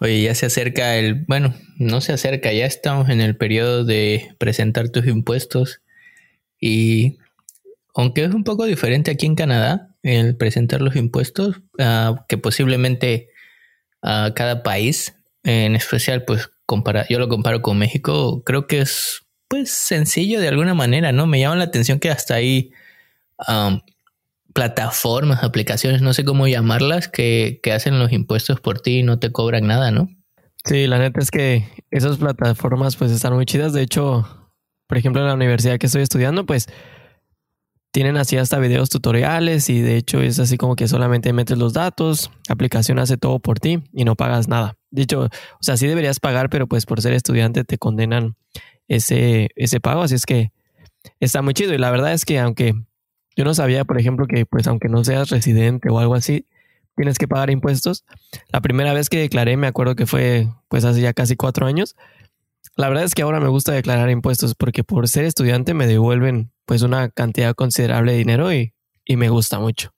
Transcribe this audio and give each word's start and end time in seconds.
Oye, 0.00 0.22
ya 0.22 0.34
se 0.34 0.46
acerca 0.46 0.96
el, 0.96 1.24
bueno, 1.26 1.54
no 1.76 2.00
se 2.00 2.12
acerca, 2.12 2.52
ya 2.52 2.66
estamos 2.66 3.08
en 3.08 3.20
el 3.20 3.36
periodo 3.36 3.84
de 3.84 4.34
presentar 4.38 4.90
tus 4.90 5.06
impuestos 5.06 5.80
y 6.60 7.18
aunque 7.94 8.24
es 8.24 8.32
un 8.32 8.44
poco 8.44 8.64
diferente 8.64 9.10
aquí 9.10 9.26
en 9.26 9.34
Canadá 9.34 9.94
el 10.02 10.36
presentar 10.36 10.80
los 10.80 10.94
impuestos, 10.94 11.56
uh, 11.78 12.16
que 12.28 12.38
posiblemente 12.38 13.28
a 14.00 14.28
uh, 14.28 14.34
cada 14.34 14.62
país, 14.62 15.16
en 15.42 15.74
especial 15.74 16.24
pues 16.24 16.50
compara, 16.64 17.06
yo 17.08 17.18
lo 17.18 17.28
comparo 17.28 17.60
con 17.60 17.78
México, 17.78 18.44
creo 18.44 18.68
que 18.68 18.80
es 18.82 19.22
pues 19.48 19.70
sencillo 19.70 20.40
de 20.40 20.48
alguna 20.48 20.74
manera, 20.74 21.10
¿no? 21.10 21.26
Me 21.26 21.40
llama 21.40 21.56
la 21.56 21.64
atención 21.64 21.98
que 21.98 22.10
hasta 22.10 22.34
ahí 22.34 22.70
um, 23.48 23.80
plataformas, 24.54 25.42
aplicaciones, 25.42 26.02
no 26.02 26.12
sé 26.14 26.24
cómo 26.24 26.48
llamarlas, 26.48 27.08
que, 27.08 27.60
que 27.62 27.72
hacen 27.72 27.98
los 27.98 28.12
impuestos 28.12 28.60
por 28.60 28.80
ti 28.80 28.98
y 28.98 29.02
no 29.02 29.18
te 29.18 29.32
cobran 29.32 29.66
nada, 29.66 29.90
¿no? 29.90 30.08
Sí, 30.64 30.86
la 30.86 30.98
neta 30.98 31.20
es 31.20 31.30
que 31.30 31.68
esas 31.90 32.18
plataformas 32.18 32.96
pues 32.96 33.10
están 33.10 33.34
muy 33.34 33.46
chidas. 33.46 33.72
De 33.72 33.82
hecho, 33.82 34.26
por 34.86 34.98
ejemplo, 34.98 35.22
en 35.22 35.28
la 35.28 35.34
universidad 35.34 35.78
que 35.78 35.86
estoy 35.86 36.02
estudiando, 36.02 36.44
pues 36.44 36.68
tienen 37.90 38.16
así 38.16 38.36
hasta 38.36 38.58
videos 38.58 38.90
tutoriales 38.90 39.70
y 39.70 39.80
de 39.80 39.96
hecho 39.96 40.20
es 40.20 40.38
así 40.38 40.56
como 40.56 40.76
que 40.76 40.88
solamente 40.88 41.32
metes 41.32 41.56
los 41.56 41.72
datos, 41.72 42.30
la 42.48 42.52
aplicación 42.52 42.98
hace 42.98 43.16
todo 43.16 43.38
por 43.38 43.60
ti 43.60 43.82
y 43.92 44.04
no 44.04 44.14
pagas 44.14 44.48
nada. 44.48 44.76
Dicho, 44.90 45.24
o 45.24 45.62
sea, 45.62 45.76
sí 45.76 45.86
deberías 45.86 46.20
pagar, 46.20 46.50
pero 46.50 46.66
pues 46.66 46.86
por 46.86 47.00
ser 47.00 47.12
estudiante 47.12 47.64
te 47.64 47.78
condenan 47.78 48.36
ese, 48.88 49.48
ese 49.56 49.80
pago, 49.80 50.02
así 50.02 50.14
es 50.14 50.26
que 50.26 50.52
está 51.20 51.42
muy 51.42 51.54
chido 51.54 51.74
y 51.74 51.78
la 51.78 51.90
verdad 51.90 52.12
es 52.12 52.24
que 52.24 52.38
aunque 52.38 52.74
yo 53.38 53.44
no 53.44 53.54
sabía, 53.54 53.84
por 53.84 54.00
ejemplo, 54.00 54.26
que 54.26 54.44
pues 54.46 54.66
aunque 54.66 54.88
no 54.88 55.04
seas 55.04 55.30
residente 55.30 55.88
o 55.90 56.00
algo 56.00 56.16
así, 56.16 56.46
tienes 56.96 57.18
que 57.18 57.28
pagar 57.28 57.50
impuestos. 57.50 58.04
La 58.50 58.60
primera 58.60 58.92
vez 58.92 59.08
que 59.08 59.20
declaré, 59.20 59.56
me 59.56 59.68
acuerdo 59.68 59.94
que 59.94 60.06
fue 60.06 60.48
pues 60.66 60.84
hace 60.84 61.00
ya 61.00 61.12
casi 61.12 61.36
cuatro 61.36 61.64
años. 61.64 61.94
La 62.74 62.88
verdad 62.88 63.04
es 63.04 63.14
que 63.14 63.22
ahora 63.22 63.38
me 63.38 63.46
gusta 63.46 63.70
declarar 63.70 64.10
impuestos 64.10 64.56
porque 64.56 64.82
por 64.82 65.06
ser 65.06 65.24
estudiante 65.24 65.72
me 65.72 65.86
devuelven 65.86 66.50
pues 66.66 66.82
una 66.82 67.10
cantidad 67.10 67.54
considerable 67.54 68.10
de 68.10 68.18
dinero 68.18 68.52
y, 68.52 68.74
y 69.04 69.16
me 69.16 69.28
gusta 69.28 69.60
mucho. 69.60 69.94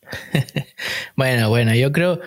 bueno, 1.14 1.50
bueno, 1.50 1.74
yo 1.74 1.92
creo 1.92 2.20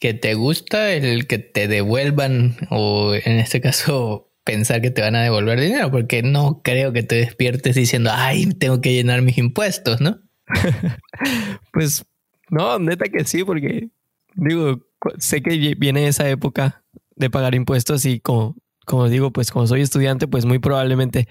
que 0.00 0.14
te 0.14 0.34
gusta 0.34 0.94
el 0.94 1.28
que 1.28 1.38
te 1.38 1.68
devuelvan 1.68 2.56
o 2.70 3.14
en 3.14 3.38
este 3.38 3.60
caso 3.60 4.27
pensar 4.48 4.80
que 4.80 4.90
te 4.90 5.02
van 5.02 5.14
a 5.14 5.22
devolver 5.22 5.60
dinero, 5.60 5.90
porque 5.90 6.22
no 6.22 6.62
creo 6.64 6.90
que 6.94 7.02
te 7.02 7.16
despiertes 7.16 7.76
diciendo, 7.76 8.08
ay, 8.10 8.46
tengo 8.46 8.80
que 8.80 8.94
llenar 8.94 9.20
mis 9.20 9.36
impuestos, 9.36 10.00
¿no? 10.00 10.20
pues 11.74 12.06
no, 12.48 12.78
neta 12.78 13.10
que 13.10 13.24
sí, 13.24 13.44
porque 13.44 13.90
digo, 14.36 14.80
sé 15.18 15.42
que 15.42 15.74
viene 15.76 16.08
esa 16.08 16.26
época 16.30 16.82
de 17.14 17.28
pagar 17.28 17.54
impuestos 17.54 18.06
y 18.06 18.20
como, 18.20 18.56
como 18.86 19.10
digo, 19.10 19.34
pues 19.34 19.50
como 19.50 19.66
soy 19.66 19.82
estudiante, 19.82 20.26
pues 20.26 20.46
muy 20.46 20.58
probablemente 20.58 21.28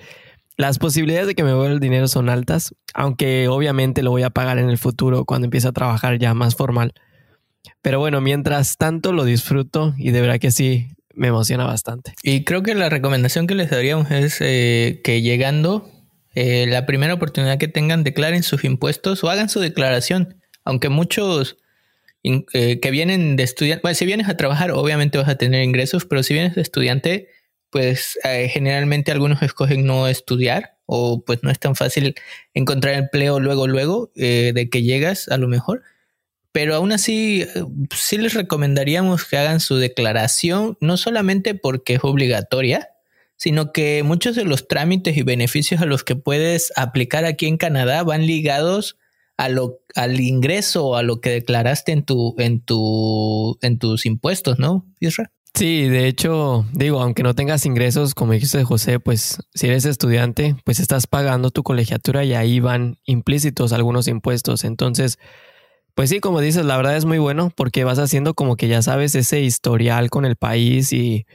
las 0.56 0.78
posibilidades 0.78 1.26
de 1.26 1.34
que 1.34 1.44
me 1.44 1.56
vuelva 1.56 1.74
el 1.74 1.80
dinero 1.80 2.08
son 2.08 2.30
altas, 2.30 2.76
aunque 2.94 3.48
obviamente 3.48 4.04
lo 4.04 4.12
voy 4.12 4.22
a 4.22 4.30
pagar 4.30 4.60
en 4.60 4.70
el 4.70 4.78
futuro 4.78 5.26
cuando 5.26 5.46
empiece 5.46 5.68
a 5.68 5.72
trabajar 5.72 6.20
ya 6.20 6.36
más 6.36 6.56
formal. 6.56 6.94
Pero 7.82 7.98
bueno, 7.98 8.22
mientras 8.22 8.78
tanto 8.78 9.12
lo 9.12 9.24
disfruto 9.24 9.96
y 9.98 10.12
de 10.12 10.22
verdad 10.22 10.38
que 10.38 10.52
sí, 10.52 10.90
me 11.18 11.28
emociona 11.28 11.66
bastante. 11.66 12.14
Y 12.24 12.44
creo 12.44 12.64
que 12.64 12.76
la 12.76 12.90
recomendación 12.90 13.48
que 13.48 13.56
les 13.56 13.70
daríamos 13.70 14.10
es 14.12 14.38
eh, 14.40 15.02
que 15.04 15.22
llegando, 15.22 15.92
eh, 16.36 16.68
la 16.68 16.86
primera 16.86 17.16
oportunidad 17.16 17.58
que 17.58 17.68
tengan, 17.68 18.04
declaren 18.04 18.44
sus 18.44 18.64
impuestos 18.64 19.24
o 19.24 19.30
hagan 19.30 19.50
su 19.50 19.60
declaración. 19.60 20.42
Aunque 20.64 20.90
muchos 20.90 21.58
eh, 22.24 22.80
que 22.80 22.92
vienen 22.92 23.36
de 23.36 23.44
estudiante, 23.44 23.82
bueno, 23.82 23.96
si 23.96 24.06
vienes 24.06 24.30
a 24.30 24.38
trabajar, 24.38 24.72
obviamente 24.72 25.18
vas 25.18 25.28
a 25.28 25.36
tener 25.36 25.64
ingresos, 25.64 26.06
pero 26.06 26.22
si 26.22 26.34
vienes 26.34 26.56
de 26.56 26.62
estudiante, 26.62 27.30
pues 27.70 28.18
generalmente 28.24 29.12
algunos 29.12 29.42
escogen 29.42 29.86
no 29.86 30.08
estudiar 30.08 30.78
o 30.86 31.26
pues 31.26 31.44
no 31.44 31.52
es 31.52 31.60
tan 31.60 31.76
fácil 31.76 32.16
encontrar 32.54 32.94
empleo 32.94 33.42
luego, 33.42 33.68
luego 33.68 34.12
de 34.16 34.70
que 34.72 34.84
llegas 34.84 35.28
a 35.28 35.38
lo 35.38 35.50
mejor. 35.50 35.84
Pero 36.58 36.74
aún 36.74 36.92
así, 36.92 37.46
sí 37.96 38.18
les 38.18 38.34
recomendaríamos 38.34 39.26
que 39.26 39.38
hagan 39.38 39.60
su 39.60 39.76
declaración, 39.76 40.76
no 40.82 40.98
solamente 40.98 41.54
porque 41.54 41.94
es 41.94 42.00
obligatoria, 42.02 42.90
sino 43.36 43.72
que 43.72 44.02
muchos 44.02 44.36
de 44.36 44.44
los 44.44 44.68
trámites 44.68 45.16
y 45.18 45.22
beneficios 45.22 45.82
a 45.82 45.86
los 45.86 46.04
que 46.04 46.16
puedes 46.16 46.74
aplicar 46.76 47.26
aquí 47.26 47.46
en 47.46 47.58
Canadá 47.58 48.02
van 48.02 48.26
ligados 48.26 48.98
a 49.38 49.50
lo, 49.50 49.82
al 49.94 50.20
ingreso 50.20 50.88
o 50.88 50.96
a 50.96 51.04
lo 51.04 51.22
que 51.22 51.30
declaraste 51.30 51.92
en 51.92 52.04
tu, 52.04 52.34
en 52.40 52.60
tu, 52.62 53.60
en 53.62 53.78
tus 53.78 54.08
impuestos, 54.08 54.58
¿no, 54.58 54.84
Isra? 55.00 55.32
Sí, 55.54 55.88
de 55.88 56.08
hecho, 56.08 56.66
digo, 56.72 57.04
aunque 57.04 57.22
no 57.22 57.36
tengas 57.36 57.68
ingresos, 57.68 58.16
como 58.16 58.34
dijiste 58.34 58.64
José, 58.64 59.00
pues 59.00 59.38
si 59.54 59.68
eres 59.68 59.86
estudiante, 59.86 60.56
pues 60.66 60.80
estás 60.80 61.06
pagando 61.06 61.52
tu 61.52 61.62
colegiatura 61.62 62.26
y 62.26 62.34
ahí 62.34 62.60
van 62.60 62.98
implícitos 63.06 63.74
algunos 63.74 64.08
impuestos. 64.08 64.64
Entonces, 64.64 65.20
pues 65.98 66.12
sí, 66.12 66.20
como 66.20 66.42
dices, 66.42 66.64
la 66.64 66.78
verdad 66.78 66.96
es 66.96 67.06
muy 67.06 67.18
bueno 67.18 67.52
porque 67.56 67.84
vas 67.84 67.98
haciendo 67.98 68.36
como 68.36 68.56
que 68.56 68.68
ya 68.68 68.84
sabes 68.84 69.16
ese 69.16 69.42
historial 69.42 70.12
con 70.12 70.26
el 70.26 70.36
país 70.36 70.94
y 70.94 71.26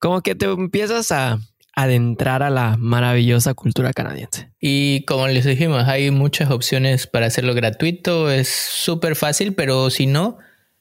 como 0.00 0.22
que 0.22 0.34
te 0.34 0.46
empiezas 0.46 1.12
a 1.12 1.38
adentrar 1.76 2.42
a 2.42 2.50
la 2.50 2.76
maravillosa 2.76 3.54
cultura 3.54 3.92
canadiense. 3.92 4.50
Y 4.58 5.04
como 5.04 5.28
les 5.28 5.44
dijimos, 5.44 5.86
hay 5.86 6.10
muchas 6.10 6.50
opciones 6.50 7.06
para 7.06 7.26
hacerlo 7.26 7.54
gratuito, 7.54 8.28
es 8.28 8.48
súper 8.48 9.14
fácil, 9.14 9.54
pero 9.54 9.88
si 9.88 10.08
no, 10.08 10.36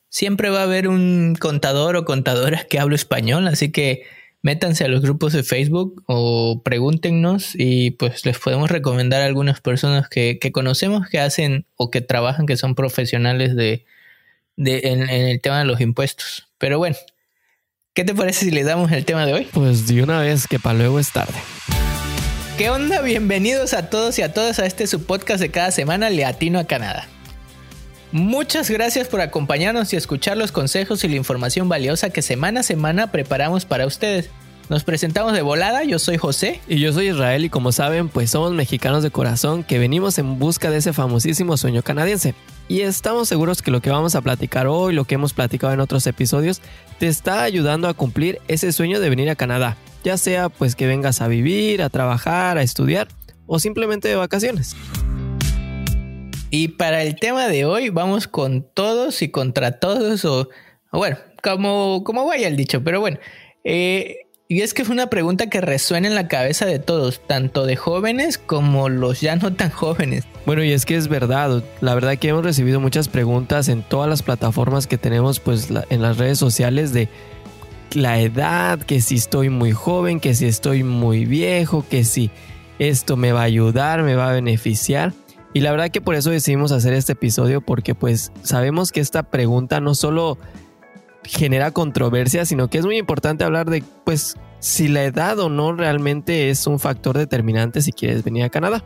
siempre 0.09 0.49
va 0.49 0.61
a 0.61 0.63
haber 0.63 0.88
un 0.88 1.38
contador 1.39 1.97
o 1.97 2.05
contadora 2.05 2.63
que 2.63 2.79
hable 2.79 2.95
español, 2.95 3.47
así 3.47 3.71
que 3.71 4.01
métanse 4.41 4.84
a 4.84 4.88
los 4.88 5.02
grupos 5.02 5.34
de 5.34 5.44
Facebook 5.44 6.03
o 6.07 6.62
pregúntenos 6.63 7.52
y 7.53 7.91
pues 7.91 8.25
les 8.25 8.40
podemos 8.40 8.69
recomendar 8.72 9.22
a 9.22 9.25
algunas 9.25 9.62
personas 9.62 10.09
que, 10.09 10.40
conocemos 10.52 11.07
que 11.07 11.19
hacen 11.19 11.66
o 11.75 11.91
que 11.91 12.02
trabajan, 12.02 12.46
que 12.46 12.57
son 12.57 12.75
profesionales 12.75 13.56
de, 13.56 13.85
en, 14.57 15.09
el 15.09 15.41
tema 15.41 15.59
de 15.59 15.66
los 15.66 15.80
impuestos. 15.81 16.50
Pero 16.57 16.78
bueno, 16.78 16.97
¿qué 17.94 18.03
te 18.03 18.16
parece 18.16 18.46
si 18.46 18.51
le 18.51 18.63
damos 18.63 18.91
el 18.91 19.06
tema 19.06 19.25
de 19.25 19.34
hoy? 19.34 19.47
Pues 19.51 19.88
de 19.88 20.01
una 20.01 20.19
vez 20.19 20.47
que 20.47 20.59
para 20.59 20.78
luego 20.78 21.00
es 21.00 21.12
tarde. 21.12 21.38
¿Qué 22.57 22.69
onda? 22.69 23.01
Bienvenidos 23.01 23.74
a 23.74 23.90
todos 23.90 24.19
y 24.19 24.22
a 24.22 24.34
todas 24.34 24.59
a 24.59 24.66
este 24.66 24.85
su 24.85 25.06
podcast 25.06 25.40
de 25.40 25.50
cada 25.50 25.72
semana, 25.72 26.09
Leatino 26.09 26.59
a 26.59 26.66
Canadá. 26.66 27.07
Muchas 28.11 28.69
gracias 28.69 29.07
por 29.07 29.22
acompañarnos 29.22 29.94
y 29.94 29.95
escuchar 29.95 30.35
los 30.35 30.51
consejos 30.51 31.03
y 31.03 31.07
la 31.07 31.16
información 31.16 31.69
valiosa 31.69 32.09
que 32.09 32.22
semana 32.22 32.59
a 32.59 32.63
semana 32.63 33.09
preparamos 33.09 33.63
para 33.63 33.88
ustedes. 33.88 34.29
Nos 34.67 34.83
presentamos 34.83 35.33
de 35.33 35.41
volada, 35.41 35.83
yo 35.83 35.97
soy 35.97 36.17
José. 36.17 36.59
Y 36.67 36.79
yo 36.79 36.91
soy 36.91 37.09
Israel 37.09 37.45
y 37.45 37.50
como 37.50 37.71
saben, 37.71 38.09
pues 38.09 38.29
somos 38.29 38.51
mexicanos 38.51 39.01
de 39.03 39.11
corazón 39.11 39.63
que 39.63 39.79
venimos 39.79 40.17
en 40.17 40.39
busca 40.39 40.69
de 40.69 40.77
ese 40.77 40.91
famosísimo 40.91 41.55
sueño 41.55 41.83
canadiense. 41.83 42.35
Y 42.67 42.81
estamos 42.81 43.29
seguros 43.29 43.61
que 43.61 43.71
lo 43.71 43.81
que 43.81 43.89
vamos 43.89 44.16
a 44.16 44.21
platicar 44.21 44.67
hoy, 44.67 44.94
lo 44.94 45.05
que 45.05 45.16
hemos 45.16 45.33
platicado 45.33 45.73
en 45.73 45.79
otros 45.79 46.05
episodios, 46.05 46.61
te 47.00 47.07
está 47.07 47.44
ayudando 47.44 47.88
a 47.88 47.94
cumplir 47.94 48.39
ese 48.50 48.73
sueño 48.73 49.00
de 49.00 49.09
venir 49.09 49.29
a 49.29 49.35
Canadá. 49.35 49.77
Ya 50.03 50.17
sea 50.17 50.50
pues 50.50 50.75
que 50.75 50.88
vengas 50.88 51.21
a 51.21 51.27
vivir, 51.27 51.81
a 51.81 51.89
trabajar, 51.89 52.57
a 52.57 52.61
estudiar 52.61 53.07
o 53.47 53.59
simplemente 53.59 54.07
de 54.07 54.16
vacaciones. 54.16 54.75
Y 56.53 56.67
para 56.67 57.01
el 57.01 57.16
tema 57.16 57.47
de 57.47 57.63
hoy 57.63 57.89
vamos 57.89 58.28
con 58.28 58.67
todos 58.73 59.22
y 59.22 59.29
contra 59.29 59.79
todos, 59.79 60.25
o, 60.25 60.50
bueno, 60.91 61.17
como, 61.41 62.03
como 62.03 62.25
vaya 62.25 62.50
el 62.50 62.57
dicho, 62.57 62.84
pero 62.84 63.00
bueno. 63.00 63.17
Eh, 63.63 64.28
y 64.50 64.62
es 64.62 64.73
que 64.73 64.81
es 64.81 64.89
una 64.89 65.07
pregunta 65.07 65.47
que 65.47 65.62
resuena 65.62 66.09
en 66.09 66.16
la 66.16 66.28
cabeza 66.28 66.66
de 66.66 66.78
todos, 66.78 67.25
tanto 67.25 67.66
de 67.66 67.78
jóvenes 67.78 68.38
como 68.38 68.89
los 68.89 69.22
ya 69.22 69.38
no 69.38 69.53
tan 69.53 69.69
jóvenes. 69.69 70.25
Bueno, 70.45 70.62
y 70.62 70.73
es 70.73 70.85
que 70.85 70.97
es 70.97 71.07
verdad, 71.07 71.63
la 71.79 71.95
verdad 71.95 72.17
que 72.17 72.28
hemos 72.28 72.44
recibido 72.44 72.81
muchas 72.81 73.07
preguntas 73.07 73.69
en 73.69 73.81
todas 73.81 74.09
las 74.09 74.22
plataformas 74.22 74.88
que 74.88 74.97
tenemos 74.97 75.39
pues 75.39 75.69
en 75.89 76.01
las 76.01 76.18
redes 76.18 76.38
sociales 76.38 76.91
de 76.91 77.07
la 77.94 78.19
edad, 78.19 78.77
que 78.80 79.00
si 79.00 79.15
estoy 79.15 79.50
muy 79.50 79.71
joven, 79.71 80.19
que 80.19 80.33
si 80.33 80.48
estoy 80.48 80.83
muy 80.83 81.24
viejo, 81.24 81.86
que 81.89 82.03
si 82.03 82.30
esto 82.77 83.15
me 83.15 83.31
va 83.31 83.42
a 83.42 83.45
ayudar, 83.45 84.03
me 84.03 84.15
va 84.15 84.31
a 84.31 84.33
beneficiar. 84.33 85.13
Y 85.53 85.59
la 85.59 85.71
verdad 85.71 85.89
que 85.89 86.01
por 86.01 86.15
eso 86.15 86.30
decidimos 86.30 86.71
hacer 86.71 86.94
este 86.94 87.13
episodio 87.13 87.62
porque 87.62 87.94
pues 87.94 88.31
sabemos 88.42 88.92
que 88.92 89.01
esta 89.01 89.24
pregunta 89.24 89.81
no 89.81 89.95
solo 89.95 90.38
genera 91.24 91.71
controversia, 91.71 92.45
sino 92.45 92.69
que 92.69 92.77
es 92.77 92.86
muy 92.86 92.98
importante 92.98 93.44
hablar 93.44 93.69
de 93.69 93.83
pues 94.06 94.36
si 94.59 94.88
la 94.88 95.03
edad 95.03 95.39
o 95.39 95.50
no 95.50 95.74
realmente 95.74 96.50
es 96.50 96.68
un 96.68 96.80
factor 96.80 97.18
determinante 97.18 97.81
si 97.81 97.92
quieres 97.92 98.24
venir 98.24 98.44
a 98.44 98.50
Canadá. 98.50 98.83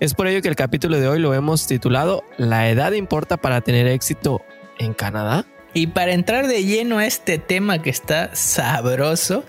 Es 0.00 0.14
por 0.14 0.26
ello 0.26 0.40
que 0.42 0.48
el 0.48 0.56
capítulo 0.56 0.98
de 0.98 1.08
hoy 1.08 1.18
lo 1.18 1.34
hemos 1.34 1.66
titulado 1.66 2.24
¿La 2.38 2.70
edad 2.70 2.92
importa 2.92 3.36
para 3.36 3.60
tener 3.60 3.86
éxito 3.86 4.40
en 4.78 4.94
Canadá? 4.94 5.46
Y 5.74 5.88
para 5.88 6.12
entrar 6.12 6.48
de 6.48 6.64
lleno 6.64 6.98
a 6.98 7.06
este 7.06 7.38
tema 7.38 7.80
que 7.80 7.90
está 7.90 8.34
sabroso, 8.34 9.44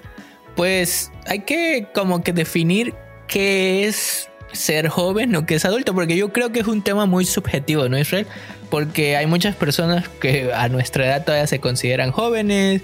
pues 0.56 1.12
hay 1.25 1.40
que 1.40 1.88
como 1.94 2.22
que 2.22 2.34
definir 2.34 2.94
qué 3.28 3.88
es 3.88 4.30
ser 4.53 4.88
joven 4.89 5.36
o 5.36 5.45
que 5.45 5.56
es 5.56 5.65
adulto, 5.65 5.94
porque 5.94 6.15
yo 6.15 6.31
creo 6.33 6.51
que 6.51 6.59
es 6.59 6.68
un 6.68 6.81
tema 6.81 7.06
muy 7.06 7.25
subjetivo, 7.25 7.89
¿no, 7.89 7.98
Israel? 7.98 8.27
Porque 8.69 9.18
hay 9.18 9.27
muchas 9.27 9.56
personas 9.56 10.07
que 10.07 10.53
a 10.53 10.69
nuestra 10.69 11.06
edad 11.06 11.25
todavía 11.25 11.48
se 11.48 11.59
consideran 11.59 12.12
jóvenes, 12.12 12.81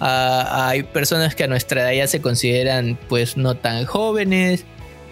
hay 0.00 0.82
personas 0.82 1.34
que 1.34 1.44
a 1.44 1.46
nuestra 1.46 1.82
edad 1.82 1.92
ya 1.92 2.06
se 2.06 2.20
consideran 2.20 2.98
pues 3.08 3.36
no 3.36 3.56
tan 3.56 3.84
jóvenes. 3.84 4.64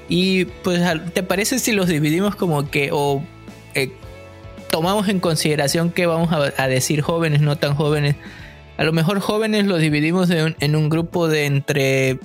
Y 0.08 0.47
pues, 0.47 0.82
¿te 1.12 1.23
parece 1.23 1.61
si 1.61 1.73
los 1.73 1.87
dividimos 1.87 2.35
como 2.35 2.69
que 2.69 2.91
o 2.93 3.23
eh, 3.75 3.93
tomamos 4.70 5.08
en 5.08 5.20
consideración 5.20 5.93
que 5.93 6.06
vamos 6.06 6.31
a, 6.32 6.67
decir 6.67 7.02
jóvenes, 7.02 7.41
no 7.41 7.56
tan 7.56 7.76
jóvenes? 7.76 8.17
A 8.76 8.85
lo 8.85 8.93
mejor 8.93 9.20
jóvenes 9.20 9.67
los 9.67 9.81
dividimos 9.81 10.31
en 10.31 10.76
un 10.76 10.88
grupo 10.88 11.29
de 11.29 11.47
entre 11.47 12.19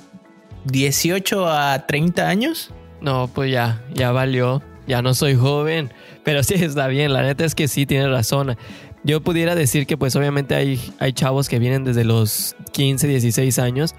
18 0.66 1.48
a 1.48 1.86
30 1.86 2.28
años. 2.28 2.72
No, 3.06 3.30
pues 3.32 3.52
ya, 3.52 3.84
ya 3.94 4.12
valió. 4.12 4.64
Ya 4.88 5.04
no 5.04 5.14
soy 5.14 5.36
joven. 5.36 5.92
Pero 6.24 6.42
sí 6.42 6.56
está 6.56 6.88
bien, 6.88 7.14
la 7.14 7.22
neta 7.22 7.46
es 7.46 7.54
que 7.54 7.68
sí, 7.68 7.86
tiene 7.86 8.10
razón. 8.10 8.58
Yo 9.04 9.22
pudiera 9.22 9.54
decir 9.54 9.86
que 9.86 9.96
pues 9.96 10.16
obviamente 10.16 10.56
hay, 10.56 10.82
hay 10.98 11.14
chavos 11.14 11.48
que 11.48 11.60
vienen 11.60 11.84
desde 11.84 12.04
los 12.04 12.56
15, 12.72 13.08
16 13.08 13.60
años 13.60 13.94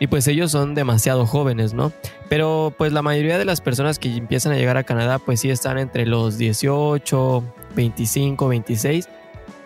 y 0.00 0.06
pues 0.06 0.26
ellos 0.26 0.52
son 0.52 0.74
demasiado 0.74 1.26
jóvenes, 1.26 1.74
¿no? 1.74 1.92
Pero 2.30 2.74
pues 2.78 2.92
la 2.92 3.02
mayoría 3.02 3.36
de 3.36 3.44
las 3.44 3.60
personas 3.60 3.98
que 3.98 4.16
empiezan 4.16 4.52
a 4.52 4.56
llegar 4.56 4.78
a 4.78 4.84
Canadá 4.84 5.18
pues 5.18 5.40
sí 5.40 5.50
están 5.50 5.76
entre 5.76 6.06
los 6.06 6.38
18, 6.38 7.44
25, 7.74 8.48
26. 8.48 9.08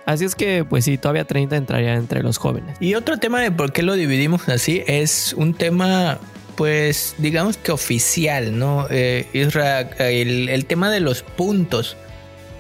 Así 0.05 0.25
es 0.25 0.35
que 0.35 0.65
pues 0.65 0.85
sí, 0.85 0.99
todavía 0.99 1.25
30 1.25 1.57
entraría 1.57 1.95
entre 1.95 2.25
los 2.25 2.39
jóvenes. 2.39 2.77
Y 2.81 2.95
otro 2.95 3.19
tema 3.19 3.41
de 3.41 3.53
por 3.53 3.73
qué 3.73 3.85
lo 3.85 3.95
dividimos 3.95 4.49
así 4.49 4.83
es 4.89 5.33
un 5.35 5.55
tema 5.55 6.19
pues 6.61 7.15
digamos 7.17 7.57
que 7.57 7.73
oficial, 7.73 8.59
¿no? 8.59 8.87
Eh, 8.91 9.27
el, 9.33 10.51
el, 10.51 10.67
tema 10.67 10.91
de 10.91 11.01
los 11.01 11.23
puntos, 11.23 11.97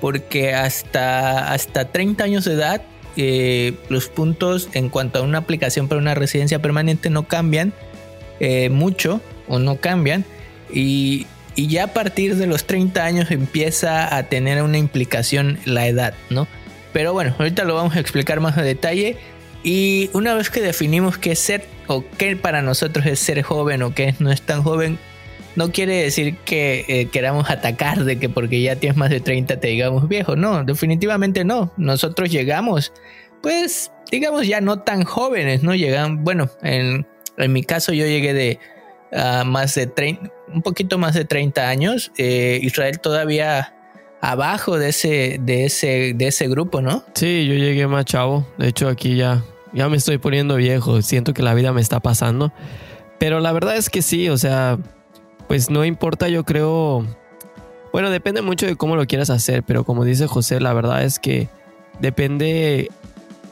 porque 0.00 0.54
hasta, 0.54 1.52
hasta 1.52 1.92
30 1.92 2.24
años 2.24 2.46
de 2.46 2.54
edad 2.54 2.80
eh, 3.18 3.74
los 3.90 4.08
puntos 4.08 4.70
en 4.72 4.88
cuanto 4.88 5.18
a 5.18 5.22
una 5.22 5.36
aplicación 5.36 5.86
para 5.86 6.00
una 6.00 6.14
residencia 6.14 6.62
permanente 6.62 7.10
no 7.10 7.28
cambian 7.28 7.74
eh, 8.40 8.70
mucho 8.70 9.20
o 9.48 9.58
no 9.58 9.76
cambian 9.76 10.24
y, 10.72 11.26
y, 11.54 11.66
ya 11.66 11.84
a 11.84 11.88
partir 11.88 12.36
de 12.36 12.46
los 12.46 12.64
30 12.64 13.04
años 13.04 13.30
empieza 13.30 14.16
a 14.16 14.22
tener 14.30 14.62
una 14.62 14.78
implicación 14.78 15.58
la 15.66 15.86
edad, 15.86 16.14
¿no? 16.30 16.48
Pero 16.94 17.12
bueno, 17.12 17.34
ahorita 17.38 17.64
lo 17.64 17.74
vamos 17.74 17.96
a 17.96 18.00
explicar 18.00 18.40
más 18.40 18.56
a 18.56 18.62
detalle 18.62 19.18
y 19.62 20.10
una 20.12 20.34
vez 20.34 20.50
que 20.50 20.60
definimos 20.60 21.18
qué 21.18 21.32
es 21.32 21.38
ser 21.38 21.66
o 21.86 22.04
qué 22.18 22.36
para 22.36 22.62
nosotros 22.62 23.04
es 23.06 23.18
ser 23.18 23.42
joven 23.42 23.82
o 23.82 23.94
qué 23.94 24.14
no 24.18 24.30
es 24.30 24.42
tan 24.42 24.62
joven, 24.62 24.98
no 25.56 25.72
quiere 25.72 26.02
decir 26.02 26.36
que 26.38 26.84
eh, 26.88 27.08
queramos 27.08 27.50
atacar 27.50 28.04
de 28.04 28.18
que 28.18 28.28
porque 28.28 28.62
ya 28.62 28.76
tienes 28.76 28.96
más 28.96 29.10
de 29.10 29.20
30 29.20 29.58
te 29.58 29.68
digamos 29.68 30.08
viejo. 30.08 30.36
No, 30.36 30.64
definitivamente 30.64 31.44
no. 31.44 31.72
Nosotros 31.76 32.30
llegamos, 32.30 32.92
pues, 33.42 33.92
digamos 34.10 34.46
ya 34.46 34.60
no 34.60 34.80
tan 34.80 35.04
jóvenes, 35.04 35.62
¿no? 35.62 35.74
Llegan, 35.74 36.24
bueno, 36.24 36.48
en, 36.62 37.06
mi 37.48 37.62
caso 37.64 37.92
yo 37.92 38.06
llegué 38.06 38.32
de 38.32 38.58
uh, 39.12 39.44
más 39.44 39.74
de 39.74 39.86
30, 39.86 40.30
un 40.54 40.62
poquito 40.62 40.98
más 40.98 41.14
de 41.14 41.24
30 41.24 41.68
años. 41.68 42.12
Eh, 42.16 42.60
Israel 42.62 43.00
todavía 43.00 43.74
abajo 44.20 44.78
de 44.78 44.90
ese, 44.90 45.38
de 45.40 45.64
ese, 45.64 46.12
de 46.14 46.28
ese 46.28 46.48
grupo, 46.48 46.80
¿no? 46.80 47.04
Sí, 47.14 47.46
yo 47.46 47.54
llegué 47.54 47.86
más 47.86 48.04
chavo. 48.04 48.46
De 48.58 48.68
hecho, 48.68 48.88
aquí 48.88 49.16
ya, 49.16 49.42
ya 49.72 49.88
me 49.88 49.96
estoy 49.96 50.18
poniendo 50.18 50.56
viejo. 50.56 51.00
Siento 51.02 51.34
que 51.34 51.42
la 51.42 51.54
vida 51.54 51.72
me 51.72 51.80
está 51.80 52.00
pasando. 52.00 52.52
Pero 53.18 53.40
la 53.40 53.52
verdad 53.52 53.76
es 53.76 53.90
que 53.90 54.02
sí, 54.02 54.28
o 54.28 54.38
sea, 54.38 54.78
pues 55.48 55.70
no 55.70 55.84
importa, 55.84 56.28
yo 56.28 56.44
creo. 56.44 57.06
Bueno, 57.92 58.10
depende 58.10 58.40
mucho 58.40 58.66
de 58.66 58.76
cómo 58.76 58.96
lo 58.96 59.06
quieras 59.06 59.30
hacer, 59.30 59.62
pero 59.62 59.84
como 59.84 60.04
dice 60.04 60.26
José, 60.26 60.60
la 60.60 60.72
verdad 60.72 61.02
es 61.02 61.18
que 61.18 61.48
depende 61.98 62.88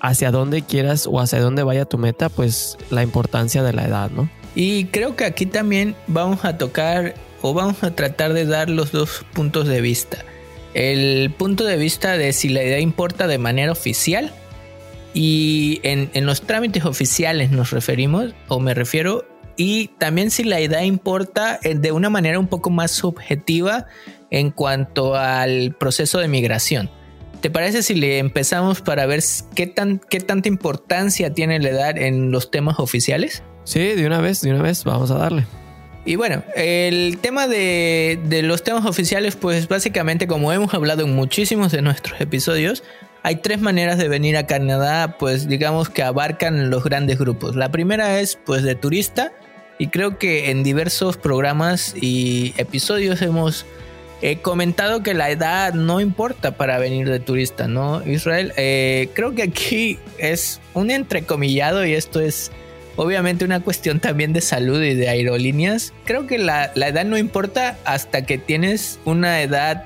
hacia 0.01 0.31
dónde 0.31 0.63
quieras 0.63 1.09
o 1.11 1.21
hacia 1.21 1.41
dónde 1.41 1.65
vaya 1.65 1.87
tu 1.87 1.99
meta, 1.99 2.29
pues 2.29 2.79
la 2.91 3.03
importancia 3.03 3.65
de 3.65 3.73
la 3.73 3.85
edad, 3.85 4.11
¿no? 4.11 4.31
Y 4.55 4.87
creo 4.87 5.17
que 5.17 5.25
aquí 5.25 5.45
también 5.45 5.97
vamos 6.07 6.45
a 6.45 6.57
tocar 6.57 7.15
o 7.43 7.53
vamos 7.53 7.83
a 7.83 7.91
tratar 7.91 8.33
de 8.33 8.47
dar 8.47 8.71
los 8.71 8.93
dos 8.93 9.27
puntos 9.35 9.67
de 9.67 9.81
vista 9.81 10.25
el 10.79 11.33
punto 11.33 11.65
de 11.65 11.77
vista 11.77 12.17
de 12.17 12.33
si 12.33 12.49
la 12.49 12.63
idea 12.63 12.79
importa 12.79 13.27
de 13.27 13.37
manera 13.37 13.73
oficial 13.73 14.33
y 15.13 15.81
en, 15.83 16.09
los 16.25 16.43
trámites 16.43 16.85
oficiales 16.85 17.51
nos 17.51 17.73
referimos 17.73 18.33
o 18.47 18.61
me 18.61 18.75
refiero 18.75 19.27
y 19.57 19.89
también 19.99 20.31
si 20.31 20.45
la 20.45 20.61
idea 20.61 20.85
importa 20.85 21.59
eh, 21.65 21.75
de 21.75 21.91
una 21.91 22.11
manera 22.11 22.39
un 22.39 22.47
poco 22.47 22.71
más 22.71 22.93
subjetiva 22.93 23.87
en 24.31 24.53
cuanto 24.53 25.17
al 25.17 25.75
proceso 25.75 26.21
de 26.21 26.29
migración. 26.29 26.89
¿Te 27.41 27.51
parece 27.51 27.83
si 27.83 27.97
le 27.97 28.19
empezamos 28.19 28.81
para 28.81 29.05
ver 29.07 29.21
qué, 29.57 29.67
tan, 29.67 29.99
qué 29.99 30.21
tanta 30.21 30.47
importancia 30.47 31.35
tiene 31.35 31.59
la 31.59 31.71
edad 31.71 31.99
en 31.99 32.31
los 32.31 32.53
temas 32.53 32.79
oficiales? 32.79 33.43
Sí, 33.65 33.81
de 33.81 34.07
una 34.07 34.21
vez, 34.21 34.43
de 34.43 34.53
una 34.53 34.63
vez, 34.63 34.85
vamos 34.85 35.11
a 35.11 35.19
darle. 35.19 35.45
Y 36.09 36.17
bueno, 36.17 36.43
el 36.57 37.19
tema 37.21 37.47
de, 37.49 38.19
los 38.43 38.63
temas 38.65 38.87
oficiales, 38.87 39.37
pues 39.37 39.69
básicamente 39.69 40.27
como 40.27 40.51
hemos 40.55 40.73
hablado 40.73 41.03
en 41.03 41.15
muchísimos 41.15 41.71
de 41.71 41.83
nuestros 41.83 42.19
episodios, 42.19 42.83
hay 43.23 43.37
tres 43.37 43.61
maneras 43.61 43.99
de 43.99 44.09
venir 44.09 44.39
a 44.39 44.47
Canadá, 44.47 45.19
pues 45.19 45.49
digamos 45.49 45.91
que 45.91 46.03
abarcan 46.03 46.71
los 46.71 46.83
grandes 46.83 47.19
grupos. 47.19 47.57
La 47.57 47.71
primera 47.71 48.21
es 48.21 48.39
pues 48.47 48.63
de 48.63 48.75
turista 48.75 49.33
y 49.79 49.89
creo 49.89 50.17
que 50.17 50.51
en 50.51 50.63
diversos 50.63 51.19
programas 51.19 51.95
y 51.95 52.55
episodios 52.57 53.21
hemos 53.21 53.67
comentado 54.41 55.03
que 55.03 55.13
la 55.13 55.29
edad 55.29 55.75
no 55.75 56.01
importa 56.01 56.57
para 56.57 56.79
venir 56.79 57.07
de 57.11 57.21
turista, 57.21 57.69
¿no? 57.69 58.03
Israel, 58.07 58.55
eh, 58.57 59.11
creo 59.13 59.35
que 59.35 59.43
aquí 59.43 59.99
es 60.17 60.59
un 60.73 60.91
entrecomillado 60.91 61.85
y 61.85 61.93
esto 61.93 62.19
es 62.19 62.51
obviamente 62.99 63.45
una 63.45 63.61
cuestión 63.61 64.01
también 64.01 64.33
de 64.33 64.41
salud 64.41 64.83
y 64.83 64.95
de 64.95 65.09
aerolíneas. 65.09 65.95
Creo 66.05 66.27
que 66.27 66.37
la, 66.37 66.73
edad 66.75 67.05
no 67.05 67.17
importa 67.17 67.79
hasta 67.85 68.27
que 68.27 68.39
tienes 68.39 68.99
una 69.05 69.41
edad 69.41 69.85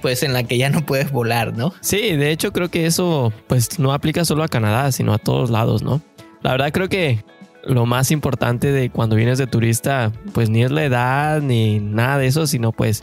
pues 0.00 0.22
en 0.22 0.32
la 0.32 0.44
que 0.44 0.56
ya 0.56 0.70
no 0.70 0.86
puedes 0.86 1.10
volar, 1.10 1.56
¿no? 1.56 1.74
Sí, 1.80 2.16
de 2.16 2.30
hecho 2.30 2.52
creo 2.52 2.70
que 2.70 2.86
eso 2.86 3.32
pues 3.48 3.80
no 3.80 3.92
aplica 3.92 4.24
solo 4.24 4.44
a 4.44 4.48
Canadá, 4.48 4.92
sino 4.92 5.12
a 5.12 5.18
todos 5.18 5.50
lados, 5.50 5.82
¿no? 5.82 6.00
La 6.42 6.52
verdad 6.52 6.70
creo 6.72 6.88
que 6.88 7.24
lo 7.64 7.84
más 7.84 8.12
importante 8.12 8.70
de 8.70 8.90
cuando 8.90 9.16
vienes 9.16 9.38
de 9.38 9.48
turista 9.48 10.12
pues 10.32 10.48
ni 10.48 10.62
es 10.62 10.70
la 10.70 10.84
edad 10.84 11.42
ni 11.42 11.80
nada 11.80 12.18
de 12.18 12.28
eso, 12.28 12.46
sino 12.46 12.70
pues 12.70 13.02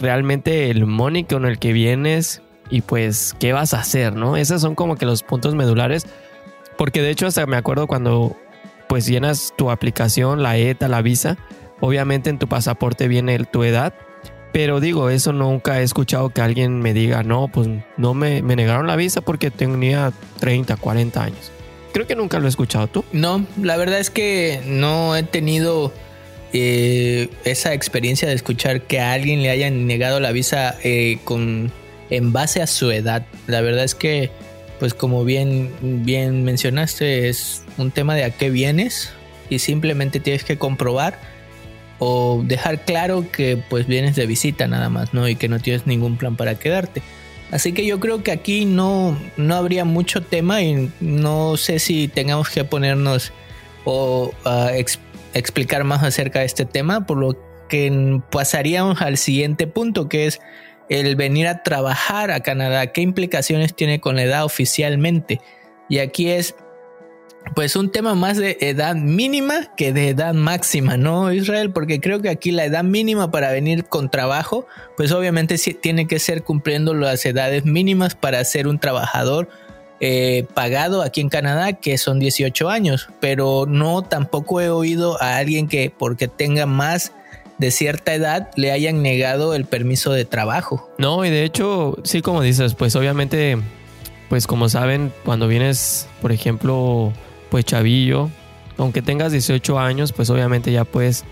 realmente 0.00 0.68
el 0.70 0.84
money 0.84 1.22
con 1.22 1.44
el 1.44 1.60
que 1.60 1.72
vienes 1.72 2.42
y 2.70 2.80
pues 2.80 3.36
qué 3.38 3.52
vas 3.52 3.72
a 3.72 3.80
hacer, 3.80 4.16
¿no? 4.16 4.36
Esos 4.36 4.62
son 4.62 4.74
como 4.74 4.96
que 4.96 5.06
los 5.06 5.22
puntos 5.22 5.54
medulares 5.54 6.06
porque 6.76 7.02
de 7.02 7.10
hecho 7.10 7.26
hasta 7.26 7.46
me 7.46 7.56
acuerdo 7.56 7.86
cuando 7.86 8.36
pues 8.88 9.06
llenas 9.06 9.54
tu 9.56 9.70
aplicación, 9.70 10.42
la 10.42 10.56
ETA, 10.56 10.88
la 10.88 11.02
visa, 11.02 11.38
obviamente 11.80 12.30
en 12.30 12.38
tu 12.38 12.48
pasaporte 12.48 13.08
viene 13.08 13.38
tu 13.44 13.64
edad, 13.64 13.94
pero 14.52 14.80
digo, 14.80 15.08
eso 15.08 15.32
nunca 15.32 15.80
he 15.80 15.82
escuchado 15.82 16.28
que 16.30 16.42
alguien 16.42 16.80
me 16.80 16.92
diga, 16.92 17.22
no, 17.22 17.48
pues 17.48 17.68
no 17.96 18.14
me, 18.14 18.42
me 18.42 18.54
negaron 18.54 18.86
la 18.86 18.96
visa 18.96 19.22
porque 19.22 19.50
tenía 19.50 20.12
30, 20.40 20.76
40 20.76 21.22
años. 21.22 21.52
Creo 21.92 22.06
que 22.06 22.16
nunca 22.16 22.38
lo 22.38 22.46
he 22.46 22.48
escuchado 22.48 22.86
tú. 22.86 23.04
No, 23.12 23.46
la 23.60 23.76
verdad 23.76 23.98
es 23.98 24.10
que 24.10 24.60
no 24.66 25.16
he 25.16 25.22
tenido 25.22 25.92
eh, 26.52 27.28
esa 27.44 27.72
experiencia 27.72 28.28
de 28.28 28.34
escuchar 28.34 28.82
que 28.82 29.00
a 29.00 29.12
alguien 29.12 29.42
le 29.42 29.50
hayan 29.50 29.86
negado 29.86 30.20
la 30.20 30.32
visa 30.32 30.76
eh, 30.82 31.18
con, 31.24 31.72
en 32.10 32.32
base 32.32 32.60
a 32.60 32.66
su 32.66 32.90
edad. 32.90 33.24
La 33.46 33.62
verdad 33.62 33.84
es 33.84 33.94
que 33.94 34.30
pues 34.82 34.94
como 34.94 35.24
bien, 35.24 35.70
bien 35.80 36.42
mencionaste, 36.42 37.28
es 37.28 37.62
un 37.78 37.92
tema 37.92 38.16
de 38.16 38.24
a 38.24 38.30
qué 38.30 38.50
vienes 38.50 39.12
y 39.48 39.60
simplemente 39.60 40.18
tienes 40.18 40.42
que 40.42 40.58
comprobar 40.58 41.20
o 42.00 42.42
dejar 42.44 42.84
claro 42.84 43.30
que 43.30 43.62
pues 43.70 43.86
vienes 43.86 44.16
de 44.16 44.26
visita 44.26 44.66
nada 44.66 44.88
más, 44.88 45.14
¿no? 45.14 45.28
Y 45.28 45.36
que 45.36 45.48
no 45.48 45.60
tienes 45.60 45.86
ningún 45.86 46.16
plan 46.16 46.34
para 46.34 46.56
quedarte. 46.56 47.00
Así 47.52 47.72
que 47.72 47.86
yo 47.86 48.00
creo 48.00 48.24
que 48.24 48.32
aquí 48.32 48.64
no, 48.64 49.16
no 49.36 49.54
habría 49.54 49.84
mucho 49.84 50.20
tema 50.20 50.62
y 50.62 50.90
no 50.98 51.56
sé 51.56 51.78
si 51.78 52.08
tengamos 52.08 52.50
que 52.50 52.64
ponernos 52.64 53.32
o 53.84 54.32
explicar 55.32 55.84
más 55.84 56.02
acerca 56.02 56.40
de 56.40 56.46
este 56.46 56.64
tema, 56.64 57.06
por 57.06 57.18
lo 57.18 57.38
que 57.68 58.20
pasaríamos 58.32 59.00
al 59.00 59.16
siguiente 59.16 59.68
punto, 59.68 60.08
que 60.08 60.26
es 60.26 60.40
el 61.00 61.16
venir 61.16 61.48
a 61.48 61.62
trabajar 61.62 62.30
a 62.30 62.40
Canadá, 62.40 62.88
qué 62.88 63.00
implicaciones 63.00 63.74
tiene 63.74 64.00
con 64.00 64.16
la 64.16 64.24
edad 64.24 64.44
oficialmente. 64.44 65.40
Y 65.88 65.98
aquí 65.98 66.30
es 66.30 66.54
pues 67.54 67.76
un 67.76 67.90
tema 67.90 68.14
más 68.14 68.36
de 68.36 68.58
edad 68.60 68.94
mínima 68.94 69.74
que 69.76 69.92
de 69.92 70.10
edad 70.10 70.34
máxima, 70.34 70.96
¿no, 70.96 71.32
Israel? 71.32 71.72
Porque 71.72 72.00
creo 72.00 72.20
que 72.20 72.28
aquí 72.28 72.50
la 72.50 72.66
edad 72.66 72.84
mínima 72.84 73.30
para 73.30 73.50
venir 73.50 73.86
con 73.86 74.10
trabajo, 74.10 74.66
pues 74.96 75.12
obviamente 75.12 75.56
tiene 75.80 76.06
que 76.06 76.18
ser 76.18 76.42
cumpliendo 76.42 76.94
las 76.94 77.24
edades 77.24 77.64
mínimas 77.64 78.14
para 78.14 78.44
ser 78.44 78.68
un 78.68 78.78
trabajador 78.78 79.48
eh, 79.98 80.46
pagado 80.54 81.00
aquí 81.02 81.20
en 81.20 81.30
Canadá, 81.30 81.72
que 81.72 81.96
son 81.96 82.18
18 82.18 82.68
años, 82.68 83.08
pero 83.20 83.64
no 83.66 84.02
tampoco 84.02 84.60
he 84.60 84.68
oído 84.68 85.20
a 85.22 85.36
alguien 85.36 85.68
que 85.68 85.90
porque 85.96 86.28
tenga 86.28 86.66
más 86.66 87.12
de 87.62 87.70
cierta 87.70 88.12
edad 88.12 88.50
le 88.56 88.72
hayan 88.72 89.02
negado 89.02 89.54
el 89.54 89.64
permiso 89.64 90.12
de 90.12 90.24
trabajo. 90.24 90.90
No, 90.98 91.24
y 91.24 91.30
de 91.30 91.44
hecho, 91.44 91.96
sí, 92.02 92.20
como 92.20 92.42
dices, 92.42 92.74
pues 92.74 92.96
obviamente, 92.96 93.56
pues 94.28 94.48
como 94.48 94.68
saben, 94.68 95.12
cuando 95.24 95.46
vienes, 95.46 96.08
por 96.20 96.32
ejemplo, 96.32 97.12
pues 97.50 97.64
chavillo, 97.64 98.30
aunque 98.78 99.00
tengas 99.00 99.30
18 99.30 99.78
años, 99.78 100.12
pues 100.12 100.28
obviamente 100.28 100.72
ya 100.72 100.84
puedes 100.84 101.24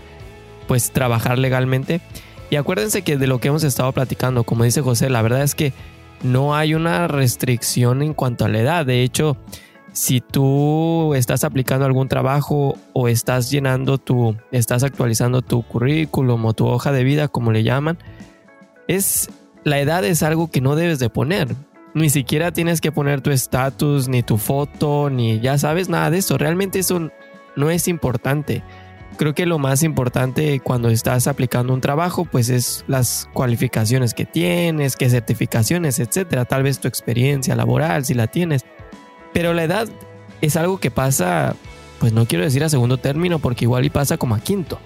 pues 0.67 0.91
trabajar 0.91 1.37
legalmente. 1.37 1.99
Y 2.49 2.55
acuérdense 2.55 3.01
que 3.01 3.17
de 3.17 3.27
lo 3.27 3.39
que 3.39 3.49
hemos 3.49 3.65
estado 3.65 3.91
platicando, 3.91 4.45
como 4.45 4.63
dice 4.63 4.81
José, 4.81 5.09
la 5.09 5.21
verdad 5.21 5.43
es 5.43 5.53
que 5.53 5.73
no 6.23 6.55
hay 6.55 6.75
una 6.75 7.09
restricción 7.09 8.01
en 8.01 8.13
cuanto 8.13 8.45
a 8.45 8.47
la 8.47 8.59
edad. 8.59 8.85
De 8.85 9.03
hecho, 9.03 9.35
si 9.93 10.21
tú 10.21 11.13
estás 11.15 11.43
aplicando 11.43 11.85
algún 11.85 12.07
trabajo 12.07 12.77
o 12.93 13.07
estás 13.07 13.51
llenando 13.51 13.97
tu, 13.97 14.35
estás 14.51 14.83
actualizando 14.83 15.41
tu 15.41 15.63
currículum 15.63 16.45
o 16.45 16.53
tu 16.53 16.67
hoja 16.67 16.91
de 16.91 17.03
vida, 17.03 17.27
como 17.27 17.51
le 17.51 17.63
llaman, 17.63 17.97
es 18.87 19.29
la 19.63 19.79
edad 19.79 20.03
es 20.05 20.23
algo 20.23 20.49
que 20.49 20.61
no 20.61 20.75
debes 20.75 20.99
de 20.99 21.09
poner. 21.09 21.49
Ni 21.93 22.09
siquiera 22.09 22.51
tienes 22.51 22.79
que 22.79 22.91
poner 22.91 23.21
tu 23.21 23.31
estatus, 23.31 24.07
ni 24.07 24.23
tu 24.23 24.37
foto, 24.37 25.09
ni 25.09 25.39
ya 25.39 25.57
sabes 25.57 25.89
nada 25.89 26.09
de 26.09 26.19
eso. 26.19 26.37
Realmente 26.37 26.79
eso 26.79 27.11
no 27.57 27.69
es 27.69 27.87
importante. 27.87 28.63
Creo 29.17 29.35
que 29.35 29.45
lo 29.45 29.59
más 29.59 29.83
importante 29.83 30.61
cuando 30.61 30.89
estás 30.89 31.27
aplicando 31.27 31.73
un 31.73 31.81
trabajo, 31.81 32.23
pues 32.23 32.49
es 32.49 32.85
las 32.87 33.29
cualificaciones 33.33 34.13
que 34.13 34.25
tienes, 34.25 34.95
qué 34.95 35.09
certificaciones, 35.09 35.99
etcétera. 35.99 36.45
Tal 36.45 36.63
vez 36.63 36.79
tu 36.79 36.87
experiencia 36.87 37.55
laboral, 37.57 38.05
si 38.05 38.13
la 38.13 38.27
tienes. 38.27 38.65
Pero 39.33 39.53
la 39.53 39.63
edad 39.63 39.87
es 40.41 40.55
algo 40.55 40.79
que 40.79 40.91
pasa, 40.91 41.55
pues 41.99 42.13
no 42.13 42.25
quiero 42.25 42.43
decir 42.43 42.63
a 42.63 42.69
segundo 42.69 42.97
término, 42.97 43.39
porque 43.39 43.65
igual 43.65 43.85
y 43.85 43.89
pasa 43.89 44.17
como 44.17 44.35
a 44.35 44.39
quinto. 44.39 44.79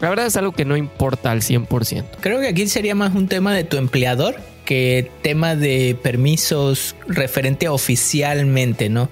La 0.00 0.08
verdad 0.08 0.26
es 0.26 0.36
algo 0.36 0.52
que 0.52 0.64
no 0.64 0.76
importa 0.76 1.30
al 1.30 1.40
100%. 1.40 2.04
Creo 2.20 2.40
que 2.40 2.48
aquí 2.48 2.66
sería 2.66 2.94
más 2.94 3.14
un 3.14 3.28
tema 3.28 3.54
de 3.54 3.64
tu 3.64 3.76
empleador 3.76 4.36
que 4.64 5.10
tema 5.22 5.56
de 5.56 5.96
permisos 6.02 6.96
referente 7.06 7.68
oficialmente, 7.68 8.88
¿no? 8.88 9.08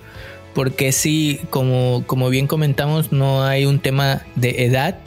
Porque 0.55 0.93
sí, 0.93 1.41
como, 1.51 2.05
como 2.07 2.29
bien 2.29 2.47
comentamos, 2.47 3.13
no 3.13 3.45
hay 3.45 3.65
un 3.65 3.81
tema 3.81 4.23
de 4.35 4.65
edad 4.65 4.99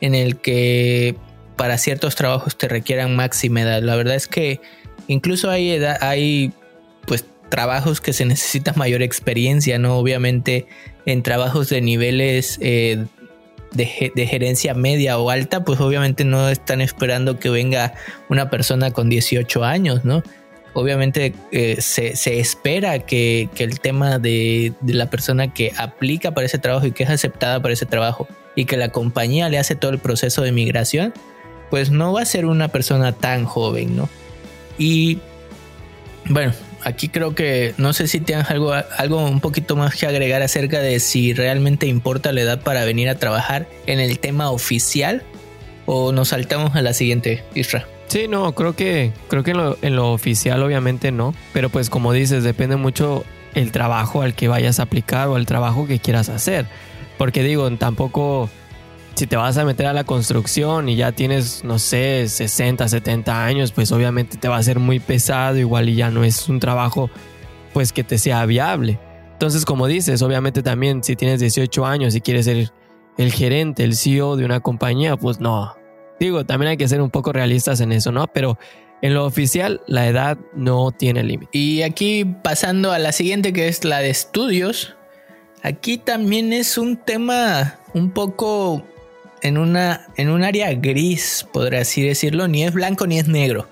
en 0.00 0.14
el 0.14 0.36
que 0.36 1.16
para 1.56 1.78
ciertos 1.78 2.14
trabajos 2.14 2.56
te 2.56 2.68
requieran 2.68 3.14
máxima 3.16 3.62
edad. 3.62 3.82
La 3.82 3.96
verdad 3.96 4.14
es 4.14 4.28
que 4.28 4.60
incluso 5.08 5.50
hay 5.50 5.70
edad, 5.70 5.98
hay 6.00 6.52
trabajos 7.48 8.00
que 8.00 8.12
se 8.12 8.24
necesita 8.24 8.72
mayor 8.74 9.02
experiencia, 9.02 9.78
¿no? 9.78 9.96
Obviamente 9.96 10.66
en 11.06 11.22
trabajos 11.22 11.68
de 11.68 11.80
niveles 11.80 12.58
eh, 12.60 13.04
de, 13.72 13.86
gerencia 14.26 14.74
media 14.74 15.18
o 15.18 15.30
alta, 15.30 15.64
pues 15.64 15.80
obviamente 15.80 16.24
no 16.24 16.48
están 16.48 16.80
esperando 16.80 17.38
que 17.38 17.50
venga 17.50 17.94
una 18.28 18.50
persona 18.50 18.90
con 18.90 19.08
18 19.08 19.64
años, 19.64 20.04
¿no? 20.04 20.22
Obviamente 20.74 21.34
eh, 21.50 21.80
se, 21.80 22.12
espera 22.38 23.00
que, 23.00 23.48
el 23.58 23.80
tema 23.80 24.18
de, 24.18 24.72
de, 24.80 24.94
la 24.94 25.10
persona 25.10 25.52
que 25.52 25.72
aplica 25.76 26.32
para 26.32 26.46
ese 26.46 26.58
trabajo 26.58 26.86
y 26.86 26.92
que 26.92 27.04
es 27.04 27.10
aceptada 27.10 27.60
para 27.60 27.74
ese 27.74 27.86
trabajo 27.86 28.28
y 28.54 28.64
que 28.64 28.76
la 28.76 28.90
compañía 28.90 29.48
le 29.48 29.58
hace 29.58 29.74
todo 29.74 29.90
el 29.90 29.98
proceso 29.98 30.42
de 30.42 30.52
migración, 30.52 31.14
pues 31.70 31.90
no 31.90 32.12
va 32.12 32.22
a 32.22 32.24
ser 32.26 32.46
una 32.46 32.68
persona 32.68 33.12
tan 33.12 33.44
joven, 33.44 33.96
¿no? 33.96 34.08
Y 34.78 35.18
bueno, 36.26 36.52
aquí 36.88 37.08
creo 37.08 37.34
que 37.34 37.74
no 37.76 37.92
sé 37.92 38.08
si 38.08 38.20
tienes 38.20 38.50
algo, 38.50 38.72
algo 38.72 39.24
un 39.24 39.40
poquito 39.40 39.76
más 39.76 39.94
que 39.94 40.06
agregar 40.06 40.42
acerca 40.42 40.80
de 40.80 40.98
si 41.00 41.32
realmente 41.34 41.86
importa 41.86 42.32
la 42.32 42.40
edad 42.40 42.62
para 42.62 42.84
venir 42.84 43.08
a 43.08 43.16
trabajar 43.16 43.68
en 43.86 44.00
el 44.00 44.18
tema 44.18 44.50
oficial 44.50 45.22
o 45.86 46.12
nos 46.12 46.28
saltamos 46.28 46.74
a 46.74 46.82
la 46.82 46.92
siguiente, 46.92 47.44
Isra. 47.54 47.86
Sí, 48.08 48.26
no, 48.26 48.52
creo 48.54 48.74
que, 48.74 49.12
creo 49.28 49.42
que 49.42 49.50
en 49.52 49.58
lo, 49.58 49.78
en 49.82 49.96
lo 49.96 50.12
oficial 50.12 50.62
obviamente 50.62 51.12
no, 51.12 51.34
pero 51.52 51.68
pues 51.68 51.90
como 51.90 52.12
dices, 52.12 52.42
depende 52.42 52.76
mucho 52.76 53.24
el 53.54 53.70
trabajo 53.70 54.22
al 54.22 54.34
que 54.34 54.48
vayas 54.48 54.80
a 54.80 54.84
aplicar 54.84 55.28
o 55.28 55.36
el 55.36 55.46
trabajo 55.46 55.86
que 55.86 55.98
quieras 55.98 56.28
hacer. 56.28 56.66
Porque 57.18 57.42
digo, 57.42 57.70
tampoco 57.72 58.48
si 59.18 59.26
te 59.26 59.36
vas 59.36 59.58
a 59.58 59.64
meter 59.64 59.86
a 59.86 59.92
la 59.92 60.04
construcción 60.04 60.88
y 60.88 60.94
ya 60.94 61.10
tienes, 61.10 61.64
no 61.64 61.80
sé, 61.80 62.28
60, 62.28 62.86
70 62.86 63.44
años, 63.44 63.72
pues 63.72 63.90
obviamente 63.90 64.36
te 64.38 64.46
va 64.46 64.56
a 64.56 64.62
ser 64.62 64.78
muy 64.78 65.00
pesado, 65.00 65.58
igual 65.58 65.88
y 65.88 65.96
ya 65.96 66.12
no 66.12 66.22
es 66.22 66.48
un 66.48 66.60
trabajo 66.60 67.10
pues 67.74 67.92
que 67.92 68.04
te 68.04 68.16
sea 68.16 68.46
viable. 68.46 69.00
Entonces, 69.32 69.64
como 69.64 69.88
dices, 69.88 70.22
obviamente 70.22 70.62
también 70.62 71.02
si 71.02 71.16
tienes 71.16 71.40
18 71.40 71.84
años 71.84 72.14
y 72.14 72.20
quieres 72.20 72.44
ser 72.44 72.70
el 73.16 73.32
gerente, 73.32 73.82
el 73.82 73.96
CEO 73.96 74.36
de 74.36 74.44
una 74.44 74.60
compañía, 74.60 75.16
pues 75.16 75.40
no. 75.40 75.74
Digo, 76.20 76.46
también 76.46 76.70
hay 76.70 76.76
que 76.76 76.86
ser 76.86 77.02
un 77.02 77.10
poco 77.10 77.32
realistas 77.32 77.80
en 77.80 77.90
eso, 77.90 78.12
¿no? 78.12 78.28
Pero 78.28 78.56
en 79.02 79.14
lo 79.14 79.26
oficial, 79.26 79.80
la 79.88 80.06
edad 80.06 80.38
no 80.54 80.92
tiene 80.92 81.24
límite. 81.24 81.50
Y 81.58 81.82
aquí 81.82 82.24
pasando 82.24 82.92
a 82.92 83.00
la 83.00 83.10
siguiente, 83.10 83.52
que 83.52 83.66
es 83.66 83.84
la 83.84 83.98
de 83.98 84.10
estudios. 84.10 84.94
Aquí 85.64 85.98
también 85.98 86.52
es 86.52 86.78
un 86.78 86.96
tema 86.96 87.80
un 87.94 88.12
poco 88.12 88.84
en, 89.42 89.58
una, 89.58 90.06
en 90.16 90.30
un 90.30 90.44
área 90.44 90.72
gris, 90.74 91.46
podría 91.52 91.82
así 91.82 92.02
decirlo, 92.02 92.48
ni 92.48 92.64
es 92.64 92.72
blanco 92.72 93.06
ni 93.06 93.18
es 93.18 93.28
negro. 93.28 93.68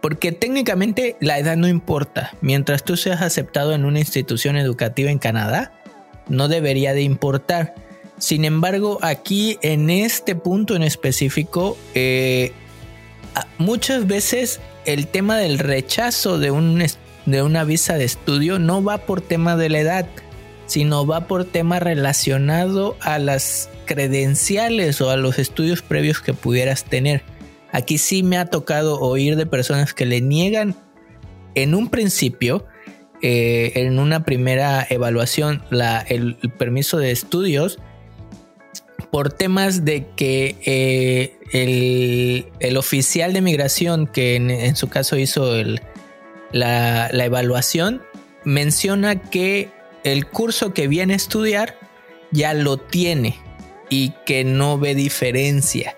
Porque 0.00 0.32
técnicamente 0.32 1.16
la 1.20 1.38
edad 1.38 1.56
no 1.56 1.66
importa. 1.66 2.32
Mientras 2.40 2.84
tú 2.84 2.96
seas 2.96 3.20
aceptado 3.20 3.74
en 3.74 3.84
una 3.84 3.98
institución 3.98 4.56
educativa 4.56 5.10
en 5.10 5.18
Canadá, 5.18 5.72
no 6.28 6.48
debería 6.48 6.94
de 6.94 7.02
importar. 7.02 7.74
Sin 8.18 8.44
embargo, 8.44 8.98
aquí 9.02 9.58
en 9.62 9.90
este 9.90 10.34
punto 10.34 10.76
en 10.76 10.82
específico, 10.82 11.76
eh, 11.94 12.52
muchas 13.58 14.06
veces 14.06 14.60
el 14.84 15.06
tema 15.06 15.36
del 15.36 15.58
rechazo 15.58 16.38
de, 16.38 16.50
un, 16.50 16.84
de 17.26 17.42
una 17.42 17.64
visa 17.64 17.94
de 17.94 18.04
estudio 18.04 18.58
no 18.58 18.82
va 18.82 18.98
por 18.98 19.20
tema 19.20 19.56
de 19.56 19.68
la 19.68 19.80
edad, 19.80 20.06
sino 20.66 21.06
va 21.06 21.26
por 21.26 21.44
tema 21.44 21.80
relacionado 21.80 22.96
a 23.00 23.18
las 23.18 23.68
credenciales 23.88 25.00
o 25.00 25.10
a 25.10 25.16
los 25.16 25.40
estudios 25.40 25.82
previos 25.82 26.20
que 26.20 26.34
pudieras 26.34 26.84
tener. 26.84 27.22
Aquí 27.72 27.98
sí 27.98 28.22
me 28.22 28.38
ha 28.38 28.46
tocado 28.46 29.00
oír 29.00 29.34
de 29.34 29.46
personas 29.46 29.92
que 29.94 30.06
le 30.06 30.20
niegan 30.20 30.76
en 31.56 31.74
un 31.74 31.90
principio, 31.90 32.64
eh, 33.22 33.72
en 33.74 33.98
una 33.98 34.24
primera 34.24 34.86
evaluación, 34.88 35.64
el, 36.08 36.36
permiso 36.56 36.98
de 36.98 37.10
estudios 37.10 37.80
por 39.10 39.32
temas 39.32 39.84
de 39.84 40.06
que 40.14 40.56
eh, 41.52 42.44
el, 42.60 42.76
oficial 42.76 43.32
de 43.32 43.40
migración 43.40 44.06
que 44.06 44.36
en, 44.36 44.76
su 44.76 44.88
caso 44.88 45.16
hizo 45.16 45.56
la, 46.52 47.08
la 47.10 47.24
evaluación 47.24 48.02
menciona 48.44 49.20
que 49.22 49.70
el 50.04 50.26
curso 50.26 50.74
que 50.74 50.88
viene 50.88 51.14
a 51.14 51.16
estudiar 51.16 51.78
ya 52.30 52.52
lo 52.52 52.76
tiene 52.76 53.47
y 53.88 54.10
que 54.24 54.44
no 54.44 54.78
ve 54.78 54.94
diferencia. 54.94 55.96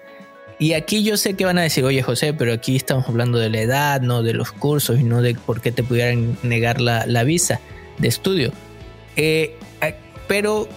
Y 0.59 0.75
aquí 0.75 1.03
yo 1.03 1.17
sé 1.17 1.35
que 1.35 1.47
van 1.47 1.57
a 1.57 1.63
decir, 1.63 1.85
oye 1.85 2.03
José, 2.03 2.35
pero 2.35 2.53
aquí 2.53 2.77
estamos 2.77 3.09
hablando 3.09 3.39
de 3.39 3.49
la 3.49 3.61
edad, 3.61 4.03
no 4.03 4.23
de 4.23 4.35
los 4.35 4.53
cursos 4.53 5.01
y 5.01 5.05
no 5.05 5.23
de 5.23 5.35
por 5.35 5.63
qué 5.63 5.73
te 5.73 5.83
pudieran 5.83 6.37
negar 6.43 6.81
la, 6.83 7.25
visa 7.25 7.61
de 7.97 8.09
estudio. 8.09 8.53
Eh, 9.17 9.57
pero 10.29 10.69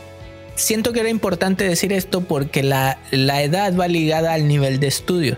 siento 0.55 0.93
que 0.93 1.01
era 1.01 1.09
importante 1.09 1.65
decir 1.65 1.91
esto 1.91 2.21
porque 2.21 2.63
la, 2.63 2.97
edad 3.11 3.75
va 3.75 3.87
ligada 3.89 4.33
al 4.33 4.47
nivel 4.47 4.79
de 4.79 4.87
estudio. 4.87 5.37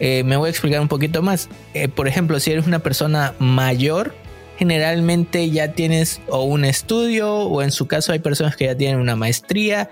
Eh, 0.00 0.22
me 0.24 0.36
voy 0.36 0.48
a 0.48 0.50
explicar 0.50 0.80
un 0.80 0.88
poquito 0.88 1.22
más. 1.22 1.48
Eh, 1.74 1.88
por 1.88 2.08
ejemplo, 2.08 2.40
si 2.40 2.50
eres 2.50 2.66
una 2.66 2.80
persona 2.80 3.34
mayor, 3.38 4.14
generalmente 4.58 5.50
ya 5.50 5.72
tienes 5.72 6.20
o 6.28 6.42
un 6.42 6.64
estudio 6.64 7.32
o 7.32 7.62
en 7.62 7.70
su 7.70 7.86
caso 7.86 8.12
hay 8.12 8.18
personas 8.18 8.56
que 8.56 8.64
ya 8.64 8.74
tienen 8.74 9.00
una 9.00 9.14
maestría 9.14 9.88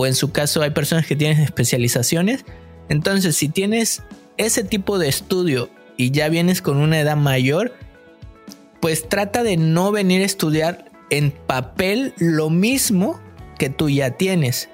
o 0.00 0.06
en 0.06 0.14
su 0.14 0.30
caso 0.30 0.62
hay 0.62 0.70
personas 0.70 1.06
que 1.06 1.16
tienen 1.16 1.40
especializaciones. 1.40 2.44
Entonces, 2.88 3.34
si 3.34 3.48
tienes 3.48 4.04
ese 4.36 4.62
tipo 4.62 4.96
de 4.96 5.08
estudio 5.08 5.70
y 5.96 6.12
ya 6.12 6.28
vienes 6.28 6.62
con 6.62 6.76
una 6.76 7.00
edad 7.00 7.16
mayor, 7.16 7.74
pues 8.80 9.08
trata 9.08 9.42
de 9.42 9.56
no 9.56 9.90
venir 9.90 10.22
a 10.22 10.24
estudiar 10.24 10.84
en 11.10 11.32
papel 11.32 12.14
lo 12.18 12.48
mismo 12.48 13.20
que 13.58 13.70
tú 13.70 13.90
ya 13.90 14.12
tienes. 14.12 14.68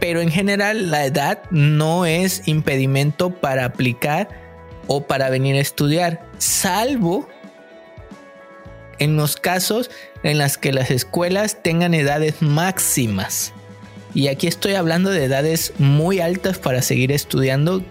Pero 0.00 0.20
en 0.20 0.32
general 0.32 0.90
la 0.90 1.06
edad 1.06 1.44
no 1.52 2.04
es 2.04 2.48
impedimento 2.48 3.30
para 3.30 3.64
aplicar 3.64 4.28
o 4.88 5.06
para 5.06 5.30
venir 5.30 5.54
a 5.54 5.60
estudiar, 5.60 6.28
salvo 6.38 7.28
en 8.98 9.16
los 9.16 9.36
casos 9.36 9.92
en 10.24 10.38
las 10.38 10.58
que 10.58 10.72
las 10.72 10.90
escuelas 10.90 11.62
tengan 11.62 11.94
edades 11.94 12.42
máximas. 12.42 13.54
Y 14.14 14.28
aquí 14.28 14.46
estoy 14.46 14.74
hablando 14.74 15.10
de 15.10 15.24
edades 15.24 15.72
muy 15.78 16.20
altas 16.20 16.58
para 16.58 16.82
seguir 16.82 17.10
estudiando. 17.10 17.82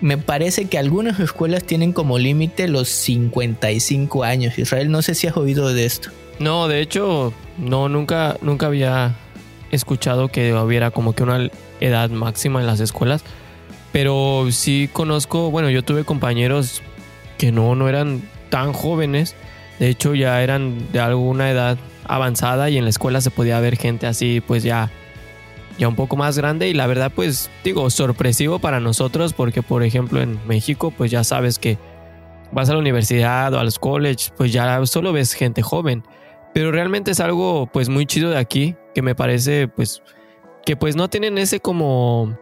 Me 0.00 0.16
parece 0.18 0.66
que 0.66 0.78
algunas 0.78 1.18
escuelas 1.18 1.64
tienen 1.64 1.92
como 1.92 2.18
límite 2.18 2.68
los 2.68 2.88
55 2.88 4.22
años. 4.22 4.56
Israel, 4.58 4.90
no 4.90 5.02
sé 5.02 5.14
si 5.14 5.26
has 5.26 5.36
oído 5.36 5.72
de 5.72 5.84
esto. 5.84 6.10
No, 6.38 6.68
de 6.68 6.80
hecho, 6.80 7.32
no, 7.58 7.88
nunca, 7.88 8.36
nunca 8.40 8.66
había 8.66 9.16
escuchado 9.72 10.28
que 10.28 10.54
hubiera 10.54 10.92
como 10.92 11.14
que 11.14 11.24
una 11.24 11.50
edad 11.80 12.08
máxima 12.10 12.60
en 12.60 12.66
las 12.66 12.78
escuelas. 12.78 13.24
Pero 13.92 14.46
sí 14.50 14.88
conozco, 14.92 15.50
bueno, 15.50 15.70
yo 15.70 15.82
tuve 15.82 16.04
compañeros 16.04 16.82
que 17.36 17.50
no, 17.50 17.74
no 17.74 17.88
eran 17.88 18.22
tan 18.48 18.72
jóvenes. 18.72 19.34
De 19.80 19.88
hecho, 19.88 20.14
ya 20.14 20.40
eran 20.42 20.92
de 20.92 21.00
alguna 21.00 21.50
edad 21.50 21.78
avanzada 22.06 22.70
y 22.70 22.78
en 22.78 22.84
la 22.84 22.90
escuela 22.90 23.20
se 23.20 23.30
podía 23.30 23.58
ver 23.60 23.76
gente 23.76 24.06
así 24.06 24.42
pues 24.46 24.62
ya 24.62 24.90
ya 25.78 25.88
un 25.88 25.96
poco 25.96 26.16
más 26.16 26.38
grande 26.38 26.68
y 26.68 26.74
la 26.74 26.86
verdad 26.86 27.10
pues 27.14 27.50
digo 27.64 27.90
sorpresivo 27.90 28.58
para 28.58 28.80
nosotros 28.80 29.32
porque 29.32 29.62
por 29.62 29.82
ejemplo 29.82 30.20
en 30.20 30.38
México 30.46 30.92
pues 30.96 31.10
ya 31.10 31.24
sabes 31.24 31.58
que 31.58 31.78
vas 32.52 32.70
a 32.70 32.74
la 32.74 32.78
universidad 32.78 33.52
o 33.54 33.58
a 33.58 33.64
los 33.64 33.78
colleges 33.78 34.32
pues 34.36 34.52
ya 34.52 34.84
solo 34.86 35.12
ves 35.12 35.32
gente 35.34 35.62
joven 35.62 36.04
pero 36.52 36.70
realmente 36.70 37.10
es 37.10 37.20
algo 37.20 37.68
pues 37.72 37.88
muy 37.88 38.06
chido 38.06 38.30
de 38.30 38.38
aquí 38.38 38.76
que 38.94 39.02
me 39.02 39.14
parece 39.14 39.68
pues 39.68 40.02
que 40.64 40.76
pues 40.76 40.96
no 40.96 41.08
tienen 41.08 41.38
ese 41.38 41.60
como 41.60 42.38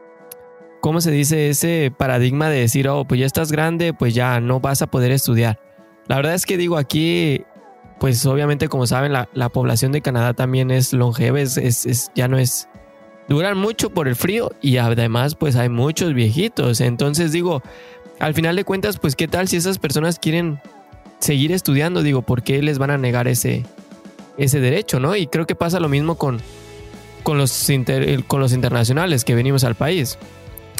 ¿cómo 0.80 1.00
se 1.00 1.10
dice? 1.10 1.48
ese 1.48 1.92
paradigma 1.96 2.50
de 2.50 2.60
decir 2.60 2.88
oh 2.88 3.04
pues 3.04 3.20
ya 3.20 3.26
estás 3.26 3.50
grande 3.50 3.94
pues 3.94 4.14
ya 4.14 4.40
no 4.40 4.60
vas 4.60 4.82
a 4.82 4.88
poder 4.88 5.10
estudiar 5.10 5.58
la 6.06 6.16
verdad 6.16 6.34
es 6.34 6.44
que 6.44 6.58
digo 6.58 6.76
aquí 6.76 7.44
pues 7.98 8.26
obviamente 8.26 8.68
como 8.68 8.86
saben 8.86 9.12
la, 9.12 9.28
la 9.32 9.48
población 9.48 9.92
de 9.92 10.02
Canadá 10.02 10.34
también 10.34 10.70
es 10.70 10.92
longeva 10.92 11.40
es, 11.40 11.56
es, 11.56 12.10
ya 12.14 12.28
no 12.28 12.36
es 12.36 12.68
duran 13.32 13.56
mucho 13.56 13.88
por 13.90 14.08
el 14.08 14.16
frío 14.16 14.52
y 14.60 14.76
además 14.76 15.34
pues 15.36 15.56
hay 15.56 15.70
muchos 15.70 16.12
viejitos. 16.12 16.80
Entonces 16.82 17.32
digo, 17.32 17.62
al 18.18 18.34
final 18.34 18.56
de 18.56 18.64
cuentas 18.64 18.98
pues 18.98 19.16
qué 19.16 19.26
tal 19.26 19.48
si 19.48 19.56
esas 19.56 19.78
personas 19.78 20.18
quieren 20.18 20.60
seguir 21.18 21.50
estudiando, 21.52 22.02
digo, 22.02 22.22
¿por 22.22 22.42
qué 22.42 22.60
les 22.60 22.78
van 22.78 22.90
a 22.90 22.98
negar 22.98 23.28
ese, 23.28 23.64
ese 24.36 24.60
derecho, 24.60 25.00
no? 25.00 25.16
Y 25.16 25.28
creo 25.28 25.46
que 25.46 25.54
pasa 25.54 25.80
lo 25.80 25.88
mismo 25.88 26.16
con, 26.16 26.40
con, 27.22 27.38
los 27.38 27.68
con 28.26 28.40
los 28.40 28.52
internacionales 28.52 29.24
que 29.24 29.34
venimos 29.34 29.64
al 29.64 29.76
país. 29.76 30.18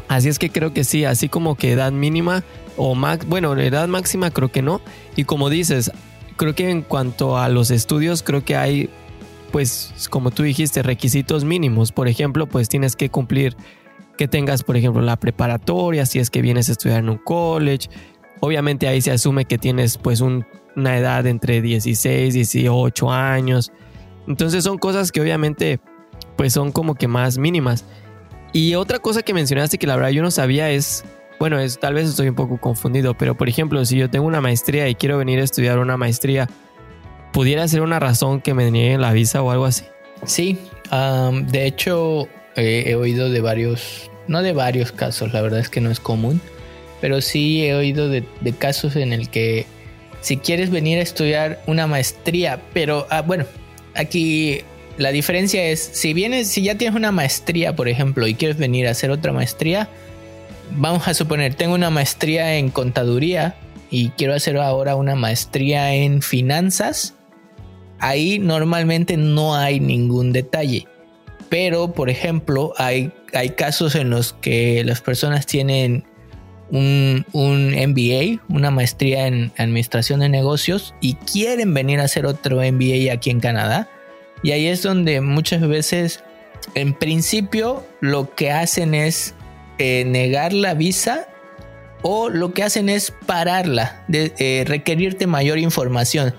Así 0.08 0.28
es 0.28 0.38
que 0.38 0.50
creo 0.50 0.74
que 0.74 0.84
sí, 0.84 1.06
así 1.06 1.30
como 1.30 1.54
que 1.54 1.72
edad 1.72 1.90
mínima 1.90 2.44
o 2.76 2.94
max, 2.94 3.26
bueno, 3.26 3.56
edad 3.56 3.88
máxima 3.88 4.30
creo 4.30 4.52
que 4.52 4.60
no. 4.60 4.82
Y 5.16 5.24
como 5.24 5.48
dices, 5.48 5.90
creo 6.36 6.54
que 6.54 6.68
en 6.68 6.82
cuanto 6.82 7.38
a 7.38 7.48
los 7.48 7.70
estudios, 7.70 8.22
creo 8.22 8.44
que 8.44 8.56
hay 8.56 8.90
pues 9.52 10.08
como 10.10 10.30
tú 10.30 10.42
dijiste, 10.42 10.82
requisitos 10.82 11.44
mínimos. 11.44 11.92
Por 11.92 12.08
ejemplo, 12.08 12.48
pues 12.48 12.68
tienes 12.68 12.96
que 12.96 13.10
cumplir 13.10 13.56
que 14.16 14.26
tengas, 14.26 14.62
por 14.64 14.76
ejemplo, 14.76 15.02
la 15.02 15.16
preparatoria, 15.16 16.06
si 16.06 16.18
es 16.18 16.30
que 16.30 16.42
vienes 16.42 16.68
a 16.68 16.72
estudiar 16.72 17.00
en 17.00 17.10
un 17.10 17.18
college. 17.18 17.88
Obviamente 18.40 18.88
ahí 18.88 19.00
se 19.00 19.12
asume 19.12 19.44
que 19.44 19.58
tienes 19.58 19.98
pues 19.98 20.20
una 20.20 20.98
edad 20.98 21.26
entre 21.26 21.60
16, 21.60 22.34
18 22.34 23.12
años. 23.12 23.70
Entonces 24.26 24.64
son 24.64 24.78
cosas 24.78 25.12
que 25.12 25.20
obviamente 25.20 25.80
pues 26.36 26.54
son 26.54 26.72
como 26.72 26.94
que 26.94 27.06
más 27.06 27.38
mínimas. 27.38 27.84
Y 28.52 28.74
otra 28.74 28.98
cosa 28.98 29.22
que 29.22 29.34
mencionaste 29.34 29.78
que 29.78 29.86
la 29.86 29.96
verdad 29.96 30.10
yo 30.10 30.22
no 30.22 30.30
sabía 30.30 30.70
es, 30.70 31.04
bueno, 31.38 31.58
es 31.58 31.78
tal 31.78 31.94
vez 31.94 32.08
estoy 32.08 32.28
un 32.28 32.34
poco 32.34 32.58
confundido, 32.58 33.14
pero 33.16 33.36
por 33.36 33.48
ejemplo, 33.48 33.84
si 33.84 33.96
yo 33.96 34.10
tengo 34.10 34.26
una 34.26 34.40
maestría 34.40 34.88
y 34.88 34.94
quiero 34.94 35.18
venir 35.18 35.40
a 35.40 35.44
estudiar 35.44 35.78
una 35.78 35.96
maestría, 35.96 36.48
pudiera 37.32 37.66
ser 37.68 37.82
una 37.82 37.98
razón 37.98 38.40
que 38.40 38.54
me 38.54 38.70
nieguen 38.70 39.00
la 39.00 39.12
visa 39.12 39.42
o 39.42 39.50
algo 39.50 39.64
así. 39.64 39.84
Sí, 40.26 40.58
de 40.90 41.66
hecho 41.66 42.28
he 42.56 42.94
oído 42.94 43.30
de 43.30 43.40
varios, 43.40 44.10
no 44.28 44.42
de 44.42 44.52
varios 44.52 44.92
casos, 44.92 45.32
la 45.32 45.40
verdad 45.40 45.60
es 45.60 45.68
que 45.68 45.80
no 45.80 45.90
es 45.90 46.00
común, 46.00 46.40
pero 47.00 47.20
sí 47.20 47.64
he 47.64 47.74
oído 47.74 48.08
de, 48.08 48.24
casos 48.58 48.96
en 48.96 49.12
el 49.12 49.28
que 49.28 49.66
si 50.20 50.36
quieres 50.36 50.70
venir 50.70 50.98
a 50.98 51.02
estudiar 51.02 51.60
una 51.66 51.86
maestría, 51.86 52.60
pero 52.72 53.06
ah, 53.10 53.22
bueno, 53.22 53.44
aquí 53.94 54.60
la 54.98 55.10
diferencia 55.10 55.64
es, 55.64 55.80
si 55.80 56.12
vienes, 56.12 56.48
si 56.48 56.62
ya 56.62 56.76
tienes 56.76 56.94
una 56.94 57.10
maestría, 57.10 57.74
por 57.74 57.88
ejemplo, 57.88 58.26
y 58.28 58.34
quieres 58.34 58.56
venir 58.56 58.86
a 58.86 58.92
hacer 58.92 59.10
otra 59.10 59.32
maestría, 59.32 59.88
vamos 60.70 61.08
a 61.08 61.14
suponer, 61.14 61.54
tengo 61.54 61.74
una 61.74 61.90
maestría 61.90 62.56
en 62.56 62.70
contaduría 62.70 63.56
y 63.90 64.10
quiero 64.10 64.34
hacer 64.34 64.58
ahora 64.58 64.94
una 64.94 65.16
maestría 65.16 65.94
en 65.94 66.22
finanzas, 66.22 67.14
ahí 68.02 68.38
normalmente 68.38 69.16
no 69.16 69.54
hay 69.54 69.80
ningún 69.80 70.32
detalle. 70.32 70.86
Pero, 71.48 71.92
por 71.92 72.10
ejemplo, 72.10 72.74
hay, 72.76 73.12
hay 73.32 73.50
casos 73.50 73.94
en 73.94 74.10
los 74.10 74.32
que 74.34 74.82
las 74.84 75.00
personas 75.00 75.46
tienen 75.46 76.04
un, 76.70 77.24
un, 77.32 77.70
MBA, 77.70 78.42
una 78.48 78.70
maestría 78.70 79.26
en 79.26 79.52
administración 79.56 80.20
de 80.20 80.28
negocios, 80.28 80.94
y 81.00 81.14
quieren 81.14 81.74
venir 81.74 82.00
a 82.00 82.04
hacer 82.04 82.26
otro 82.26 82.56
MBA 82.56 83.12
aquí 83.12 83.30
en 83.30 83.40
Canadá. 83.40 83.88
Y 84.42 84.50
ahí 84.50 84.66
es 84.66 84.82
donde 84.82 85.20
muchas 85.20 85.66
veces, 85.66 86.24
en 86.74 86.94
principio, 86.94 87.86
lo 88.00 88.34
que 88.34 88.50
hacen 88.50 88.94
es 88.94 89.34
eh, 89.78 90.04
negar 90.06 90.52
la 90.52 90.74
visa 90.74 91.28
o 92.02 92.30
lo 92.30 92.52
que 92.52 92.64
hacen 92.64 92.88
es 92.88 93.12
pararla, 93.26 94.04
de, 94.08 94.32
eh, 94.38 94.64
requerirte 94.66 95.26
mayor 95.26 95.58
información. 95.58 96.34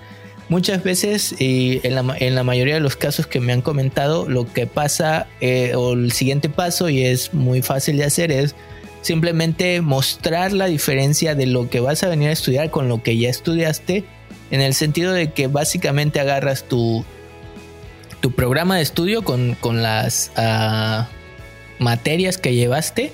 Muchas 0.54 0.84
veces, 0.84 1.34
y 1.40 1.80
en 1.82 1.96
la, 1.96 2.44
mayoría 2.44 2.74
de 2.74 2.80
los 2.80 2.94
casos 2.94 3.26
que 3.26 3.40
me 3.40 3.52
han 3.52 3.60
comentado, 3.60 4.28
lo 4.28 4.46
que 4.46 4.68
pasa 4.68 5.26
eh, 5.40 5.72
o 5.74 5.94
el 5.94 6.12
siguiente 6.12 6.48
paso, 6.48 6.88
y 6.88 7.02
es 7.02 7.34
muy 7.34 7.60
fácil 7.60 7.96
de 7.96 8.04
hacer, 8.04 8.30
es 8.30 8.54
simplemente 9.02 9.80
mostrar 9.80 10.52
la 10.52 10.66
diferencia 10.66 11.34
de 11.34 11.46
lo 11.46 11.68
que 11.68 11.80
vas 11.80 12.04
a 12.04 12.08
venir 12.08 12.28
a 12.28 12.30
estudiar 12.30 12.70
con 12.70 12.88
lo 12.88 13.02
que 13.02 13.18
ya 13.18 13.30
estudiaste, 13.30 14.04
en 14.52 14.60
el 14.60 14.74
sentido 14.74 15.12
de 15.12 15.32
que 15.32 15.48
básicamente 15.48 16.20
agarras 16.20 16.62
tu, 16.68 17.04
tu 18.20 18.30
programa 18.30 18.76
de 18.76 18.82
estudio 18.82 19.22
con, 19.22 19.56
las 19.82 20.30
ah, 20.36 21.08
materias 21.80 22.38
que 22.38 22.54
llevaste 22.54 23.10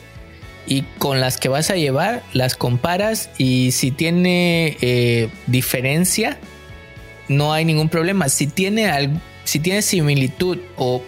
y 0.66 0.82
con 0.98 1.20
las 1.20 1.38
que 1.38 1.48
vas 1.48 1.70
a 1.70 1.76
llevar 1.76 2.22
las 2.34 2.54
comparas 2.54 3.30
y 3.38 3.72
si 3.72 3.92
tiene 3.92 4.76
eh, 4.82 5.30
diferencia, 5.46 6.38
no 7.30 7.52
hay 7.52 7.64
ningún 7.64 7.88
problema. 7.88 8.28
Si 8.28 8.48
tiene, 8.48 9.20
si 9.44 9.60
tiene 9.60 9.82
similitud 9.82 10.58
o, 10.76 11.00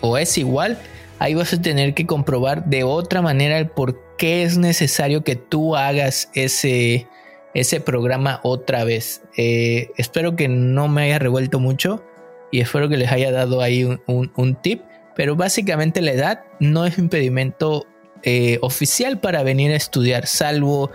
o 0.00 0.16
es 0.16 0.38
igual, 0.38 0.78
ahí 1.18 1.34
vas 1.34 1.52
a 1.52 1.60
tener 1.60 1.92
que 1.92 2.06
comprobar 2.06 2.64
de 2.64 2.84
otra 2.84 3.20
manera 3.20 3.58
el 3.58 3.68
por 3.68 4.00
qué 4.16 4.44
es 4.44 4.56
necesario 4.56 5.22
que 5.22 5.36
tú 5.36 5.76
hagas 5.76 6.30
ese, 6.32 7.06
ese 7.52 7.80
programa 7.80 8.40
otra 8.44 8.84
vez. 8.84 9.20
Eh, 9.36 9.90
espero 9.98 10.36
que 10.36 10.48
no 10.48 10.88
me 10.88 11.02
haya 11.02 11.18
revuelto 11.18 11.60
mucho 11.60 12.02
y 12.50 12.60
espero 12.60 12.88
que 12.88 12.96
les 12.96 13.12
haya 13.12 13.30
dado 13.30 13.60
ahí 13.60 13.84
un, 13.84 14.58
tip. 14.62 14.80
Pero 15.14 15.36
básicamente 15.36 16.00
la 16.00 16.12
edad 16.12 16.44
no 16.60 16.86
es 16.86 16.96
impedimento 16.96 17.86
eh, 18.22 18.58
oficial 18.62 19.20
para 19.20 19.42
venir 19.42 19.70
a 19.72 19.76
estudiar, 19.76 20.26
salvo 20.26 20.90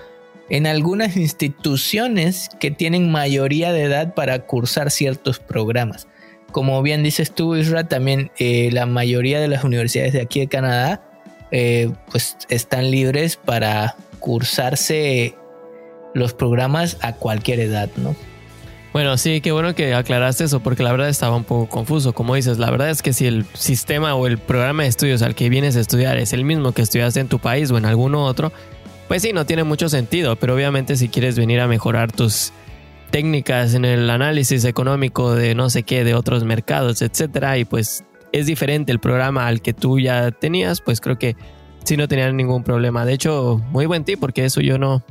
en 0.50 0.68
algunas 0.68 1.16
instituciones 1.16 2.50
que 2.60 2.72
tienen 2.72 3.12
mayoría 3.12 3.72
de 3.72 3.84
edad 3.84 4.14
para 4.14 4.46
cursar 4.46 4.92
ciertos 4.92 5.40
programas. 5.40 6.08
Como 6.52 6.82
bien 6.82 7.04
dices 7.04 7.32
tú, 7.32 7.56
Isra, 7.56 7.88
también 7.88 8.32
eh, 8.40 8.70
la 8.72 8.86
mayoría 8.86 9.40
de 9.40 9.48
las 9.48 9.64
universidades 9.64 10.14
de 10.14 10.22
aquí 10.22 10.40
de 10.40 10.48
Canadá 10.48 11.02
eh, 11.52 11.92
pues 12.12 12.38
están 12.50 12.92
libres 12.92 13.36
para 13.36 13.96
cursarse 14.20 15.36
los 16.14 16.34
programas 16.34 16.98
a 17.02 17.14
cualquier 17.14 17.60
edad, 17.60 17.90
¿no? 17.98 18.16
Bueno, 18.92 19.18
sí, 19.18 19.40
qué 19.42 19.52
bueno 19.52 19.76
que 19.76 19.94
aclaraste 19.94 20.44
eso, 20.44 20.62
porque 20.62 20.82
la 20.82 20.92
verdad 20.92 21.10
estaba 21.10 21.36
un 21.36 21.44
poco 21.44 21.70
confuso. 21.70 22.14
Como 22.14 22.34
dices, 22.34 22.58
la 22.58 22.72
verdad 22.72 22.90
es 22.90 23.04
que 23.04 23.14
si 23.14 23.28
el 23.28 23.46
sistema 23.54 24.16
o 24.16 24.26
el 24.26 24.40
programa 24.40 24.84
de 24.84 24.90
estudios 24.90 25.22
al 25.22 25.36
que 25.36 25.50
vienes 25.50 25.76
a 25.76 25.80
estudiar 25.80 26.18
es 26.18 26.34
el 26.34 26.44
mismo 26.44 26.72
que 26.72 26.82
estudiaste 26.82 27.20
en 27.20 27.28
tu 27.28 27.38
país 27.38 27.70
o 27.70 27.78
en 27.78 27.86
alguno 27.86 28.26
otro, 28.26 28.52
pues 29.10 29.24
sí, 29.24 29.34
no 29.34 29.46
tiene 29.46 29.64
mucho 29.64 29.90
sentido, 29.90 30.36
pero 30.36 30.54
obviamente 30.54 30.96
si 30.96 31.10
quieres 31.10 31.36
venir 31.36 31.60
a 31.62 31.68
mejorar 31.68 32.12
tus 32.12 32.54
técnicas 33.10 33.74
en 33.74 33.84
el 33.84 34.08
análisis 34.08 34.64
económico 34.66 35.34
de 35.34 35.56
no 35.56 35.72
sé 35.72 35.82
qué, 35.82 36.04
de 36.04 36.14
otros 36.14 36.44
mercados, 36.44 37.02
etcétera, 37.02 37.58
y 37.58 37.66
pues 37.66 38.04
es 38.32 38.46
diferente 38.46 38.92
el 38.92 39.00
programa 39.00 39.48
al 39.48 39.64
que 39.64 39.74
tú 39.74 40.00
ya 40.00 40.30
tenías, 40.30 40.82
pues 40.82 41.02
creo 41.02 41.18
que 41.18 41.36
sí 41.86 41.98
no 41.98 42.08
tenía 42.08 42.32
ningún 42.32 42.64
problema. 42.64 43.04
De 43.04 43.14
hecho, 43.14 43.60
muy 43.72 43.88
buen 43.88 44.04
ti, 44.04 44.16
porque 44.16 44.46
eso 44.46 44.62
yo 44.62 44.78
no, 44.78 45.04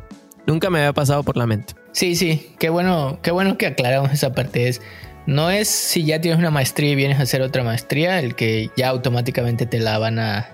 nunca 0.47 0.71
me 0.71 0.79
había 0.79 0.93
pasado 0.93 1.25
por 1.25 1.37
la 1.37 1.49
mente. 1.49 1.75
Sí, 1.91 2.15
sí, 2.15 2.55
qué 2.61 2.69
bueno, 2.69 3.19
qué 3.21 3.33
bueno 3.33 3.59
que 3.59 3.67
aclaramos 3.67 4.13
esa 4.13 4.33
parte. 4.33 4.69
Es, 4.69 4.81
no 5.27 5.51
es 5.51 5.67
si 5.67 6.05
ya 6.05 6.21
tienes 6.21 6.39
una 6.39 6.53
maestría 6.53 6.93
y 6.93 6.95
vienes 6.95 7.19
a 7.19 7.23
hacer 7.23 7.43
otra 7.43 7.65
maestría, 7.65 8.21
el 8.21 8.37
que 8.37 8.71
ya 8.77 8.91
automáticamente 8.91 9.67
te 9.67 9.81
la 9.81 9.99
van 9.99 10.21
a, 10.21 10.51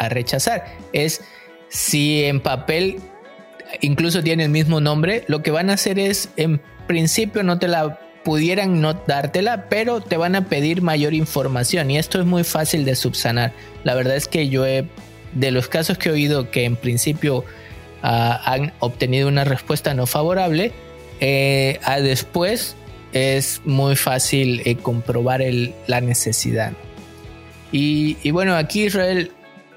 a 0.00 0.08
rechazar. 0.08 0.64
Es 0.92 1.22
si 1.68 2.24
en 2.24 2.40
papel 2.40 3.00
incluso 3.80 4.22
tiene 4.22 4.44
el 4.44 4.50
mismo 4.50 4.80
nombre, 4.80 5.24
lo 5.28 5.42
que 5.42 5.50
van 5.50 5.70
a 5.70 5.74
hacer 5.74 5.98
es, 5.98 6.30
en 6.36 6.60
principio 6.86 7.42
no 7.42 7.58
te 7.58 7.68
la 7.68 7.98
pudieran 8.24 8.80
no 8.80 8.94
dártela, 8.94 9.68
pero 9.68 10.00
te 10.00 10.16
van 10.16 10.34
a 10.34 10.46
pedir 10.46 10.82
mayor 10.82 11.14
información 11.14 11.90
y 11.90 11.98
esto 11.98 12.18
es 12.20 12.26
muy 12.26 12.42
fácil 12.42 12.84
de 12.84 12.96
subsanar. 12.96 13.52
La 13.84 13.94
verdad 13.94 14.16
es 14.16 14.26
que 14.26 14.48
yo 14.48 14.66
he, 14.66 14.88
de 15.32 15.50
los 15.52 15.68
casos 15.68 15.96
que 15.96 16.08
he 16.08 16.12
oído 16.12 16.50
que 16.50 16.64
en 16.64 16.74
principio 16.74 17.44
ah, 18.02 18.40
han 18.44 18.72
obtenido 18.80 19.28
una 19.28 19.44
respuesta 19.44 19.94
no 19.94 20.06
favorable, 20.06 20.72
eh, 21.20 21.78
a 21.84 22.00
después 22.00 22.74
es 23.12 23.62
muy 23.64 23.94
fácil 23.94 24.60
eh, 24.64 24.74
comprobar 24.76 25.40
la 25.86 26.00
necesidad. 26.00 26.72
Y, 27.70 28.16
y, 28.22 28.30
bueno, 28.32 28.56
aquí 28.56 28.84
Israel 28.86 29.32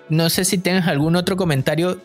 no 0.10 0.30
sé 0.30 0.45
si 0.45 0.58
tienes 0.58 0.88
algún 0.88 1.15
otro 1.15 1.38
comentario 1.38 2.00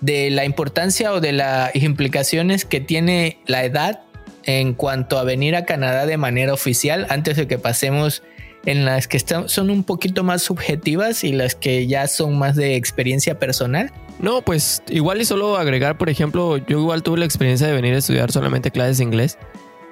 de 0.00 0.30
la 0.30 0.44
importancia 0.44 1.12
o 1.12 1.20
de 1.20 1.32
las 1.32 1.74
implicaciones 1.74 2.64
que 2.64 2.80
tiene 2.80 3.38
la 3.46 3.64
edad 3.64 4.02
en 4.44 4.74
cuanto 4.74 5.18
a 5.18 5.24
venir 5.24 5.56
a 5.56 5.64
Canadá 5.64 6.06
de 6.06 6.16
manera 6.16 6.52
oficial, 6.52 7.06
antes 7.08 7.36
de 7.36 7.46
que 7.46 7.58
pasemos 7.58 8.22
en 8.66 8.84
las 8.84 9.08
que 9.08 9.18
son 9.18 9.70
un 9.70 9.84
poquito 9.84 10.24
más 10.24 10.42
subjetivas 10.42 11.24
y 11.24 11.32
las 11.32 11.54
que 11.54 11.86
ya 11.86 12.06
son 12.06 12.38
más 12.38 12.56
de 12.56 12.76
experiencia 12.76 13.38
personal? 13.38 13.92
No, 14.18 14.42
pues 14.42 14.82
igual 14.88 15.20
y 15.20 15.24
solo 15.24 15.56
agregar, 15.56 15.98
por 15.98 16.08
ejemplo, 16.08 16.56
yo 16.56 16.78
igual 16.78 17.02
tuve 17.02 17.18
la 17.18 17.24
experiencia 17.24 17.66
de 17.66 17.74
venir 17.74 17.94
a 17.94 17.98
estudiar 17.98 18.30
solamente 18.32 18.70
clases 18.70 18.98
de 18.98 19.04
inglés 19.04 19.38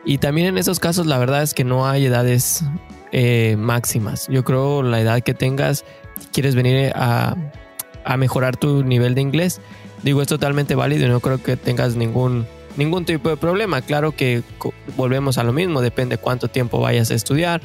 y 0.05 0.19
también 0.19 0.49
en 0.49 0.59
esos 0.59 0.81
casos 0.81 1.07
la 1.07 1.19
verdad 1.19 1.43
es 1.43 1.55
que 1.55 1.65
no 1.65 1.87
hay 1.87 2.07
edades 2.07 2.65
eh, 3.13 3.57
máximas. 3.59 4.27
Yo 4.29 4.45
creo 4.45 4.83
la 4.83 5.01
edad 5.01 5.21
que 5.21 5.35
tengas, 5.35 5.85
quieres 6.33 6.55
venir 6.55 6.93
a, 6.95 7.37
a 8.05 8.17
mejorar 8.17 8.57
tu 8.57 8.85
nivel 8.85 9.15
de 9.15 9.21
inglés, 9.21 9.61
digo 10.03 10.23
es 10.23 10.29
totalmente 10.29 10.75
válido 10.75 11.07
y 11.07 11.09
no 11.09 11.21
creo 11.21 11.43
que 11.43 11.57
tengas 11.57 11.97
ningún 11.97 12.47
ningún 12.77 13.05
tipo 13.05 13.29
de 13.29 13.37
problema. 13.37 13.83
Claro 13.83 14.13
que 14.13 14.43
volvemos 14.97 15.39
a 15.39 15.45
lo 15.45 15.53
mismo, 15.53 15.81
depende 15.81 16.17
cuánto 16.17 16.49
tiempo 16.49 16.81
vayas 16.81 17.11
a 17.11 17.15
estudiar, 17.15 17.61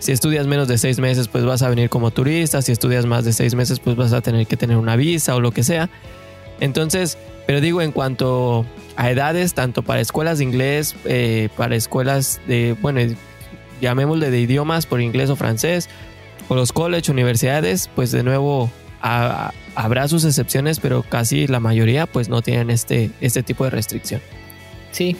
si 0.00 0.12
estudias 0.12 0.46
menos 0.46 0.66
de 0.66 0.78
seis 0.78 0.98
meses, 0.98 1.28
pues 1.28 1.44
vas 1.44 1.60
a 1.60 1.68
venir 1.68 1.90
como 1.90 2.10
turista. 2.10 2.62
Si 2.62 2.72
estudias 2.72 3.04
más 3.04 3.26
de 3.26 3.34
seis 3.34 3.54
meses, 3.54 3.80
pues 3.80 3.96
vas 3.96 4.14
a 4.14 4.22
tener 4.22 4.46
que 4.46 4.56
tener 4.56 4.78
una 4.78 4.96
visa 4.96 5.36
o 5.36 5.40
lo 5.40 5.52
que 5.52 5.62
sea. 5.62 5.90
Entonces, 6.58 7.18
pero 7.46 7.60
digo, 7.60 7.82
en 7.82 7.92
cuanto 7.92 8.64
a 8.96 9.10
edades, 9.10 9.52
tanto 9.52 9.82
para 9.82 10.00
escuelas 10.00 10.38
de 10.38 10.44
inglés, 10.44 10.96
eh, 11.04 11.50
para 11.54 11.76
escuelas 11.76 12.40
de, 12.48 12.74
bueno, 12.80 13.00
llamémosle 13.82 14.30
de 14.30 14.40
idiomas 14.40 14.86
por 14.86 15.02
inglés 15.02 15.28
o 15.28 15.36
francés, 15.36 15.90
o 16.50 16.56
los 16.56 16.72
college, 16.72 17.12
universidades, 17.12 17.88
pues 17.94 18.10
de 18.10 18.24
nuevo 18.24 18.70
habrá 19.00 20.08
sus 20.08 20.24
excepciones, 20.24 20.80
pero 20.80 21.04
casi 21.04 21.46
la 21.46 21.60
mayoría 21.60 22.06
pues 22.06 22.28
no 22.28 22.42
tienen 22.42 22.70
este, 22.70 23.12
este 23.20 23.44
tipo 23.44 23.62
de 23.64 23.70
restricción. 23.70 24.20
Sí, 24.90 25.16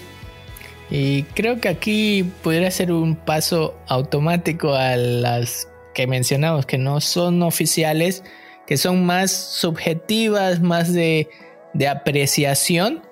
y 0.90 1.22
creo 1.22 1.60
que 1.60 1.68
aquí 1.68 2.28
pudiera 2.42 2.68
ser 2.72 2.90
un 2.90 3.14
paso 3.14 3.78
automático 3.86 4.74
a 4.74 4.96
las 4.96 5.68
que 5.94 6.08
mencionamos, 6.08 6.66
que 6.66 6.78
no 6.78 7.00
son 7.00 7.42
oficiales, 7.44 8.24
que 8.66 8.76
son 8.76 9.06
más 9.06 9.30
subjetivas, 9.30 10.60
más 10.60 10.92
de, 10.92 11.28
de 11.74 11.86
apreciación, 11.86 13.02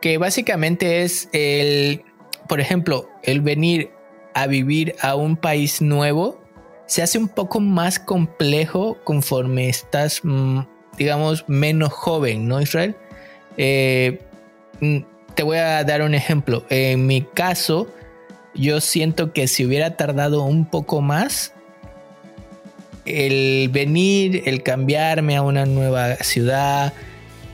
que 0.00 0.16
básicamente 0.16 1.02
es 1.02 1.28
el, 1.32 2.04
por 2.48 2.60
ejemplo, 2.60 3.08
el 3.24 3.40
venir 3.40 3.90
a 4.32 4.46
vivir 4.46 4.94
a 5.00 5.16
un 5.16 5.36
país 5.36 5.82
nuevo 5.82 6.43
se 6.86 7.02
hace 7.02 7.18
un 7.18 7.28
poco 7.28 7.60
más 7.60 7.98
complejo 7.98 8.98
conforme 9.04 9.68
estás, 9.68 10.20
mm, 10.22 10.60
digamos, 10.98 11.44
menos 11.48 11.92
joven, 11.92 12.46
¿no, 12.46 12.60
Israel? 12.60 12.94
Eh, 13.56 14.20
mm, 14.80 14.98
te 15.34 15.42
voy 15.42 15.58
a 15.58 15.82
dar 15.84 16.02
un 16.02 16.14
ejemplo. 16.14 16.64
En 16.70 17.06
mi 17.06 17.22
caso, 17.22 17.88
yo 18.54 18.80
siento 18.80 19.32
que 19.32 19.48
si 19.48 19.64
hubiera 19.64 19.96
tardado 19.96 20.42
un 20.44 20.66
poco 20.66 21.00
más, 21.00 21.52
el 23.04 23.68
venir, 23.70 24.42
el 24.46 24.62
cambiarme 24.62 25.36
a 25.36 25.42
una 25.42 25.66
nueva 25.66 26.16
ciudad, 26.16 26.92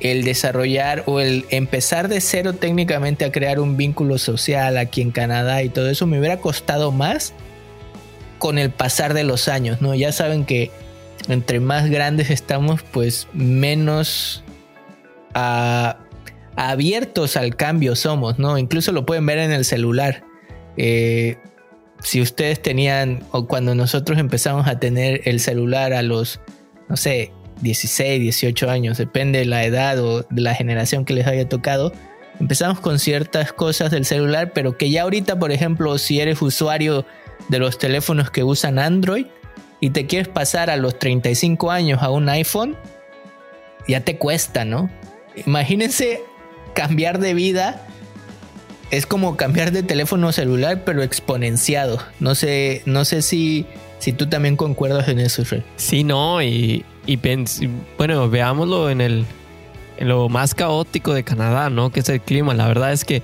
el 0.01 0.25
desarrollar 0.25 1.05
o 1.07 1.21
el 1.21 1.45
empezar 1.51 2.09
de 2.09 2.21
cero 2.21 2.55
técnicamente 2.55 3.25
a 3.25 3.33
crear 3.33 3.61
un 3.61 3.77
vínculo 3.77 4.19
social 4.19 4.79
aquí 4.79 5.03
en 5.03 5.11
Canadá 5.11 5.63
y 5.63 5.69
todo 5.69 5.91
eso 5.91 6.07
me 6.07 6.19
hubiera 6.19 6.39
costado 6.39 6.91
más 6.91 7.35
con 8.41 8.59
el 8.59 8.71
pasar 8.71 9.15
de 9.15 9.23
los 9.23 9.47
años, 9.47 9.81
¿no? 9.81 9.95
Ya 9.95 10.11
saben 10.11 10.45
que 10.45 10.73
entre 11.29 11.61
más 11.61 11.89
grandes 11.89 12.31
estamos, 12.31 12.83
pues 12.83 13.29
menos 13.33 14.43
a 15.35 15.99
abiertos 16.57 17.37
al 17.37 17.55
cambio 17.55 17.95
somos, 17.95 18.41
¿no? 18.41 18.59
Incluso 18.59 18.91
lo 18.91 19.07
pueden 19.07 19.25
ver 19.27 19.39
en 19.39 19.53
el 19.53 19.65
celular. 19.65 20.25
Eh, 20.77 21.37
si 22.03 22.21
ustedes 22.21 22.61
tenían, 22.61 23.23
o 23.31 23.47
cuando 23.47 23.75
nosotros 23.75 24.19
empezamos 24.19 24.67
a 24.67 24.81
tener 24.81 25.21
el 25.27 25.39
celular 25.39 25.93
a 25.93 26.03
los, 26.03 26.41
no 26.89 26.97
sé, 26.97 27.33
16, 27.61 28.21
18 28.21 28.71
años, 28.71 28.99
depende 28.99 29.41
de 29.41 29.45
la 29.45 29.65
edad 29.65 30.03
o 30.03 30.23
de 30.23 30.41
la 30.41 30.55
generación 30.55 31.05
que 31.05 31.13
les 31.13 31.27
haya 31.27 31.49
tocado, 31.49 31.93
empezamos 32.41 32.81
con 32.81 32.99
ciertas 32.99 33.53
cosas 33.53 33.91
del 33.91 34.07
celular, 34.07 34.53
pero 34.55 34.79
que 34.79 34.91
ya 34.91 35.03
ahorita, 35.03 35.39
por 35.39 35.53
ejemplo, 35.53 35.99
si 35.99 36.21
eres 36.21 36.41
usuario 36.41 37.05
de 37.49 37.59
los 37.59 37.79
teléfonos 37.79 38.31
que 38.31 38.45
usan 38.45 38.79
Android 38.79 39.27
y 39.81 39.91
te 39.91 40.07
quieres 40.07 40.29
pasar 40.29 40.71
a 40.71 40.77
los 40.77 40.99
35 40.99 41.71
años 41.71 42.03
a 42.03 42.11
un 42.11 42.29
iPhone, 42.29 42.77
ya 43.89 44.01
te 44.03 44.17
cuesta, 44.17 44.65
¿no? 44.65 44.91
Imagínense 45.47 46.23
cambiar 46.75 47.19
de 47.19 47.35
vida 47.35 47.87
es 48.91 49.07
como 49.07 49.37
cambiar 49.37 49.71
de 49.73 49.83
teléfono 49.83 50.33
celular, 50.33 50.83
pero 50.85 51.03
exponenciado. 51.03 52.03
No 52.19 52.35
sé, 52.35 52.83
no 52.87 53.05
sé 53.05 53.23
si, 53.23 53.67
si 53.99 54.13
tú 54.13 54.29
también 54.29 54.57
concuerdas 54.57 55.09
en 55.09 55.21
eso, 55.21 55.45
Fred. 55.45 55.63
Sí, 55.77 56.03
no, 56.03 56.43
y, 56.43 56.85
y 57.07 57.19
bueno, 57.97 58.29
veámoslo 58.29 58.91
en 58.91 59.01
el 59.01 59.25
en 59.97 60.09
lo 60.09 60.31
más 60.31 60.55
caótico 60.55 61.13
de 61.13 61.25
Canadá, 61.25 61.69
¿no? 61.69 61.91
Que 61.91 62.01
es 62.01 62.09
el 62.09 62.23
clima. 62.23 62.55
La 62.55 62.67
verdad 62.67 62.93
es 62.93 63.05
que 63.05 63.23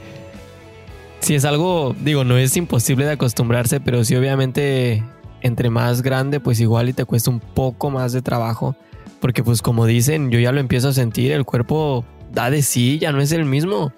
si 1.26 1.34
es 1.34 1.44
algo, 1.44 1.92
digo, 2.04 2.22
no 2.22 2.36
es 2.36 2.56
imposible 2.56 3.04
de 3.04 3.10
acostumbrarse, 3.10 3.80
pero 3.80 4.04
sí 4.04 4.14
obviamente 4.14 5.02
entre 5.42 5.70
más 5.70 6.02
grande, 6.02 6.38
pues 6.38 6.60
igual 6.60 6.88
y 6.88 6.92
te 6.92 7.04
cuesta 7.04 7.32
un 7.32 7.40
poco 7.40 7.90
más 7.90 8.12
de 8.12 8.22
trabajo. 8.22 8.76
Porque 9.20 9.42
pues 9.42 9.60
como 9.60 9.86
dicen, 9.86 10.30
yo 10.30 10.38
ya 10.38 10.52
lo 10.52 10.60
empiezo 10.60 10.90
a 10.90 10.92
sentir, 10.92 11.32
el 11.32 11.44
cuerpo 11.44 12.04
da 12.32 12.48
de 12.48 12.62
sí, 12.62 13.00
ya 13.00 13.10
no 13.10 13.20
es 13.20 13.32
el 13.32 13.44
mismo. 13.44 13.92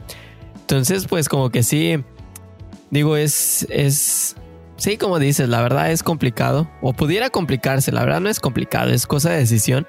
Entonces, 0.61 1.07
pues 1.07 1.29
como 1.29 1.51
que 1.51 1.63
sí, 1.63 2.03
digo, 2.91 3.15
es, 3.19 3.67
es, 3.69 4.35
sí, 4.79 4.97
como 4.97 5.19
dices, 5.19 5.51
la 5.51 5.61
verdad 5.61 5.93
es 5.93 6.03
complicado, 6.03 6.67
o 6.81 6.95
pudiera 6.95 7.29
complicarse, 7.29 7.93
la 7.93 8.07
verdad 8.07 8.23
no 8.23 8.31
es 8.31 8.41
complicado, 8.41 8.89
es 8.89 9.07
cosa 9.07 9.29
de 9.33 9.41
decisión. 9.41 9.87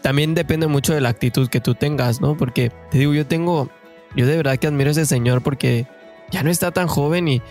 También 0.00 0.34
depende 0.34 0.66
mucho 0.66 0.94
de 0.94 1.02
la 1.02 1.10
actitud 1.10 1.50
que 1.50 1.60
tú 1.60 1.74
tengas, 1.74 2.22
¿no? 2.22 2.38
Porque 2.38 2.72
te 2.90 2.96
digo, 2.96 3.12
yo 3.12 3.26
tengo, 3.26 3.68
yo 4.16 4.26
de 4.26 4.38
verdad 4.38 4.56
que 4.56 4.66
admiro 4.66 4.88
a 4.88 4.92
ese 4.92 5.04
señor 5.04 5.42
porque 5.42 5.86
ya 6.30 6.42
no 6.42 6.50
está 6.50 6.70
tan 6.70 6.86
joven 6.86 7.28
y 7.28 7.42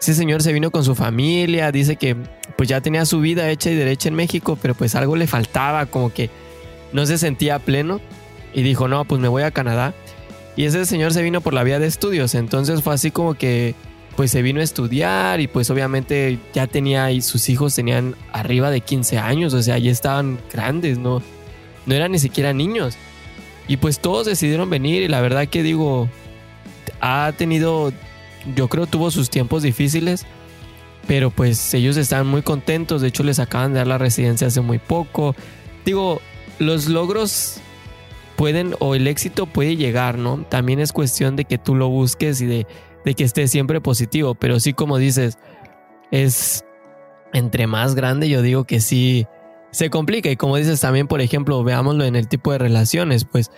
ese 0.00 0.14
señor 0.14 0.42
se 0.42 0.52
vino 0.52 0.70
con 0.70 0.84
su 0.84 0.94
familia, 0.94 1.72
dice 1.72 1.96
que 1.96 2.16
pues 2.56 2.68
ya 2.68 2.80
tenía 2.80 3.04
su 3.04 3.20
vida 3.20 3.50
hecha 3.50 3.70
y 3.70 3.74
derecha 3.74 4.08
en 4.08 4.14
México, 4.14 4.58
pero 4.60 4.74
pues 4.74 4.94
algo 4.94 5.16
le 5.16 5.26
faltaba, 5.26 5.86
como 5.86 6.12
que 6.12 6.30
no 6.92 7.04
se 7.06 7.18
sentía 7.18 7.58
pleno 7.58 8.00
y 8.54 8.62
dijo, 8.62 8.88
no, 8.88 9.04
pues 9.04 9.20
me 9.20 9.28
voy 9.28 9.42
a 9.42 9.50
Canadá. 9.50 9.94
Y 10.56 10.64
ese 10.64 10.86
señor 10.86 11.12
se 11.12 11.22
vino 11.22 11.40
por 11.40 11.54
la 11.54 11.62
vía 11.62 11.78
de 11.78 11.86
estudios, 11.86 12.34
entonces 12.34 12.82
fue 12.82 12.94
así 12.94 13.10
como 13.10 13.34
que 13.34 13.74
pues 14.16 14.32
se 14.32 14.42
vino 14.42 14.58
a 14.60 14.64
estudiar 14.64 15.38
y 15.38 15.46
pues 15.46 15.70
obviamente 15.70 16.40
ya 16.52 16.66
tenía 16.66 17.12
y 17.12 17.22
sus 17.22 17.48
hijos 17.48 17.76
tenían 17.76 18.16
arriba 18.32 18.68
de 18.68 18.80
15 18.80 19.18
años, 19.18 19.54
o 19.54 19.62
sea, 19.62 19.78
ya 19.78 19.92
estaban 19.92 20.40
grandes, 20.52 20.98
no, 20.98 21.22
no 21.86 21.94
eran 21.94 22.10
ni 22.10 22.18
siquiera 22.18 22.52
niños. 22.52 22.96
Y 23.68 23.76
pues 23.76 24.00
todos 24.00 24.26
decidieron 24.26 24.70
venir 24.70 25.02
y 25.02 25.08
la 25.08 25.20
verdad 25.20 25.46
que 25.46 25.62
digo, 25.62 26.08
ha 27.00 27.32
tenido, 27.36 27.92
yo 28.54 28.68
creo 28.68 28.86
tuvo 28.86 29.10
sus 29.10 29.30
tiempos 29.30 29.62
difíciles, 29.62 30.26
pero 31.06 31.30
pues 31.30 31.72
ellos 31.74 31.96
están 31.96 32.26
muy 32.26 32.42
contentos, 32.42 33.00
de 33.00 33.08
hecho 33.08 33.22
les 33.22 33.38
acaban 33.38 33.72
de 33.72 33.78
dar 33.78 33.86
la 33.86 33.98
residencia 33.98 34.46
hace 34.46 34.60
muy 34.60 34.78
poco. 34.78 35.34
Digo, 35.84 36.20
los 36.58 36.88
logros 36.88 37.60
pueden 38.36 38.74
o 38.78 38.94
el 38.94 39.06
éxito 39.06 39.46
puede 39.46 39.76
llegar, 39.76 40.18
¿no? 40.18 40.44
También 40.48 40.80
es 40.80 40.92
cuestión 40.92 41.34
de 41.34 41.44
que 41.44 41.58
tú 41.58 41.74
lo 41.74 41.88
busques 41.88 42.40
y 42.40 42.46
de, 42.46 42.66
de 43.04 43.14
que 43.14 43.24
estés 43.24 43.50
siempre 43.50 43.80
positivo, 43.80 44.34
pero 44.34 44.60
sí 44.60 44.72
como 44.74 44.98
dices, 44.98 45.38
es 46.10 46.64
entre 47.32 47.66
más 47.66 47.94
grande 47.94 48.28
yo 48.28 48.42
digo 48.42 48.64
que 48.64 48.80
sí 48.80 49.26
se 49.70 49.90
complica 49.90 50.30
y 50.30 50.36
como 50.36 50.56
dices 50.56 50.80
también, 50.80 51.08
por 51.08 51.20
ejemplo, 51.20 51.62
veámoslo 51.62 52.04
en 52.04 52.16
el 52.16 52.28
tipo 52.28 52.52
de 52.52 52.58
relaciones, 52.58 53.24
pues 53.24 53.50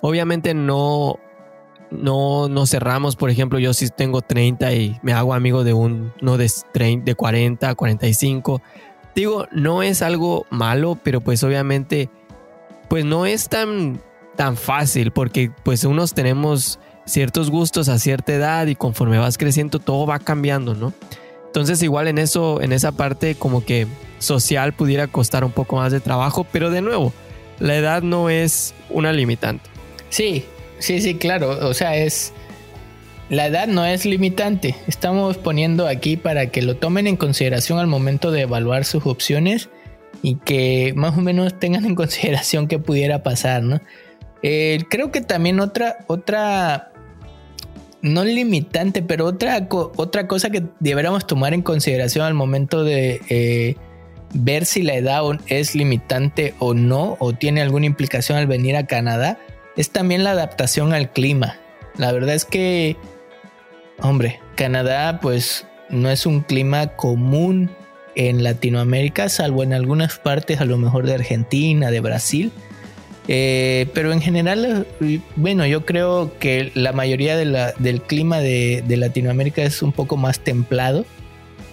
obviamente 0.00 0.54
no 0.54 1.18
no 1.90 2.48
no 2.48 2.66
cerramos, 2.66 3.16
por 3.16 3.30
ejemplo, 3.30 3.58
yo 3.58 3.74
si 3.74 3.88
tengo 3.88 4.22
30 4.22 4.72
y 4.74 4.98
me 5.02 5.12
hago 5.12 5.34
amigo 5.34 5.64
de 5.64 5.72
un 5.72 6.12
no 6.20 6.36
de 6.36 6.50
30, 6.72 7.04
de 7.04 7.14
40, 7.14 7.74
45, 7.74 8.62
digo, 9.14 9.46
no 9.52 9.82
es 9.82 10.02
algo 10.02 10.46
malo, 10.50 10.98
pero 11.02 11.20
pues 11.20 11.42
obviamente 11.42 12.10
pues 12.88 13.04
no 13.04 13.26
es 13.26 13.48
tan 13.48 14.00
tan 14.36 14.56
fácil 14.56 15.10
porque 15.10 15.50
pues 15.64 15.84
unos 15.84 16.14
tenemos 16.14 16.78
ciertos 17.04 17.50
gustos 17.50 17.88
a 17.88 17.98
cierta 17.98 18.32
edad 18.32 18.66
y 18.66 18.74
conforme 18.74 19.18
vas 19.18 19.36
creciendo 19.36 19.78
todo 19.78 20.06
va 20.06 20.18
cambiando, 20.18 20.74
¿no? 20.74 20.92
Entonces 21.46 21.82
igual 21.82 22.06
en 22.06 22.18
eso, 22.18 22.62
en 22.62 22.72
esa 22.72 22.92
parte 22.92 23.34
como 23.34 23.64
que 23.64 23.88
social 24.18 24.72
pudiera 24.72 25.08
costar 25.08 25.44
un 25.44 25.50
poco 25.50 25.76
más 25.76 25.90
de 25.90 26.00
trabajo, 26.00 26.46
pero 26.52 26.70
de 26.70 26.80
nuevo, 26.80 27.12
la 27.58 27.76
edad 27.76 28.02
no 28.02 28.30
es 28.30 28.74
una 28.88 29.12
limitante. 29.12 29.68
Sí, 30.10 30.44
sí, 30.80 31.00
sí, 31.00 31.14
claro, 31.14 31.68
o 31.68 31.74
sea, 31.74 31.96
es... 31.96 32.32
La 33.28 33.46
edad 33.46 33.68
no 33.68 33.86
es 33.86 34.06
limitante, 34.06 34.74
estamos 34.88 35.36
poniendo 35.36 35.86
aquí 35.86 36.16
para 36.16 36.46
que 36.46 36.62
lo 36.62 36.74
tomen 36.76 37.06
en 37.06 37.16
consideración 37.16 37.78
al 37.78 37.86
momento 37.86 38.32
de 38.32 38.40
evaluar 38.40 38.84
sus 38.84 39.06
opciones 39.06 39.68
y 40.20 40.34
que 40.34 40.92
más 40.96 41.16
o 41.16 41.20
menos 41.20 41.58
tengan 41.60 41.84
en 41.84 41.94
consideración 41.94 42.66
qué 42.66 42.80
pudiera 42.80 43.22
pasar, 43.22 43.62
¿no? 43.62 43.80
Eh, 44.42 44.82
creo 44.88 45.12
que 45.12 45.20
también 45.20 45.60
otra, 45.60 45.98
otra 46.08 46.90
no 48.02 48.24
limitante, 48.24 49.02
pero 49.02 49.26
otra, 49.26 49.68
otra 49.70 50.26
cosa 50.26 50.50
que 50.50 50.62
deberíamos 50.78 51.26
tomar 51.26 51.54
en 51.54 51.62
consideración 51.62 52.24
al 52.24 52.34
momento 52.34 52.82
de 52.82 53.20
eh, 53.28 53.76
ver 54.32 54.64
si 54.64 54.82
la 54.82 54.94
edad 54.94 55.22
es 55.46 55.74
limitante 55.74 56.54
o 56.58 56.74
no, 56.74 57.16
o 57.20 57.32
tiene 57.32 57.60
alguna 57.60 57.86
implicación 57.86 58.38
al 58.38 58.46
venir 58.46 58.76
a 58.76 58.86
Canadá, 58.86 59.38
es 59.76 59.90
también 59.90 60.24
la 60.24 60.32
adaptación 60.32 60.92
al 60.92 61.12
clima. 61.12 61.58
La 61.96 62.12
verdad 62.12 62.34
es 62.34 62.44
que, 62.44 62.96
hombre, 64.00 64.40
Canadá 64.56 65.20
pues 65.20 65.66
no 65.88 66.10
es 66.10 66.26
un 66.26 66.40
clima 66.40 66.88
común 66.96 67.70
en 68.14 68.42
Latinoamérica, 68.42 69.28
salvo 69.28 69.62
en 69.62 69.72
algunas 69.72 70.18
partes 70.18 70.60
a 70.60 70.64
lo 70.64 70.76
mejor 70.78 71.06
de 71.06 71.14
Argentina, 71.14 71.90
de 71.90 72.00
Brasil. 72.00 72.52
Eh, 73.28 73.86
pero 73.94 74.12
en 74.12 74.20
general, 74.20 74.86
bueno, 75.36 75.64
yo 75.66 75.84
creo 75.84 76.36
que 76.38 76.72
la 76.74 76.92
mayoría 76.92 77.36
del 77.36 78.02
clima 78.02 78.40
de, 78.40 78.82
Latinoamérica 78.88 79.62
es 79.62 79.82
un 79.82 79.92
poco 79.92 80.16
más 80.16 80.40
templado. 80.40 81.04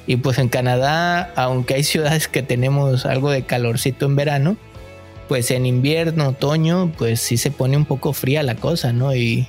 Y 0.05 0.17
pues 0.17 0.37
en 0.37 0.47
Canadá, 0.47 1.33
aunque 1.35 1.73
hay 1.73 1.83
ciudades 1.83 2.27
que 2.27 2.41
tenemos 2.41 3.05
algo 3.05 3.29
de 3.29 3.43
calorcito 3.43 4.05
en 4.05 4.15
verano, 4.15 4.57
pues 5.27 5.51
en 5.51 5.65
invierno, 5.65 6.29
otoño, 6.29 6.91
pues 6.97 7.19
sí 7.19 7.37
se 7.37 7.51
pone 7.51 7.77
un 7.77 7.85
poco 7.85 8.13
fría 8.13 8.43
la 8.43 8.55
cosa, 8.55 8.93
¿no? 8.93 9.15
Y, 9.15 9.47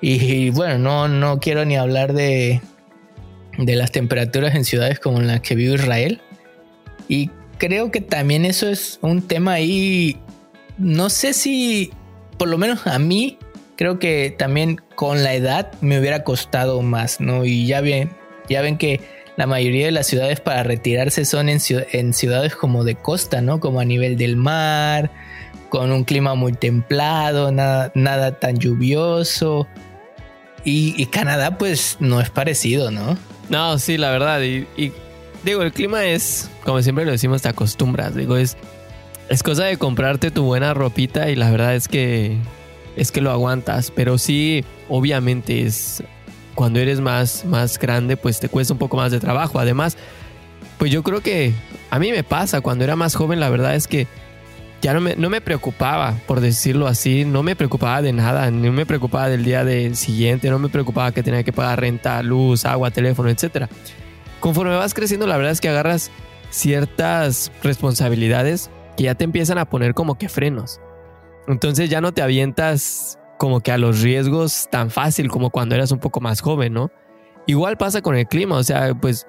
y, 0.00 0.50
bueno, 0.50 0.78
no, 0.78 1.08
no 1.08 1.40
quiero 1.40 1.64
ni 1.64 1.76
hablar 1.76 2.12
de, 2.12 2.60
de 3.58 3.76
las 3.76 3.92
temperaturas 3.92 4.54
en 4.54 4.64
ciudades 4.64 4.98
como 4.98 5.20
en 5.20 5.26
las 5.26 5.40
que 5.40 5.54
vive 5.54 5.74
Israel. 5.74 6.20
Y 7.08 7.30
creo 7.58 7.90
que 7.90 8.00
también 8.00 8.44
eso 8.44 8.68
es 8.68 8.98
un 9.02 9.22
tema 9.22 9.54
ahí, 9.54 10.16
no 10.78 11.10
sé 11.10 11.32
si, 11.32 11.92
por 12.38 12.48
lo 12.48 12.58
menos 12.58 12.86
a 12.86 12.98
mí, 12.98 13.38
creo 13.76 13.98
que 13.98 14.34
también 14.36 14.80
con 14.94 15.22
la 15.22 15.34
edad 15.34 15.72
me 15.80 15.98
hubiera 15.98 16.24
costado 16.24 16.82
más, 16.82 17.20
¿no? 17.20 17.44
Y 17.44 17.66
ya 17.66 17.80
ven, 17.80 18.10
ya 18.48 18.62
ven 18.62 18.78
que 18.78 19.00
la 19.36 19.46
mayoría 19.46 19.86
de 19.86 19.92
las 19.92 20.06
ciudades 20.06 20.40
para 20.40 20.62
retirarse 20.62 21.24
son 21.24 21.48
en, 21.48 21.60
ciudades 21.60 22.56
como 22.56 22.84
de 22.84 22.94
costa, 22.94 23.40
¿no? 23.40 23.60
Como 23.60 23.80
a 23.80 23.84
nivel 23.84 24.16
del 24.16 24.36
mar, 24.36 25.10
con 25.68 25.92
un 25.92 26.04
clima 26.04 26.34
muy 26.34 26.52
templado, 26.52 27.52
nada, 27.52 27.92
nada 27.94 28.38
tan 28.38 28.58
lluvioso. 28.58 29.66
y 30.64 31.04
Canadá 31.06 31.58
pues 31.58 31.96
no 32.00 32.20
es 32.20 32.30
parecido, 32.30 32.90
¿no? 32.90 33.16
No, 33.48 33.78
sí, 33.78 33.96
la 33.96 34.10
verdad. 34.10 34.42
Y, 34.42 34.66
digo, 35.44 35.62
el 35.62 35.72
clima 35.72 36.04
es, 36.06 36.50
como 36.64 36.82
siempre 36.82 37.04
lo 37.04 37.12
decimos, 37.12 37.42
te 37.42 37.48
acostumbras. 37.48 38.14
Digo, 38.14 38.36
es, 38.36 38.56
es 39.28 39.42
cosa 39.42 39.64
de 39.64 39.76
comprarte 39.76 40.30
tu 40.30 40.44
buena 40.44 40.74
ropita 40.74 41.30
y 41.30 41.36
la 41.36 41.50
verdad 41.50 41.74
es 41.74 41.88
que 41.88 42.36
es 42.96 43.12
que 43.12 43.20
lo 43.20 43.30
aguantas. 43.30 43.90
Pero 43.90 44.18
sí, 44.18 44.64
obviamente 44.88 45.62
es 45.62 46.02
cuando 46.56 46.80
eres 46.80 47.00
más, 47.00 47.44
más 47.44 47.78
grande, 47.78 48.16
pues 48.16 48.40
te 48.40 48.48
cuesta 48.48 48.72
un 48.72 48.78
poco 48.78 48.96
más 48.96 49.12
de 49.12 49.20
trabajo. 49.20 49.60
Además, 49.60 49.96
pues 50.78 50.90
yo 50.90 51.04
creo 51.04 51.20
que 51.20 51.52
a 51.90 52.00
mí 52.00 52.10
me 52.10 52.24
pasa, 52.24 52.60
cuando 52.60 52.82
era 52.82 52.96
más 52.96 53.14
joven, 53.14 53.38
la 53.38 53.48
verdad 53.48 53.76
es 53.76 53.86
que 53.86 54.08
ya 54.82 54.92
no 54.94 55.00
me, 55.00 55.14
no 55.16 55.30
me 55.30 55.40
preocupaba, 55.40 56.14
por 56.26 56.40
decirlo 56.40 56.86
así, 56.86 57.24
no 57.24 57.42
me 57.42 57.54
preocupaba 57.54 58.02
de 58.02 58.12
nada, 58.12 58.50
no 58.50 58.72
me 58.72 58.86
preocupaba 58.86 59.28
del 59.28 59.44
día 59.44 59.64
del 59.64 59.96
siguiente, 59.96 60.50
no 60.50 60.58
me 60.58 60.68
preocupaba 60.68 61.12
que 61.12 61.22
tenía 61.22 61.44
que 61.44 61.52
pagar 61.52 61.80
renta, 61.80 62.22
luz, 62.22 62.64
agua, 62.64 62.90
teléfono, 62.90 63.28
etc. 63.28 63.66
Conforme 64.40 64.74
vas 64.74 64.94
creciendo, 64.94 65.26
la 65.26 65.36
verdad 65.36 65.52
es 65.52 65.60
que 65.60 65.68
agarras 65.68 66.10
ciertas 66.50 67.52
responsabilidades 67.62 68.70
que 68.96 69.04
ya 69.04 69.14
te 69.14 69.24
empiezan 69.24 69.58
a 69.58 69.68
poner 69.68 69.94
como 69.94 70.16
que 70.16 70.28
frenos. 70.28 70.80
Entonces 71.48 71.90
ya 71.90 72.00
no 72.00 72.12
te 72.12 72.22
avientas 72.22 73.18
como 73.38 73.60
que 73.60 73.72
a 73.72 73.78
los 73.78 74.02
riesgos 74.02 74.68
tan 74.70 74.90
fácil 74.90 75.28
como 75.28 75.50
cuando 75.50 75.74
eras 75.74 75.92
un 75.92 75.98
poco 75.98 76.20
más 76.20 76.40
joven, 76.40 76.72
¿no? 76.72 76.90
Igual 77.46 77.76
pasa 77.76 78.02
con 78.02 78.16
el 78.16 78.26
clima, 78.26 78.56
o 78.56 78.62
sea, 78.62 78.94
pues 78.94 79.26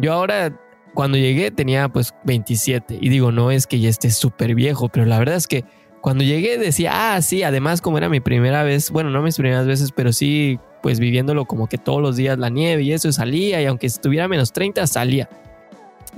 yo 0.00 0.12
ahora 0.12 0.52
cuando 0.94 1.18
llegué 1.18 1.50
tenía 1.50 1.88
pues 1.88 2.14
27 2.24 2.98
y 3.00 3.08
digo, 3.08 3.32
no 3.32 3.50
es 3.50 3.66
que 3.66 3.80
ya 3.80 3.88
esté 3.88 4.10
súper 4.10 4.54
viejo, 4.54 4.88
pero 4.88 5.06
la 5.06 5.18
verdad 5.18 5.36
es 5.36 5.46
que 5.46 5.64
cuando 6.00 6.24
llegué 6.24 6.58
decía, 6.58 7.14
ah, 7.14 7.22
sí, 7.22 7.42
además 7.42 7.80
como 7.80 7.98
era 7.98 8.08
mi 8.08 8.20
primera 8.20 8.62
vez, 8.62 8.90
bueno, 8.90 9.10
no 9.10 9.22
mis 9.22 9.36
primeras 9.36 9.66
veces, 9.66 9.92
pero 9.92 10.12
sí, 10.12 10.58
pues 10.82 11.00
viviéndolo 11.00 11.46
como 11.46 11.68
que 11.68 11.78
todos 11.78 12.00
los 12.00 12.16
días 12.16 12.38
la 12.38 12.48
nieve 12.48 12.82
y 12.82 12.92
eso 12.92 13.10
salía 13.12 13.60
y 13.60 13.66
aunque 13.66 13.86
estuviera 13.86 14.28
menos 14.28 14.52
30 14.52 14.86
salía. 14.86 15.28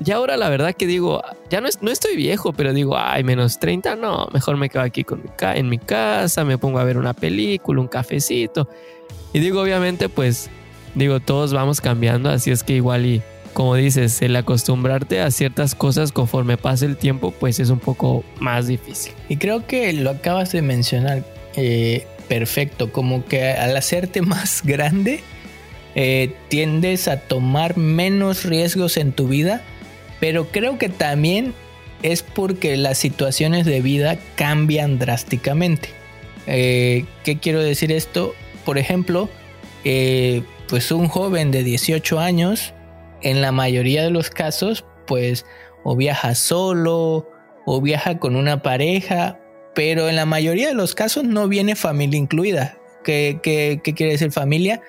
Y 0.05 0.11
ahora 0.13 0.37
la 0.37 0.49
verdad 0.49 0.75
que 0.75 0.87
digo, 0.87 1.23
ya 1.51 1.61
no, 1.61 1.69
no 1.81 1.91
estoy 1.91 2.17
viejo, 2.17 2.53
pero 2.53 2.73
digo, 2.73 2.97
ay, 2.97 3.25
menos 3.25 3.59
30, 3.59 3.97
no, 3.97 4.29
mejor 4.33 4.57
me 4.57 4.69
quedo 4.69 4.83
aquí 4.83 5.05
con 5.05 5.23
en 5.41 5.69
mi 5.69 5.79
casa, 5.79 6.45
me 6.45 6.57
pongo 6.59 6.79
a 6.79 6.85
ver 6.85 6.99
una 6.99 7.15
película, 7.15 7.81
un 7.81 7.89
cafecito. 7.89 8.69
Y 9.33 9.41
digo, 9.41 9.61
obviamente, 9.61 10.09
pues, 10.09 10.51
digo, 10.95 11.21
todos 11.21 11.53
vamos 11.53 11.81
cambiando, 11.81 12.31
así 12.31 12.51
es 12.51 12.63
que 12.63 12.75
igual 12.75 13.07
y 13.07 13.23
como 13.53 13.75
dices, 13.75 14.23
el 14.23 14.37
acostumbrarte 14.37 15.21
a 15.21 15.33
ciertas 15.33 15.75
cosas 15.75 16.13
conforme 16.13 16.57
pasa 16.57 16.87
el 16.87 16.97
tiempo, 16.97 17.33
pues 17.33 17.59
es 17.59 17.71
un 17.71 17.81
poco 17.81 18.23
más 18.39 18.69
difícil. 18.69 19.15
Y 19.29 19.37
creo 19.37 19.67
que 19.67 19.93
lo 19.93 20.11
acabas 20.11 20.53
de 20.53 20.63
mencionar 20.63 21.25
eh, 21.57 22.07
perfecto, 22.29 22.93
como 22.93 23.25
que 23.25 23.51
al 23.51 23.77
hacerte 23.77 24.23
más 24.23 24.63
grande, 24.65 25.25
eh, 25.97 26.35
tiendes 26.49 27.09
a 27.09 27.19
tomar 27.19 27.77
menos 27.77 28.45
riesgos 28.45 28.97
en 28.97 29.11
tu 29.11 29.27
vida, 29.27 29.63
pero 30.21 30.49
creo 30.49 30.79
que 30.79 30.89
también 30.89 31.55
es 32.03 32.23
porque 32.23 32.77
las 32.77 32.99
situaciones 32.99 33.67
de 33.67 33.81
vida 33.81 34.19
cambian 34.37 34.99
drásticamente. 34.99 35.91
Eh, 36.47 37.05
¿Qué 37.25 37.39
quiero 37.39 37.61
decir 37.61 37.93
esto? 37.93 38.35
Por 38.65 38.79
ejemplo, 38.79 39.29
pues 40.69 40.93
un 40.93 41.09
joven 41.09 41.51
de 41.51 41.65
18 41.65 42.19
años 42.21 42.75
en 43.23 43.41
la 43.41 43.53
mayoría 43.53 44.03
de 44.03 44.11
los 44.11 44.31
casos, 44.31 44.85
pues 45.07 45.45
o 45.83 45.97
viaja 45.97 46.35
solo 46.35 47.29
o 47.65 47.81
viaja 47.81 48.19
con 48.19 48.37
una 48.37 48.63
pareja, 48.63 49.39
pero 49.75 50.09
en 50.09 50.17
la 50.17 50.27
mayoría 50.27 50.69
de 50.69 50.75
los 50.75 50.95
casos 50.95 51.25
no 51.25 51.49
viene 51.49 51.77
familia 51.77 52.19
incluida. 52.19 52.79
¿Qué, 53.05 53.41
quiere 53.43 54.13
decir 54.13 54.33
familia? 54.33 54.83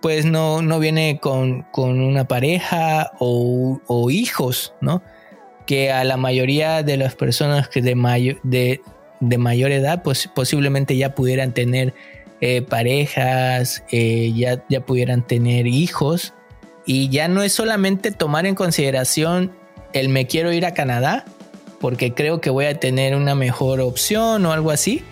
Pues 0.00 0.24
no, 0.24 0.62
no 0.62 0.78
viene 0.78 1.18
con, 1.20 1.66
una 1.74 2.28
pareja 2.28 3.12
o, 3.18 4.08
hijos, 4.10 4.74
¿no? 4.80 5.02
Que 5.66 5.90
a 5.90 6.04
la 6.04 6.16
mayoría 6.16 6.82
de 6.82 6.96
las 6.96 7.14
personas 7.14 7.68
que 7.68 7.82
de, 7.82 7.94
mayor, 7.94 8.38
de, 8.42 8.80
mayor 9.20 9.72
edad, 9.72 10.02
pues 10.02 10.30
posiblemente 10.34 10.96
ya 10.96 11.14
pudieran 11.14 11.52
tener 11.52 11.94
eh, 12.40 12.62
parejas, 12.62 13.82
eh, 13.90 14.32
ya, 14.34 14.64
ya 14.68 14.80
pudieran 14.80 15.26
tener 15.26 15.66
hijos 15.66 16.34
y 16.84 17.08
ya 17.08 17.26
no 17.26 17.42
es 17.42 17.52
solamente 17.52 18.12
tomar 18.12 18.46
en 18.46 18.54
consideración 18.54 19.52
el 19.92 20.08
me 20.08 20.26
quiero 20.26 20.52
ir 20.52 20.66
a 20.66 20.74
Canadá 20.74 21.24
porque 21.80 22.14
creo 22.14 22.40
que 22.40 22.50
voy 22.50 22.66
a 22.66 22.78
tener 22.78 23.14
una 23.16 23.34
mejor 23.34 23.80
opción 23.80 24.46
o 24.46 24.52
algo 24.52 24.70
así, 24.70 25.02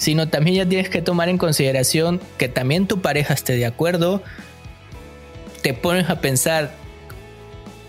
sino 0.00 0.28
también 0.30 0.56
ya 0.56 0.66
tienes 0.66 0.88
que 0.88 1.02
tomar 1.02 1.28
en 1.28 1.36
consideración 1.36 2.22
que 2.38 2.48
también 2.48 2.86
tu 2.86 3.02
pareja 3.02 3.34
esté 3.34 3.52
de 3.56 3.66
acuerdo. 3.66 4.22
Te 5.60 5.74
pones 5.74 6.08
a 6.08 6.22
pensar 6.22 6.74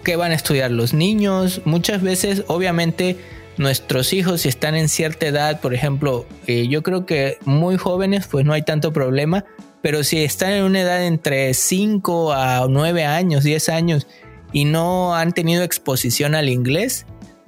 qué 0.04 0.18
van 0.18 0.34
a 0.34 0.36
estudiar 0.36 0.72
los 0.72 0.94
niños. 0.94 1.62
Muchas 1.64 2.02
veces, 2.02 2.44
obviamente, 2.48 3.16
nuestros 3.56 4.12
hijos 4.12 4.42
si 4.42 4.50
están 4.50 4.76
en 4.76 4.90
cierta 4.90 5.26
edad, 5.26 5.62
por 5.62 5.74
ejemplo, 5.74 6.26
eh, 6.48 6.68
yo 6.68 6.84
creo 6.84 7.06
que 7.06 7.38
muy 7.46 7.78
jóvenes, 7.78 8.28
pues 8.28 8.44
no 8.44 8.52
hay 8.52 8.64
tanto 8.64 8.92
problema, 8.92 9.46
pero 9.82 10.04
si 10.04 10.22
están 10.22 10.52
en 10.52 10.64
una 10.66 10.82
edad 10.82 11.06
entre 11.06 11.54
5 11.54 12.34
a 12.34 12.68
9 12.70 13.06
años, 13.06 13.46
10 13.46 13.70
años 13.70 14.08
y 14.52 14.66
no 14.66 15.16
han 15.16 15.32
tenido 15.32 15.64
exposición 15.64 16.36
al 16.36 16.50
inglés, 16.50 17.06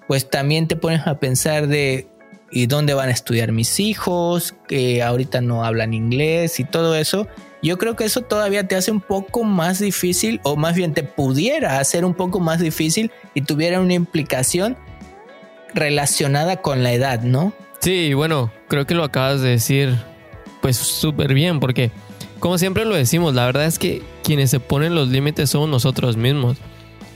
pues 0.08 0.30
también 0.30 0.70
te 0.70 0.78
pones 0.78 1.06
a 1.06 1.20
pensar 1.20 1.68
de 1.68 2.08
¿y 2.54 2.68
dónde 2.68 2.94
van 2.94 3.10
a 3.10 3.12
estudiar 3.12 3.52
mis 3.52 3.80
hijos? 3.80 4.54
Que 4.68 5.02
ahorita 5.02 5.42
no 5.42 5.66
hablan 5.66 5.94
inglés 5.94 6.60
y 6.60 6.64
todo 6.64 6.96
eso. 6.96 7.28
Yo 7.64 7.78
creo 7.78 7.96
que 7.96 8.04
eso 8.04 8.22
todavía 8.22 8.68
te 8.68 8.76
hace 8.76 8.92
un 8.92 9.02
poco 9.02 9.44
más 9.44 9.80
difícil 9.80 10.40
o 10.44 10.56
más 10.56 10.76
bien 10.76 10.94
te 10.94 11.04
pudiera 11.04 11.80
hacer 11.80 12.06
un 12.06 12.14
poco 12.14 12.40
más 12.40 12.60
difícil 12.60 13.12
y 13.34 13.42
tuviera 13.42 13.80
una 13.80 13.94
implicación 13.94 14.78
relacionada 15.74 16.58
con 16.58 16.84
la 16.84 16.94
edad, 16.94 17.22
¿no? 17.22 17.54
Sí, 17.80 18.14
bueno, 18.14 18.52
creo 18.68 18.86
que 18.86 18.94
lo 18.94 19.04
acabas 19.04 19.42
de 19.42 19.50
decir 19.50 19.98
pues 20.62 20.78
súper 20.78 21.34
bien 21.34 21.60
porque 21.60 21.92
como 22.40 22.58
siempre 22.58 22.86
lo 22.86 22.96
decimos, 22.96 23.34
la 23.34 23.46
verdad 23.46 23.66
es 23.66 23.80
que 23.80 24.04
quienes 24.24 24.52
se 24.52 24.60
ponen 24.60 24.94
los 24.94 25.08
límites 25.08 25.50
somos 25.50 25.70
nosotros 25.70 26.18
mismos. 26.18 26.58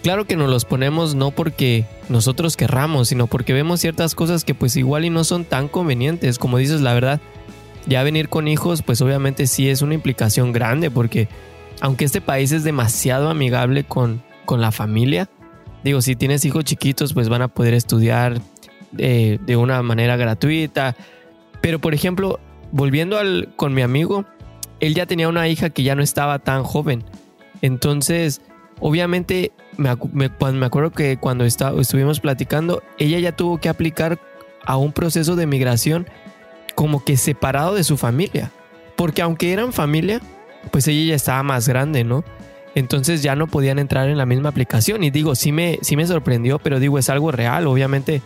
Claro 0.03 0.25
que 0.25 0.36
nos 0.36 0.49
los 0.49 0.65
ponemos 0.65 1.15
no 1.15 1.31
porque 1.31 1.86
nosotros 2.10 2.55
querramos, 2.55 3.10
sino 3.10 3.27
porque 3.27 3.53
vemos 3.53 3.81
ciertas 3.81 4.15
cosas 4.15 4.43
que 4.43 4.53
pues 4.53 4.75
igual 4.77 5.05
y 5.05 5.10
no 5.10 5.23
son 5.23 5.43
tan 5.43 5.67
convenientes. 5.67 6.39
Como 6.39 6.57
dices, 6.57 6.81
la 6.81 6.93
verdad, 6.93 7.19
ya 7.88 8.03
venir 8.03 8.29
con 8.29 8.47
hijos 8.47 8.83
pues 8.83 9.01
obviamente 9.01 9.47
sí 9.47 9.69
es 9.69 9.81
una 9.81 9.95
implicación 9.95 10.53
grande 10.53 10.91
porque 10.91 11.27
aunque 11.81 12.05
este 12.05 12.21
país 12.21 12.51
es 12.51 12.63
demasiado 12.63 13.29
amigable 13.29 13.83
con, 13.83 14.23
con 14.45 14.62
la 14.62 14.71
familia, 14.71 15.29
digo, 15.83 16.01
si 16.01 16.15
tienes 16.15 16.45
hijos 16.45 16.63
chiquitos 16.63 17.13
pues 17.13 17.27
van 17.27 17.41
a 17.41 17.47
poder 17.47 17.73
estudiar 17.73 18.39
de, 18.91 19.39
de 19.45 19.57
una 19.57 19.81
manera 19.81 20.15
gratuita. 20.15 20.95
Pero 21.60 21.79
por 21.79 21.93
ejemplo, 21.93 22.39
volviendo 22.71 23.17
al, 23.17 23.49
con 23.55 23.73
mi 23.73 23.81
amigo, 23.81 24.25
él 24.79 24.93
ya 24.93 25.05
tenía 25.05 25.27
una 25.27 25.47
hija 25.47 25.69
que 25.69 25.83
ya 25.83 25.95
no 25.95 26.03
estaba 26.03 26.39
tan 26.39 26.63
joven. 26.63 27.03
Entonces, 27.62 28.41
obviamente, 28.79 29.51
me, 29.77 29.95
me 30.13 30.65
acuerdo 30.65 30.91
que 30.91 31.17
cuando 31.17 31.45
estuvimos 31.45 32.19
platicando, 32.19 32.83
ella 32.97 33.19
ya 33.19 33.31
tuvo 33.31 33.59
que 33.59 33.69
aplicar 33.69 34.19
a 34.65 34.77
un 34.77 34.91
proceso 34.91 35.35
de 35.35 35.47
migración 35.47 36.07
como 36.75 37.03
que 37.03 37.17
separado 37.17 37.73
de 37.73 37.83
su 37.83 37.97
familia. 37.97 38.51
Porque 38.95 39.21
aunque 39.21 39.53
eran 39.53 39.73
familia, 39.73 40.21
pues 40.71 40.87
ella 40.87 41.09
ya 41.09 41.15
estaba 41.15 41.43
más 41.43 41.67
grande, 41.67 42.03
¿no? 42.03 42.23
Entonces 42.75 43.23
ya 43.23 43.35
no 43.35 43.47
podían 43.47 43.79
entrar 43.79 44.09
en 44.09 44.17
la 44.17 44.25
misma 44.25 44.49
aplicación. 44.49 45.03
Y 45.03 45.09
digo, 45.09 45.35
sí 45.35 45.51
me, 45.51 45.79
sí 45.81 45.95
me 45.95 46.05
sorprendió, 46.05 46.59
pero 46.59 46.79
digo, 46.79 46.99
es 46.99 47.09
algo 47.09 47.31
real. 47.31 47.65
Obviamente, 47.65 48.21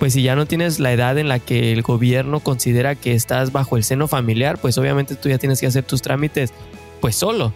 pues 0.00 0.14
si 0.14 0.22
ya 0.22 0.34
no 0.34 0.46
tienes 0.46 0.80
la 0.80 0.92
edad 0.92 1.18
en 1.18 1.28
la 1.28 1.38
que 1.38 1.72
el 1.72 1.82
gobierno 1.82 2.40
considera 2.40 2.96
que 2.96 3.14
estás 3.14 3.52
bajo 3.52 3.76
el 3.76 3.84
seno 3.84 4.08
familiar, 4.08 4.58
pues 4.58 4.76
obviamente 4.78 5.14
tú 5.14 5.28
ya 5.28 5.38
tienes 5.38 5.60
que 5.60 5.68
hacer 5.68 5.84
tus 5.84 6.02
trámites 6.02 6.52
pues 7.00 7.14
solo. 7.14 7.52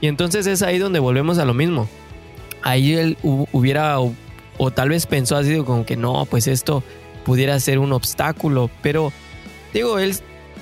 Y 0.00 0.08
entonces 0.08 0.46
es 0.46 0.62
ahí 0.62 0.78
donde 0.78 0.98
volvemos 0.98 1.38
a 1.38 1.44
lo 1.44 1.54
mismo. 1.54 1.88
Ahí 2.62 2.94
él 2.94 3.18
hubiera, 3.22 3.98
o, 4.00 4.14
tal 4.74 4.88
vez 4.88 5.06
pensó 5.06 5.36
así 5.36 5.56
como 5.58 5.84
que 5.84 5.96
no, 5.96 6.26
pues 6.26 6.46
esto 6.46 6.82
pudiera 7.24 7.58
ser 7.60 7.78
un 7.78 7.92
obstáculo, 7.92 8.70
pero 8.82 9.12
digo, 9.72 9.98
él 9.98 10.14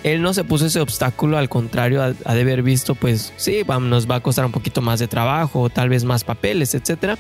él 0.03 0.21
no 0.21 0.35
se 0.35 0.42
puso 0.42 0.66
ese 0.66 0.81
obstáculo, 0.81 1.38
al 1.38 1.49
contrario, 1.49 2.03
ha, 2.03 2.35
de 2.35 2.40
haber 2.40 2.62
visto, 2.62 2.95
pues 2.95 3.33
sí, 3.37 3.62
nos 3.81 4.11
va 4.11 4.16
a 4.16 4.21
costar 4.21 4.45
un 4.45 4.53
poquito 4.53 4.81
más 4.81 4.99
de 4.99 5.07
trabajo, 5.07 5.71
tal 5.71 5.88
vez 5.88 6.05
más 6.05 6.25
papeles, 6.25 6.75
etcétera. 6.75 7.18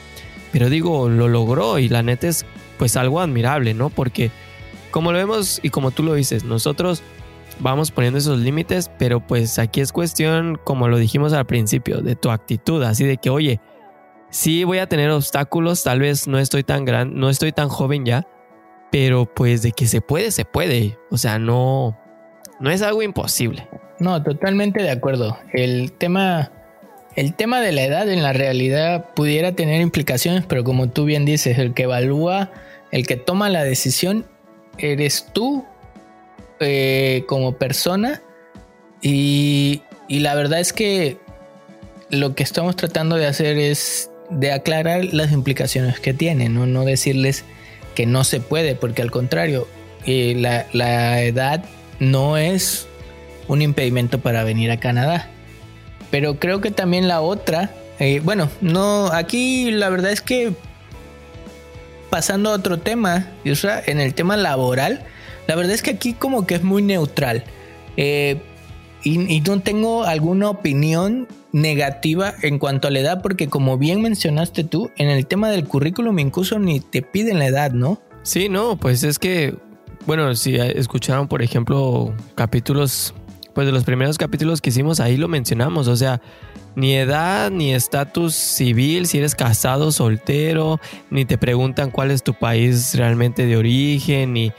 Pero 0.50 0.68
digo, 0.68 1.08
lo 1.08 1.28
logró 1.28 1.78
y 1.78 1.88
la 1.88 2.02
neta 2.02 2.28
es 2.28 2.44
pues 2.78 2.96
algo 2.96 3.20
admirable, 3.20 3.72
¿no? 3.74 3.88
Porque 3.88 4.30
como 4.90 5.12
lo 5.12 5.18
vemos 5.18 5.60
y 5.62 5.70
como 5.70 5.92
tú 5.92 6.02
lo 6.02 6.14
dices, 6.14 6.44
nosotros 6.44 7.02
vamos 7.62 7.90
poniendo 7.90 8.18
esos 8.18 8.38
límites, 8.38 8.90
pero 8.98 9.24
pues 9.24 9.58
aquí 9.58 9.80
es 9.80 9.92
cuestión, 9.92 10.58
como 10.64 10.88
lo 10.88 10.98
dijimos 10.98 11.32
al 11.32 11.46
principio, 11.46 12.00
de 12.00 12.16
tu 12.16 12.30
actitud, 12.30 12.82
así 12.82 13.04
de 13.04 13.16
que, 13.16 13.30
oye, 13.30 13.60
sí 14.30 14.64
voy 14.64 14.78
a 14.78 14.88
tener 14.88 15.10
obstáculos, 15.10 15.82
tal 15.84 16.00
vez 16.00 16.26
no 16.26 16.38
estoy 16.38 16.64
tan 16.64 16.84
gran, 16.84 17.14
no 17.14 17.30
estoy 17.30 17.52
tan 17.52 17.68
joven 17.68 18.04
ya, 18.04 18.26
pero 18.90 19.26
pues 19.32 19.62
de 19.62 19.72
que 19.72 19.86
se 19.86 20.00
puede, 20.00 20.32
se 20.32 20.44
puede. 20.44 20.98
O 21.10 21.16
sea, 21.16 21.38
no, 21.38 21.98
no 22.60 22.70
es 22.70 22.82
algo 22.82 23.02
imposible. 23.02 23.66
No, 23.98 24.22
totalmente 24.22 24.82
de 24.82 24.90
acuerdo. 24.90 25.38
El 25.52 25.92
tema, 25.92 26.50
el 27.14 27.34
tema 27.34 27.60
de 27.60 27.72
la 27.72 27.84
edad 27.84 28.10
en 28.10 28.22
la 28.22 28.32
realidad 28.32 29.10
pudiera 29.14 29.52
tener 29.52 29.80
implicaciones, 29.80 30.44
pero 30.46 30.64
como 30.64 30.90
tú 30.90 31.04
bien 31.04 31.24
dices, 31.24 31.58
el 31.58 31.72
que 31.72 31.84
evalúa, 31.84 32.50
el 32.90 33.06
que 33.06 33.16
toma 33.16 33.48
la 33.48 33.62
decisión, 33.62 34.26
eres 34.78 35.28
tú 35.32 35.64
eh, 36.62 37.24
como 37.26 37.56
persona. 37.56 38.22
Y, 39.00 39.82
y 40.08 40.20
la 40.20 40.34
verdad 40.34 40.60
es 40.60 40.72
que 40.72 41.18
lo 42.10 42.34
que 42.34 42.42
estamos 42.42 42.76
tratando 42.76 43.16
de 43.16 43.26
hacer 43.26 43.58
es 43.58 44.10
de 44.30 44.52
aclarar 44.52 45.04
las 45.06 45.32
implicaciones 45.32 46.00
que 46.00 46.14
tiene, 46.14 46.48
no, 46.48 46.66
no 46.66 46.84
decirles 46.84 47.44
que 47.94 48.06
no 48.06 48.24
se 48.24 48.40
puede, 48.40 48.74
porque 48.74 49.02
al 49.02 49.10
contrario, 49.10 49.66
eh, 50.06 50.34
la, 50.36 50.66
la 50.72 51.22
edad 51.22 51.64
no 51.98 52.36
es 52.36 52.86
un 53.48 53.62
impedimento 53.62 54.20
para 54.20 54.44
venir 54.44 54.70
a 54.70 54.78
Canadá. 54.78 55.28
Pero 56.10 56.38
creo 56.38 56.60
que 56.60 56.70
también 56.70 57.08
la 57.08 57.20
otra, 57.20 57.70
eh, 57.98 58.20
bueno, 58.22 58.50
no, 58.60 59.06
aquí 59.12 59.70
la 59.70 59.88
verdad 59.88 60.12
es 60.12 60.20
que 60.20 60.52
pasando 62.10 62.50
a 62.50 62.54
otro 62.54 62.78
tema, 62.78 63.30
en 63.44 64.00
el 64.00 64.12
tema 64.14 64.36
laboral, 64.36 65.04
la 65.46 65.56
verdad 65.56 65.72
es 65.72 65.82
que 65.82 65.90
aquí 65.90 66.14
como 66.14 66.46
que 66.46 66.54
es 66.54 66.62
muy 66.62 66.82
neutral. 66.82 67.44
Eh, 67.96 68.40
y, 69.04 69.40
no 69.40 69.60
tengo 69.60 70.04
alguna 70.04 70.48
opinión 70.48 71.26
negativa 71.50 72.34
en 72.42 72.60
cuanto 72.60 72.86
a 72.86 72.90
la 72.92 73.00
edad, 73.00 73.20
porque 73.20 73.48
como 73.48 73.76
bien 73.76 74.00
mencionaste 74.00 74.62
tú, 74.62 74.90
en 74.96 75.08
el 75.08 75.26
tema 75.26 75.50
del 75.50 75.64
currículum 75.64 76.18
incluso 76.20 76.58
ni 76.60 76.78
te 76.78 77.02
piden 77.02 77.40
la 77.40 77.46
edad, 77.46 77.72
¿no? 77.72 78.00
Sí, 78.22 78.48
no, 78.48 78.76
pues 78.76 79.02
es 79.02 79.18
que 79.18 79.54
bueno, 80.06 80.34
si 80.34 80.56
escucharon, 80.56 81.28
por 81.28 81.42
ejemplo, 81.42 82.12
capítulos, 82.34 83.14
pues 83.54 83.66
de 83.66 83.72
los 83.72 83.84
primeros 83.84 84.18
capítulos 84.18 84.60
que 84.60 84.70
hicimos, 84.70 84.98
ahí 85.00 85.16
lo 85.16 85.28
mencionamos, 85.28 85.86
o 85.86 85.96
sea, 85.96 86.20
ni 86.74 86.94
edad, 86.94 87.50
ni 87.50 87.72
estatus 87.72 88.34
civil, 88.34 89.06
si 89.06 89.18
eres 89.18 89.34
casado, 89.34 89.92
soltero, 89.92 90.80
ni 91.10 91.24
te 91.24 91.38
preguntan 91.38 91.90
cuál 91.90 92.10
es 92.10 92.22
tu 92.22 92.34
país 92.34 92.94
realmente 92.96 93.46
de 93.46 93.56
origen, 93.56 94.32
ni... 94.32 94.52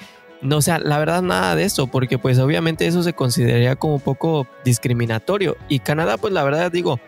No, 0.44 0.58
o 0.58 0.62
sea, 0.62 0.80
la 0.80 0.98
verdad 1.00 1.22
nada 1.22 1.56
de 1.56 1.64
eso, 1.64 1.88
porque 1.88 2.18
pues 2.18 2.38
obviamente 2.40 2.86
eso 2.86 3.02
se 3.02 3.14
consideraría 3.14 3.76
como 3.76 3.96
un 3.96 4.02
poco 4.02 4.48
discriminatorio. 4.66 5.58
Y 5.70 5.80
Canadá, 5.80 6.18
pues 6.18 6.34
la 6.34 6.44
verdad 6.44 6.72
digo, 6.72 7.00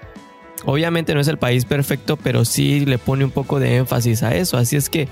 obviamente 0.66 1.14
no 1.14 1.20
es 1.20 1.28
el 1.28 1.38
país 1.38 1.66
perfecto, 1.66 2.18
pero 2.18 2.46
sí 2.46 2.86
le 2.86 2.98
pone 2.98 3.26
un 3.26 3.32
poco 3.32 3.60
de 3.60 3.76
énfasis 3.76 4.24
a 4.24 4.36
eso. 4.36 4.58
Así 4.58 4.76
es 4.76 4.90
que 4.90 5.08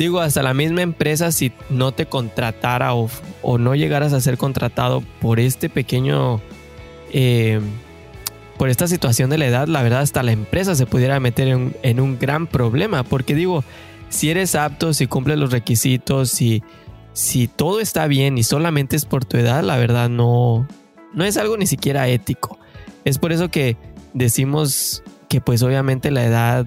Digo, 0.00 0.20
hasta 0.20 0.42
la 0.42 0.54
misma 0.54 0.80
empresa, 0.80 1.30
si 1.30 1.52
no 1.68 1.92
te 1.92 2.06
contratara 2.06 2.94
o, 2.94 3.10
no 3.58 3.74
llegaras 3.74 4.14
a 4.14 4.20
ser 4.22 4.38
contratado 4.38 5.02
por 5.20 5.38
este 5.38 5.68
pequeño, 5.68 6.40
eh, 7.12 7.60
por 8.56 8.70
esta 8.70 8.88
situación 8.88 9.28
de 9.28 9.36
la 9.36 9.46
edad, 9.46 9.68
la 9.68 9.82
verdad, 9.82 10.00
hasta 10.00 10.22
la 10.22 10.32
empresa 10.32 10.74
se 10.74 10.86
pudiera 10.86 11.20
meter 11.20 11.48
en, 11.48 12.00
un 12.00 12.18
gran 12.18 12.46
problema. 12.46 13.02
Porque 13.02 13.34
digo, 13.34 13.62
si 14.08 14.30
eres 14.30 14.54
apto, 14.54 14.94
si 14.94 15.06
cumples 15.06 15.36
los 15.36 15.52
requisitos, 15.52 16.30
si, 16.30 16.62
si 17.12 17.48
todo 17.48 17.80
está 17.80 18.06
bien 18.06 18.38
y 18.38 18.42
solamente 18.42 18.96
es 18.96 19.04
por 19.04 19.24
tu 19.24 19.36
edad, 19.36 19.62
la 19.62 19.76
verdad 19.76 20.08
no, 20.08 20.66
no 21.12 21.24
es 21.24 21.36
algo 21.36 21.56
ni 21.56 21.66
siquiera 21.66 22.08
ético. 22.08 22.58
Es 23.04 23.18
por 23.18 23.32
eso 23.32 23.50
que 23.50 23.76
decimos 24.14 25.02
que 25.28 25.40
pues 25.40 25.62
obviamente 25.62 26.10
la 26.10 26.24
edad 26.24 26.66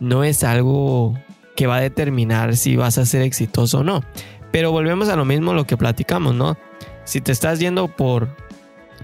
no 0.00 0.24
es 0.24 0.44
algo 0.44 1.14
que 1.56 1.66
va 1.66 1.76
a 1.76 1.80
determinar 1.80 2.56
si 2.56 2.76
vas 2.76 2.98
a 2.98 3.06
ser 3.06 3.22
exitoso 3.22 3.80
o 3.80 3.84
no. 3.84 4.02
Pero 4.50 4.70
volvemos 4.70 5.08
a 5.08 5.16
lo 5.16 5.24
mismo 5.24 5.52
lo 5.52 5.66
que 5.66 5.76
platicamos, 5.76 6.34
¿no? 6.34 6.56
Si 7.04 7.20
te 7.20 7.32
estás 7.32 7.58
yendo 7.58 7.88
por, 7.88 8.28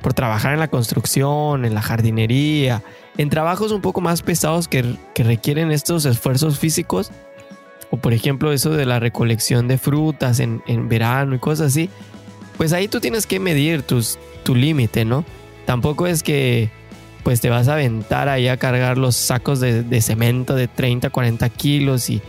por 0.00 0.14
trabajar 0.14 0.54
en 0.54 0.60
la 0.60 0.68
construcción, 0.68 1.64
en 1.64 1.74
la 1.74 1.82
jardinería, 1.82 2.82
en 3.16 3.30
trabajos 3.30 3.72
un 3.72 3.80
poco 3.80 4.00
más 4.00 4.22
pesados 4.22 4.68
que, 4.68 4.96
requieren 5.16 5.70
estos 5.70 6.06
esfuerzos 6.06 6.58
físicos, 6.58 7.10
o 7.90 7.96
por 7.96 8.12
ejemplo 8.12 8.52
eso 8.52 8.70
de 8.70 8.86
la 8.86 9.00
recolección 9.00 9.68
de 9.68 9.78
frutas 9.78 10.40
en, 10.40 10.62
verano 10.88 11.34
y 11.34 11.38
cosas 11.38 11.68
así, 11.68 11.90
pues 12.56 12.72
ahí 12.72 12.88
tú 12.88 13.00
tienes 13.00 13.26
que 13.26 13.40
medir 13.40 13.82
tus, 13.82 14.18
tu 14.42 14.54
límite, 14.54 15.04
¿no? 15.04 15.24
Tampoco 15.66 16.06
es 16.06 16.22
que 16.22 16.70
pues 17.22 17.40
te 17.40 17.50
vas 17.50 17.68
a 17.68 17.74
aventar 17.74 18.28
ahí 18.28 18.48
a 18.48 18.56
cargar 18.56 18.96
los 18.96 19.14
sacos 19.14 19.60
de, 19.60 19.82
de 19.82 20.00
cemento 20.00 20.54
de 20.54 20.68
30, 20.68 21.10
40 21.10 21.48
kilos 21.50 22.08
y 22.08 22.22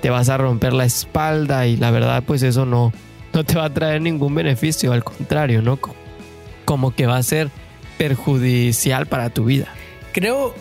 te 0.00 0.10
vas 0.10 0.28
a 0.28 0.38
romper 0.38 0.72
la 0.72 0.84
espalda 0.84 1.66
y 1.66 1.76
la 1.76 1.90
verdad 1.90 2.22
pues 2.26 2.42
eso 2.42 2.64
no, 2.64 2.92
no 3.32 3.44
te 3.44 3.56
va 3.56 3.66
a 3.66 3.74
traer 3.74 4.00
ningún 4.00 4.34
beneficio, 4.34 4.92
al 4.92 5.04
contrario, 5.04 5.62
¿no? 5.62 5.78
Como 6.64 6.94
que 6.94 7.06
va 7.06 7.16
a 7.16 7.22
ser 7.22 7.50
perjudicial 7.98 9.06
para 9.06 9.30
tu 9.30 9.44
vida. 9.44 9.68
Creo, 10.12 10.54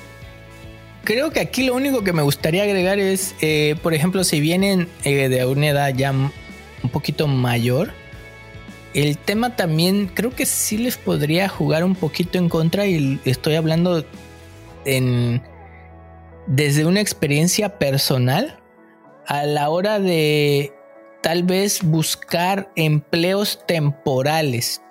creo 1.07 1.31
que 1.31 1.39
aquí 1.39 1.63
lo 1.63 1.73
único 1.73 2.03
que 2.03 2.11
me 2.11 2.21
gustaría 2.21 2.63
agregar 2.63 2.99
es, 2.99 3.33
eh, 3.39 3.77
por 3.81 3.93
ejemplo, 3.93 4.25
si 4.25 4.41
vienen 4.41 4.89
eh, 5.05 5.29
de 5.29 5.45
una 5.45 5.69
edad 5.69 5.93
ya 5.95 6.11
un 6.11 6.89
poquito 6.91 7.27
mayor, 7.27 7.93
el 8.93 9.17
tema 9.17 9.55
también 9.55 10.07
creo 10.13 10.31
que 10.31 10.45
sí 10.45 10.77
les 10.77 10.97
podría 10.97 11.47
jugar 11.47 11.85
un 11.85 11.95
poquito 11.95 12.37
en 12.37 12.49
contra 12.49 12.87
y 12.87 13.21
estoy 13.23 13.55
hablando 13.55 14.03
en, 14.83 15.41
desde 16.45 16.85
una 16.85 16.99
experiencia 16.99 17.79
personal 17.79 18.59
a 19.27 19.45
la 19.45 19.69
hora 19.69 20.01
de 20.01 20.73
tal 21.23 21.43
vez 21.43 21.83
buscar 21.83 22.69
empleos 22.75 23.65
temporales 23.65 24.81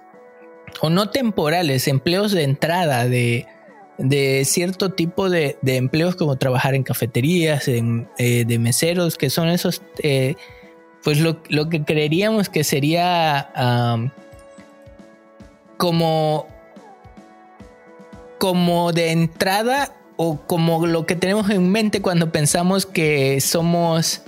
o 0.81 0.89
no 0.89 1.11
temporales, 1.11 1.87
empleos 1.89 2.33
de 2.33 2.45
entrada 2.45 3.07
de, 3.07 3.47
cierto 4.45 4.91
tipo 4.93 5.31
de, 5.31 5.59
empleos 5.65 6.17
como 6.17 6.37
trabajar 6.37 6.75
en 6.75 6.83
cafeterías, 6.83 7.69
en, 7.69 8.09
eh, 8.19 8.45
de 8.47 8.59
meseros, 8.59 9.17
que 9.17 9.31
son 9.31 9.49
esos, 9.49 9.83
eh, 10.03 10.35
pues 11.03 11.21
lo, 11.21 11.43
que 11.43 11.85
creeríamos 11.85 12.49
que 12.49 12.65
sería 12.65 13.51
como, 15.77 16.47
como 18.39 18.93
de 18.93 19.13
entrada 19.13 19.93
o 20.17 20.39
como 20.47 20.87
lo 20.87 21.07
que 21.07 21.15
tenemos 21.15 21.51
en 21.51 21.71
mente 21.71 22.01
cuando 22.01 22.33
pensamos 22.33 22.87
que 22.87 23.41
somos 23.41 24.23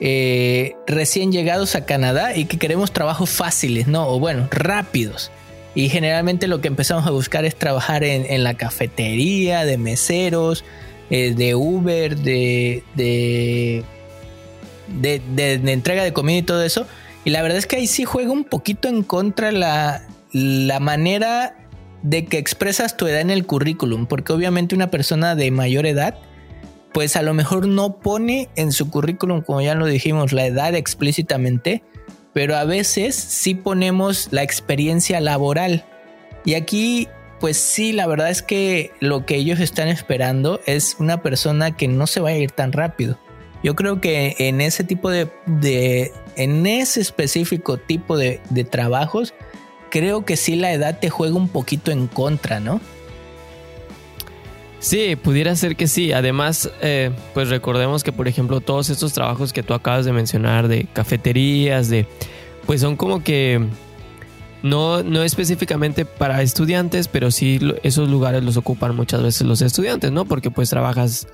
eh, 0.00 0.76
recién 0.86 1.32
llegados 1.32 1.74
a 1.74 1.84
Canadá 1.84 2.36
y 2.36 2.44
que 2.44 2.58
queremos 2.58 2.92
trabajos 2.92 3.30
fáciles, 3.30 3.86
¿no? 3.86 4.08
O 4.08 4.20
bueno, 4.20 4.48
rápidos. 4.50 5.30
Y 5.74 5.88
generalmente 5.90 6.48
lo 6.48 6.60
que 6.60 6.68
empezamos 6.68 7.06
a 7.06 7.10
buscar 7.10 7.44
es 7.44 7.54
trabajar 7.54 8.02
en, 8.04 8.42
la 8.42 8.54
cafetería, 8.54 9.64
de 9.64 9.78
meseros, 9.78 10.64
eh, 11.10 11.34
de 11.36 11.54
Uber, 11.54 12.16
de 12.16 12.82
de, 14.88 15.20
de, 15.34 15.72
entrega 15.72 16.02
de 16.02 16.12
comida 16.12 16.38
y 16.38 16.42
todo 16.42 16.62
eso. 16.62 16.86
Y 17.24 17.30
la 17.30 17.42
verdad 17.42 17.58
es 17.58 17.66
que 17.66 17.76
ahí 17.76 17.86
sí 17.86 18.04
juega 18.04 18.30
un 18.30 18.44
poquito 18.44 18.88
en 18.88 19.02
contra 19.02 19.52
la, 19.52 20.02
la 20.32 20.80
manera 20.80 21.54
de 22.02 22.24
que 22.24 22.38
expresas 22.38 22.96
tu 22.96 23.06
edad 23.06 23.20
en 23.20 23.30
el 23.30 23.44
currículum, 23.44 24.06
porque 24.06 24.32
obviamente 24.32 24.74
una 24.74 24.90
persona 24.90 25.34
de 25.34 25.50
mayor 25.50 25.84
edad, 25.86 26.16
pues 26.92 27.16
a 27.16 27.22
lo 27.22 27.34
mejor 27.34 27.66
no 27.66 27.96
pone 27.98 28.48
en 28.56 28.72
su 28.72 28.88
currículum, 28.90 29.42
como 29.42 29.60
ya 29.60 29.74
lo 29.74 29.86
dijimos, 29.86 30.32
la 30.32 30.46
edad 30.46 30.74
explícitamente, 30.74 31.82
pero 32.32 32.56
a 32.56 32.64
veces 32.64 33.14
sí 33.14 33.54
ponemos 33.54 34.28
la 34.30 34.42
experiencia 34.42 35.20
laboral. 35.20 35.84
Y 36.44 36.54
aquí, 36.54 37.08
pues 37.40 37.56
sí, 37.56 37.92
la 37.92 38.06
verdad 38.06 38.30
es 38.30 38.42
que 38.42 38.92
lo 39.00 39.26
que 39.26 39.36
ellos 39.36 39.60
están 39.60 39.88
esperando 39.88 40.60
es 40.66 40.96
una 40.98 41.22
persona 41.22 41.76
que 41.76 41.88
no 41.88 42.06
se 42.06 42.20
vaya 42.20 42.36
a 42.36 42.40
ir 42.40 42.50
tan 42.52 42.72
rápido. 42.72 43.18
Yo 43.62 43.74
creo 43.74 44.00
que 44.00 44.36
en 44.38 44.60
ese 44.60 44.84
tipo 44.84 45.10
de, 45.10 45.30
en 46.36 46.66
ese 46.66 47.00
específico 47.00 47.76
tipo 47.76 48.16
de, 48.16 48.40
de 48.50 48.64
trabajos, 48.64 49.34
creo 49.90 50.24
que 50.24 50.36
sí 50.36 50.54
la 50.54 50.72
edad 50.72 51.00
te 51.00 51.10
juega 51.10 51.34
un 51.34 51.48
poquito 51.48 51.90
en 51.90 52.06
contra, 52.06 52.60
¿no? 52.60 52.80
Sí, 54.80 55.16
pudiera 55.16 55.56
ser 55.56 55.76
que 55.76 55.88
sí. 55.88 56.12
Además, 56.12 56.70
eh, 56.80 57.10
pues 57.34 57.48
recordemos 57.48 58.04
que, 58.04 58.12
por 58.12 58.28
ejemplo, 58.28 58.60
todos 58.60 58.90
estos 58.90 59.12
trabajos 59.12 59.52
que 59.52 59.62
tú 59.62 59.74
acabas 59.74 60.04
de 60.04 60.12
mencionar, 60.12 60.68
de 60.68 60.84
cafeterías, 60.92 61.88
de, 61.88 62.06
pues 62.66 62.80
son 62.80 62.96
como 62.96 63.24
que 63.24 63.60
no, 64.62 65.02
no 65.02 65.22
específicamente 65.22 66.04
para 66.04 66.42
estudiantes, 66.42 67.08
pero 67.08 67.30
sí 67.30 67.58
esos 67.82 68.08
lugares 68.08 68.44
los 68.44 68.56
ocupan 68.56 68.94
muchas 68.94 69.22
veces 69.22 69.46
los 69.46 69.62
estudiantes, 69.62 70.12
¿no? 70.12 70.24
Porque 70.24 70.50
pues 70.50 70.70
trabajas 70.70 71.26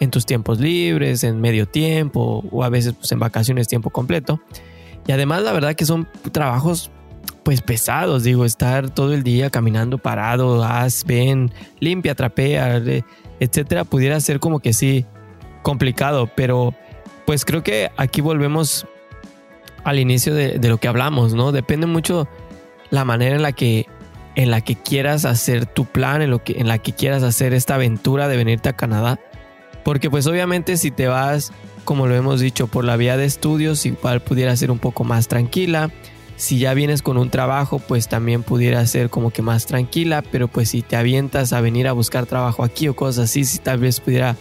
en 0.00 0.10
tus 0.10 0.26
tiempos 0.26 0.60
libres, 0.60 1.24
en 1.24 1.40
medio 1.40 1.66
tiempo 1.66 2.44
o 2.50 2.64
a 2.64 2.68
veces 2.68 2.94
pues 2.94 3.10
en 3.12 3.18
vacaciones 3.18 3.68
tiempo 3.68 3.90
completo. 3.90 4.40
Y 5.06 5.12
además 5.12 5.42
la 5.42 5.52
verdad 5.52 5.74
que 5.74 5.86
son 5.86 6.08
trabajos 6.30 6.90
pues 7.42 7.60
pesados, 7.60 8.22
digo, 8.22 8.44
estar 8.44 8.90
todo 8.90 9.12
el 9.12 9.22
día 9.22 9.50
caminando 9.50 9.98
parado, 9.98 10.62
haz, 10.64 11.04
ven, 11.04 11.52
limpia, 11.80 12.14
trapea, 12.14 12.80
etcétera, 13.40 13.84
pudiera 13.84 14.20
ser 14.20 14.38
como 14.38 14.60
que 14.60 14.72
sí 14.72 15.06
complicado, 15.62 16.30
pero 16.34 16.74
pues 17.26 17.44
creo 17.44 17.62
que 17.62 17.90
aquí 17.96 18.20
volvemos 18.20 18.86
al 19.84 19.98
inicio 19.98 20.34
de, 20.34 20.58
lo 20.68 20.78
que 20.78 20.88
hablamos, 20.88 21.34
¿no? 21.34 21.50
Depende 21.50 21.86
mucho 21.86 22.28
la 22.90 23.04
manera 23.04 23.34
en 23.34 23.42
la 23.42 23.52
que 23.52 23.86
en 24.34 24.50
la 24.50 24.62
que 24.62 24.76
quieras 24.76 25.26
hacer 25.26 25.66
tu 25.66 25.84
plan, 25.84 26.22
en, 26.22 26.30
lo 26.30 26.42
que, 26.42 26.58
en 26.58 26.66
la 26.66 26.78
que 26.78 26.94
quieras 26.94 27.22
hacer 27.22 27.52
esta 27.52 27.74
aventura 27.74 28.28
de 28.28 28.38
venirte 28.38 28.70
a 28.70 28.72
Canadá. 28.72 29.20
Porque 29.84 30.08
pues 30.08 30.26
obviamente 30.26 30.78
si 30.78 30.90
te 30.90 31.06
vas, 31.06 31.52
como 31.84 32.06
lo 32.06 32.14
hemos 32.14 32.40
dicho, 32.40 32.66
por 32.66 32.84
la 32.84 32.96
vía 32.96 33.18
de 33.18 33.26
estudios, 33.26 33.84
igual 33.84 34.22
pudiera 34.22 34.56
ser 34.56 34.70
un 34.70 34.78
poco 34.78 35.04
más 35.04 35.28
tranquila 35.28 35.90
si 36.36 36.58
ya 36.58 36.74
vienes 36.74 37.02
con 37.02 37.16
un 37.16 37.30
trabajo, 37.30 37.78
pues 37.78 38.08
también 38.08 38.42
pudiera 38.42 38.84
ser 38.86 39.10
como 39.10 39.30
que 39.30 39.42
más 39.42 39.66
tranquila, 39.66 40.22
pero 40.22 40.48
pues 40.48 40.70
si 40.70 40.82
te 40.82 40.96
avientas 40.96 41.52
a 41.52 41.60
venir 41.60 41.88
a 41.88 41.92
buscar 41.92 42.26
trabajo 42.26 42.64
aquí 42.64 42.88
o 42.88 42.96
cosas 42.96 43.30
así, 43.30 43.44
si 43.44 43.58
tal 43.58 43.78
vez 43.78 44.00
pudiera 44.00 44.36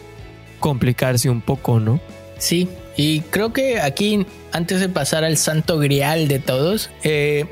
complicarse 0.60 1.30
un 1.30 1.42
poco, 1.42 1.80
¿no? 1.80 2.00
Sí, 2.38 2.68
y 2.98 3.22
creo 3.22 3.54
que 3.54 3.80
aquí, 3.80 4.26
antes 4.52 4.80
de 4.80 4.90
pasar 4.90 5.24
al 5.24 5.38
santo 5.38 5.78
grial 5.78 6.28
de 6.28 6.40
todos, 6.40 6.90
eh, 7.04 7.46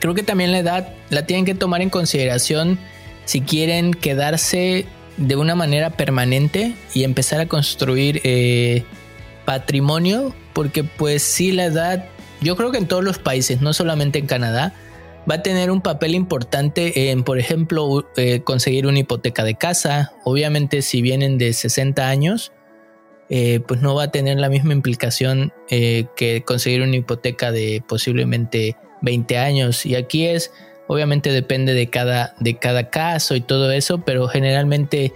creo 0.00 0.14
que 0.14 0.22
también 0.22 0.52
la 0.52 0.58
edad 0.58 0.88
la 1.10 1.26
tienen 1.26 1.44
que 1.44 1.54
tomar 1.54 1.82
en 1.82 1.90
consideración 1.90 2.78
si 3.24 3.40
quieren 3.40 3.92
quedarse 3.92 4.86
de 5.16 5.36
una 5.36 5.54
manera 5.54 5.90
permanente 5.90 6.74
y 6.94 7.04
empezar 7.04 7.40
a 7.40 7.46
construir 7.46 8.20
eh, 8.24 8.84
patrimonio, 9.44 10.34
porque 10.52 10.84
pues 10.84 11.22
sí 11.22 11.52
la 11.52 11.64
edad 11.64 12.06
yo 12.40 12.56
creo 12.56 12.70
que 12.70 12.78
en 12.78 12.86
todos 12.86 13.04
los 13.04 13.18
países, 13.18 13.60
no 13.60 13.72
solamente 13.72 14.18
en 14.18 14.26
Canadá, 14.26 14.74
va 15.28 15.36
a 15.36 15.42
tener 15.42 15.70
un 15.70 15.80
papel 15.80 16.14
importante 16.14 17.10
en, 17.10 17.24
por 17.24 17.38
ejemplo, 17.38 18.08
eh, 18.16 18.40
conseguir 18.42 18.86
una 18.86 19.00
hipoteca 19.00 19.44
de 19.44 19.54
casa. 19.54 20.12
Obviamente, 20.24 20.82
si 20.82 21.02
vienen 21.02 21.38
de 21.38 21.52
60 21.52 22.08
años, 22.08 22.52
eh, 23.28 23.60
pues 23.66 23.82
no 23.82 23.94
va 23.94 24.04
a 24.04 24.10
tener 24.12 24.38
la 24.38 24.48
misma 24.48 24.72
implicación 24.72 25.52
eh, 25.68 26.06
que 26.16 26.42
conseguir 26.42 26.82
una 26.82 26.96
hipoteca 26.96 27.50
de 27.50 27.82
posiblemente 27.86 28.76
20 29.02 29.38
años. 29.38 29.84
Y 29.84 29.96
aquí 29.96 30.26
es, 30.26 30.52
obviamente 30.86 31.32
depende 31.32 31.74
de 31.74 31.88
cada, 31.88 32.36
de 32.38 32.56
cada 32.58 32.90
caso 32.90 33.34
y 33.34 33.40
todo 33.40 33.72
eso, 33.72 33.98
pero 34.04 34.28
generalmente 34.28 35.12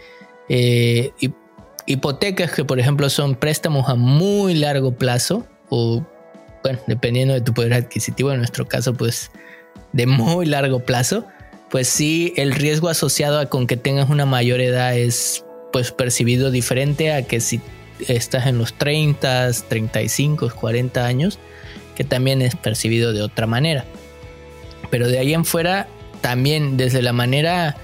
hipotecas 1.87 2.51
que, 2.51 2.65
por 2.65 2.81
ejemplo, 2.81 3.09
son 3.09 3.37
préstamos 3.37 3.89
a 3.89 3.95
muy 3.95 4.55
largo 4.55 4.93
plazo 4.97 5.47
o 5.69 6.05
bueno, 6.63 6.79
dependiendo 6.87 7.35
de 7.35 7.41
tu 7.41 7.55
poder 7.55 7.75
adquisitivo, 7.75 8.33
en 8.33 8.39
nuestro 8.39 8.69
caso, 8.69 8.95
pues 8.95 9.31
de 9.93 10.07
muy 10.07 10.47
largo 10.47 10.81
plazo, 10.81 11.27
pues 11.71 11.89
sí, 11.89 12.33
el 12.37 12.53
riesgo 12.53 12.89
asociado 12.89 13.39
a 13.39 13.47
con 13.47 13.67
que 13.67 13.77
tengas 13.77 14.11
una 14.11 14.27
mayor 14.27 14.61
edad 14.61 14.97
es 14.97 15.45
pues 15.73 15.93
percibido 15.93 16.51
diferente 16.51 17.13
a 17.13 17.23
que 17.23 17.41
si 17.41 17.61
estás 18.09 18.47
en 18.47 18.59
los 18.59 18.75
30, 18.75 19.51
35, 19.69 20.51
40 20.55 21.07
años, 21.07 21.39
que 21.95 22.05
también 22.05 22.43
es 22.43 22.57
percibido 22.57 23.13
de 23.13 23.23
otra 23.23 23.47
manera. 23.47 23.85
Pero 24.91 25.09
de 25.09 25.19
ahí 25.19 25.33
en 25.33 25.45
fuera, 25.45 25.87
también 26.21 26.77
desde 26.77 27.03
la 27.03 27.13
manera 27.13 27.77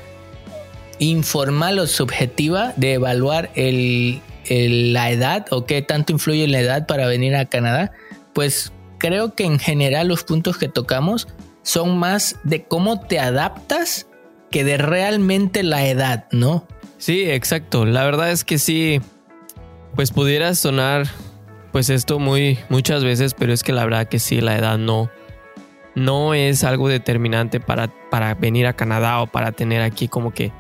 informal 0.99 1.79
o 1.79 1.87
subjetiva 1.87 2.73
de 2.77 2.95
evaluar 2.95 3.51
la 3.55 5.11
edad 5.11 5.47
o 5.51 5.67
qué 5.67 5.83
tanto 5.83 6.13
influye 6.13 6.49
la 6.49 6.61
edad 6.61 6.87
para 6.87 7.07
venir 7.07 7.37
a 7.37 7.45
Canadá, 7.45 7.93
pues 8.37 8.71
creo 8.99 9.35
que 9.35 9.45
en 9.45 9.59
general 9.59 10.09
los 10.09 10.23
puntos 10.23 10.59
que 10.59 10.69
tocamos 10.69 11.27
son 11.63 11.97
más 11.97 12.37
de 12.45 12.65
cómo 12.65 13.01
te 13.01 13.19
adaptas 13.19 14.09
que 14.51 14.63
de 14.63 14.77
realmente 14.77 15.63
la 15.63 15.87
edad, 15.87 16.27
¿no? 16.33 16.69
Sí, 16.99 17.31
exacto. 17.31 17.87
La 17.87 18.05
verdad 18.05 18.31
es 18.31 18.45
que 18.45 18.59
sí, 18.59 19.01
pues 19.95 20.11
pudiera 20.11 20.55
sonar 20.55 21.07
pues 21.73 21.89
esto 21.89 22.19
muy 22.19 22.59
muchas 22.69 23.05
veces, 23.05 23.33
pero 23.33 23.55
es 23.55 23.63
que 23.63 23.73
la 23.73 23.85
verdad 23.85 24.07
que 24.07 24.19
sí, 24.19 24.43
la 24.43 24.59
edad 24.59 24.77
no 24.77 25.11
no 25.95 26.35
es 26.35 26.63
algo 26.63 26.91
determinante 26.91 27.59
para, 27.59 27.91
para 28.11 28.35
venir 28.35 28.67
a 28.67 28.75
Canadá 28.75 29.23
o 29.23 29.29
para 29.29 29.53
tener 29.53 29.81
aquí 29.81 30.09
como 30.09 30.35
que 30.35 30.53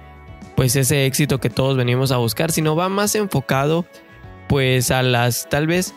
pues 0.56 0.76
ese 0.76 1.04
éxito 1.04 1.40
que 1.40 1.50
todos 1.50 1.76
venimos 1.76 2.10
a 2.10 2.16
buscar, 2.16 2.52
sino 2.52 2.74
va 2.74 2.88
más 2.88 3.14
enfocado 3.16 3.84
pues 4.48 4.90
a 4.90 5.02
las 5.02 5.46
tal 5.50 5.66
vez 5.66 5.94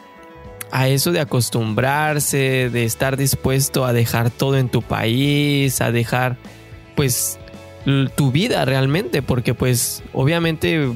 a 0.71 0.87
eso 0.87 1.11
de 1.11 1.19
acostumbrarse, 1.19 2.69
de 2.69 2.85
estar 2.85 3.17
dispuesto 3.17 3.85
a 3.85 3.93
dejar 3.93 4.29
todo 4.29 4.57
en 4.57 4.69
tu 4.69 4.81
país, 4.81 5.81
a 5.81 5.91
dejar 5.91 6.37
pues 6.95 7.39
tu 8.15 8.31
vida 8.31 8.65
realmente, 8.65 9.21
porque 9.21 9.53
pues 9.53 10.03
obviamente 10.13 10.91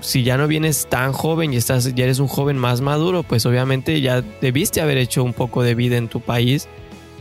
si 0.00 0.22
ya 0.22 0.36
no 0.36 0.46
vienes 0.46 0.86
tan 0.88 1.12
joven 1.12 1.52
y 1.52 1.56
estás 1.56 1.94
ya 1.94 2.04
eres 2.04 2.18
un 2.18 2.28
joven 2.28 2.58
más 2.58 2.80
maduro, 2.80 3.22
pues 3.22 3.46
obviamente 3.46 4.00
ya 4.00 4.22
debiste 4.40 4.80
haber 4.80 4.98
hecho 4.98 5.24
un 5.24 5.32
poco 5.32 5.62
de 5.62 5.74
vida 5.74 5.96
en 5.96 6.08
tu 6.08 6.20
país. 6.20 6.68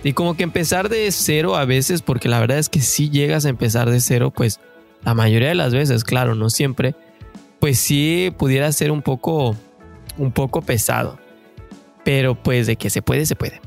Y 0.03 0.13
como 0.13 0.35
que 0.35 0.43
empezar 0.43 0.89
de 0.89 1.11
cero 1.11 1.55
a 1.55 1.65
veces, 1.65 2.03
porque 2.03 2.29
la 2.29 2.39
verdad 2.39 2.59
es 2.59 2.69
que 2.69 2.79
si 2.81 3.09
llegas 3.09 3.45
a 3.45 3.49
empezar 3.49 3.89
de 3.89 3.99
cero, 3.99 4.31
pues 4.31 4.59
la 5.03 5.15
mayoría 5.15 5.49
de 5.49 5.55
las 5.55 5.73
veces, 5.73 6.03
claro, 6.03 6.35
no 6.35 6.49
siempre, 6.51 6.95
pues 7.59 7.79
sí 7.79 8.31
pudiera 8.37 8.71
ser 8.71 8.91
un 8.91 9.01
poco 9.01 9.55
un 10.17 10.31
poco 10.31 10.61
pesado. 10.61 11.17
Pero 12.05 12.35
pues 12.35 12.67
de 12.67 12.77
que 12.77 12.89
se 12.89 13.01
puede, 13.01 13.25
se 13.25 13.35
puede. 13.35 13.59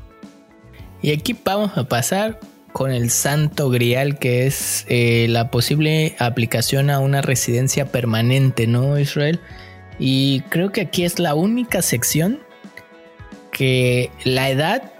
Y 1.03 1.11
aquí 1.11 1.37
vamos 1.45 1.77
a 1.77 1.87
pasar 1.87 2.39
con 2.71 2.91
el 2.91 3.11
santo 3.11 3.69
grial 3.69 4.17
que 4.17 4.47
es 4.47 4.85
eh, 4.89 5.27
la 5.29 5.51
posible 5.51 6.15
aplicación 6.17 6.89
a 6.89 6.99
una 6.99 7.21
residencia 7.21 7.91
permanente, 7.91 8.65
¿no, 8.65 8.97
Israel? 8.97 9.39
Y 9.99 10.41
creo 10.49 10.71
que 10.71 10.81
aquí 10.81 11.03
es 11.03 11.19
la 11.19 11.35
única 11.35 11.81
sección 11.81 12.39
que 13.51 14.11
la 14.23 14.49
edad 14.49 14.91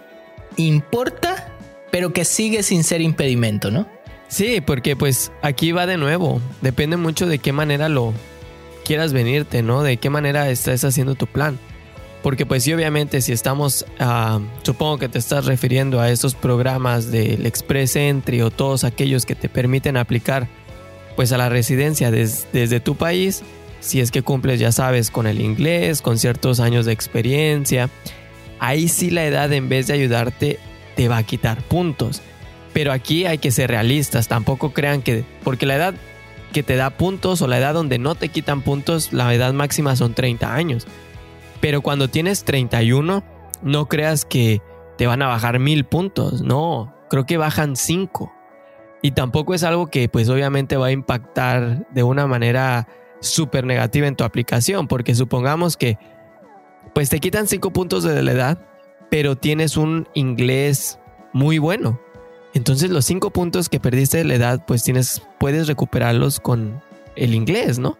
importa, 0.56 1.52
pero 1.90 2.12
que 2.12 2.24
sigue 2.24 2.62
sin 2.62 2.84
ser 2.84 3.00
impedimento, 3.00 3.70
¿no? 3.70 3.88
Sí, 4.28 4.60
porque 4.60 4.94
pues 4.96 5.32
aquí 5.42 5.72
va 5.72 5.86
de 5.86 5.96
nuevo. 5.96 6.40
Depende 6.60 6.96
mucho 6.96 7.26
de 7.26 7.38
qué 7.38 7.52
manera 7.52 7.88
lo 7.88 8.12
quieras 8.84 9.12
venirte, 9.12 9.62
¿no? 9.62 9.82
De 9.82 9.96
qué 9.96 10.10
manera 10.10 10.50
estás 10.50 10.84
haciendo 10.84 11.14
tu 11.14 11.26
plan. 11.26 11.58
Porque 12.22 12.44
pues 12.44 12.64
sí, 12.64 12.72
obviamente 12.72 13.22
si 13.22 13.32
estamos, 13.32 13.86
ah, 13.98 14.40
supongo 14.62 14.98
que 14.98 15.08
te 15.08 15.18
estás 15.18 15.46
refiriendo 15.46 16.00
a 16.00 16.10
estos 16.10 16.34
programas 16.34 17.10
del 17.10 17.46
Express 17.46 17.96
Entry 17.96 18.42
o 18.42 18.50
todos 18.50 18.84
aquellos 18.84 19.24
que 19.24 19.34
te 19.34 19.48
permiten 19.48 19.96
aplicar 19.96 20.48
pues 21.16 21.32
a 21.32 21.38
la 21.38 21.48
residencia 21.48 22.10
desde 22.10 22.80
tu 22.80 22.94
país, 22.94 23.42
si 23.80 24.00
es 24.00 24.10
que 24.10 24.22
cumples 24.22 24.60
ya 24.60 24.72
sabes 24.72 25.10
con 25.10 25.26
el 25.26 25.40
inglés, 25.40 26.02
con 26.02 26.18
ciertos 26.18 26.60
años 26.60 26.86
de 26.86 26.92
experiencia, 26.92 27.88
ahí 28.58 28.88
sí 28.88 29.10
la 29.10 29.24
edad 29.24 29.52
en 29.52 29.68
vez 29.68 29.86
de 29.86 29.94
ayudarte 29.94 30.58
te 30.96 31.08
va 31.08 31.18
a 31.18 31.22
quitar 31.22 31.62
puntos. 31.62 32.22
Pero 32.72 32.92
aquí 32.92 33.26
hay 33.26 33.38
que 33.38 33.50
ser 33.50 33.70
realistas, 33.70 34.28
tampoco 34.28 34.72
crean 34.72 35.02
que, 35.02 35.24
porque 35.42 35.66
la 35.66 35.76
edad 35.76 35.94
que 36.52 36.62
te 36.62 36.76
da 36.76 36.90
puntos 36.90 37.42
o 37.42 37.48
la 37.48 37.58
edad 37.58 37.74
donde 37.74 37.98
no 37.98 38.14
te 38.14 38.28
quitan 38.28 38.62
puntos, 38.62 39.12
la 39.12 39.34
edad 39.34 39.52
máxima 39.52 39.96
son 39.96 40.14
30 40.14 40.54
años. 40.54 40.86
Pero 41.60 41.82
cuando 41.82 42.08
tienes 42.08 42.44
31, 42.44 43.22
no 43.62 43.86
creas 43.86 44.24
que 44.24 44.62
te 44.96 45.06
van 45.06 45.22
a 45.22 45.28
bajar 45.28 45.58
mil 45.58 45.84
puntos. 45.84 46.42
No, 46.42 46.94
creo 47.08 47.26
que 47.26 47.36
bajan 47.36 47.76
5. 47.76 48.32
Y 49.02 49.12
tampoco 49.12 49.54
es 49.54 49.62
algo 49.62 49.86
que 49.86 50.08
pues 50.08 50.28
obviamente 50.28 50.76
va 50.76 50.86
a 50.86 50.92
impactar 50.92 51.86
de 51.90 52.02
una 52.02 52.26
manera 52.26 52.86
súper 53.20 53.64
negativa 53.64 54.06
en 54.06 54.16
tu 54.16 54.24
aplicación, 54.24 54.88
porque 54.88 55.14
supongamos 55.14 55.76
que 55.76 55.98
pues 56.94 57.08
te 57.08 57.20
quitan 57.20 57.46
cinco 57.46 57.70
puntos 57.70 58.04
de 58.04 58.22
la 58.22 58.32
edad, 58.32 58.58
pero 59.10 59.36
tienes 59.36 59.76
un 59.76 60.08
inglés 60.14 60.98
muy 61.32 61.58
bueno. 61.58 62.00
Entonces 62.52 62.90
los 62.90 63.04
cinco 63.04 63.30
puntos 63.30 63.68
que 63.68 63.80
perdiste 63.80 64.18
de 64.18 64.24
la 64.24 64.34
edad, 64.34 64.64
pues 64.66 64.82
tienes, 64.82 65.22
puedes 65.38 65.66
recuperarlos 65.66 66.40
con 66.40 66.82
el 67.16 67.34
inglés, 67.34 67.78
¿no? 67.78 67.96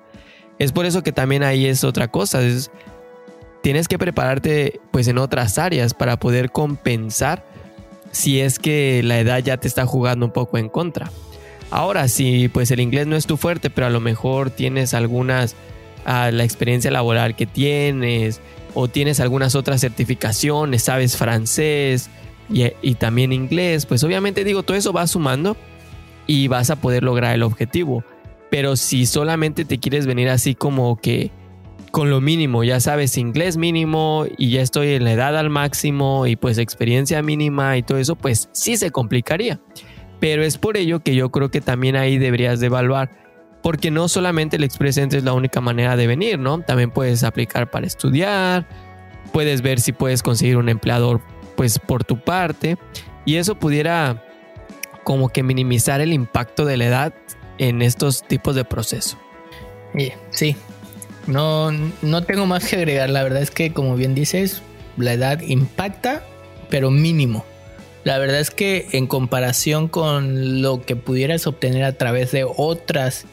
Es 0.59 0.73
por 0.73 0.87
eso 0.87 1.03
que 1.03 1.13
también 1.13 1.43
ahí 1.43 1.67
es 1.67 1.85
otra 1.85 2.09
cosa. 2.09 2.41
Tienes 3.63 3.89
que 3.89 3.99
prepararte 3.99 4.81
pues 4.91 5.09
en 5.09 5.19
otras 5.19 5.59
áreas 5.59 5.95
para 5.95 6.19
poder 6.19 6.51
compensar 6.51 7.45
si 8.13 8.41
es 8.41 8.59
que 8.59 9.03
la 9.05 9.19
edad 9.21 9.39
ya 9.39 9.57
te 9.57 9.69
está 9.69 9.87
jugando 9.87 10.27
un 10.27 10.33
poco 10.33 10.59
en 10.59 10.69
contra. 10.69 11.11
Ahora, 11.71 12.09
si 12.09 12.49
pues 12.49 12.71
el 12.71 12.81
inglés 12.81 13.07
no 13.07 13.17
es 13.17 13.27
tu 13.27 13.37
fuerte, 13.37 13.71
pero 13.71 13.87
a 13.87 13.91
lo 13.91 14.01
mejor 14.01 14.51
tienes 14.51 14.93
algunas, 14.93 15.55
ah, 16.05 16.31
la 16.33 16.43
experiencia 16.43 16.91
laboral 16.91 17.37
que 17.37 17.47
tienes, 17.47 18.41
o 18.75 18.89
tienes 18.89 19.21
algunas 19.21 19.55
otras 19.55 19.81
certificaciones, 19.81 20.83
sabes 20.83 21.17
francés 21.17 22.11
y, 22.49 22.65
y 22.83 22.95
también 22.95 23.33
inglés, 23.33 23.87
pues 23.87 24.03
obviamente 24.03 24.43
digo, 24.43 24.63
todo 24.65 24.77
eso 24.77 24.93
va 24.93 25.07
sumando 25.07 25.57
y 26.27 26.49
vas 26.49 26.71
a 26.71 26.77
poder 26.77 27.05
lograr 27.05 27.35
el 27.35 27.45
objetivo. 27.45 28.05
Pero 28.51 28.75
si 28.75 29.07
solamente 29.07 29.65
te 29.65 29.79
quieres 29.79 30.07
venir 30.07 30.29
así 30.29 30.57
como 30.57 30.97
que 30.97 31.31
con 31.91 32.11
lo 32.11 32.21
mínimo, 32.21 32.63
ya 32.65 32.81
sabes, 32.81 33.17
inglés 33.19 33.57
mínimo 33.57 34.27
y 34.39 34.51
ya 34.51 34.63
estoy 34.63 34.95
en 34.95 35.05
la 35.05 35.13
edad 35.13 35.37
al 35.37 35.51
máximo 35.51 36.27
y 36.27 36.37
pues 36.37 36.59
experiencia 36.59 37.23
mínima 37.23 37.77
y 37.77 37.83
todo 37.83 37.99
eso, 37.99 38.17
pues 38.17 38.49
sí 38.53 38.77
se 38.77 38.91
complicaría. 38.91 39.61
Pero 40.21 40.45
es 40.45 40.59
por 40.59 40.77
ello 40.77 41.01
que 41.01 41.15
yo 41.15 41.31
creo 41.31 41.51
que 41.51 41.61
también 41.61 41.97
ahí 41.97 42.19
deberías 42.19 42.61
de 42.61 42.67
evaluar, 42.67 43.11
porque 43.63 43.91
no 43.91 44.09
solamente 44.09 44.57
el 44.57 44.65
Express 44.65 44.99
es 44.99 45.25
la 45.25 45.33
única 45.33 45.61
manera 45.61 45.97
de 45.97 46.07
venir, 46.07 46.39
¿no? 46.39 46.61
También 46.61 46.91
puedes 46.91 47.25
aplicar 47.25 47.71
para 47.71 47.87
estudiar, 47.87 48.67
puedes 49.33 49.63
ver 49.63 49.81
si 49.81 49.93
puedes 49.93 50.23
conseguir 50.23 50.57
un 50.57 50.69
empleador 50.69 51.21
pues 51.57 51.79
por 51.79 52.05
tu 52.05 52.21
parte 52.21 52.77
y 53.25 53.37
eso 53.37 53.55
pudiera 53.55 54.25
como 55.05 55.29
que 55.31 55.43
minimizar 55.43 56.01
el 56.01 56.13
impacto 56.13 56.65
de 56.65 56.77
la 56.77 56.87
edad 56.87 57.15
en 57.59 57.83
estos 57.83 58.23
tipos 58.23 58.55
de 58.55 58.65
proceso. 58.65 59.19
Sí, 60.31 60.57
no, 61.27 61.71
no 62.03 62.23
tengo 62.23 62.47
más 62.47 62.69
que 62.69 62.77
agregar. 62.77 63.11
La 63.11 63.23
verdad 63.23 63.43
es 63.43 63.51
que, 63.51 63.73
como 63.73 63.97
bien 63.97 64.15
dices, 64.15 64.63
la 64.97 65.13
edad 65.13 65.41
impacta, 65.41 66.25
pero 66.69 66.91
mínimo. 66.91 67.45
La 68.05 68.19
verdad 68.19 68.41
es 68.41 68.51
que 68.51 68.89
en 68.93 69.07
comparación 69.07 69.89
con 69.89 70.63
lo 70.63 70.83
que 70.83 70.97
pudieras 70.97 71.47
obtener 71.47 71.85
a 71.85 71.93
través 71.93 72.33
de 72.33 72.45
otras 72.45 73.27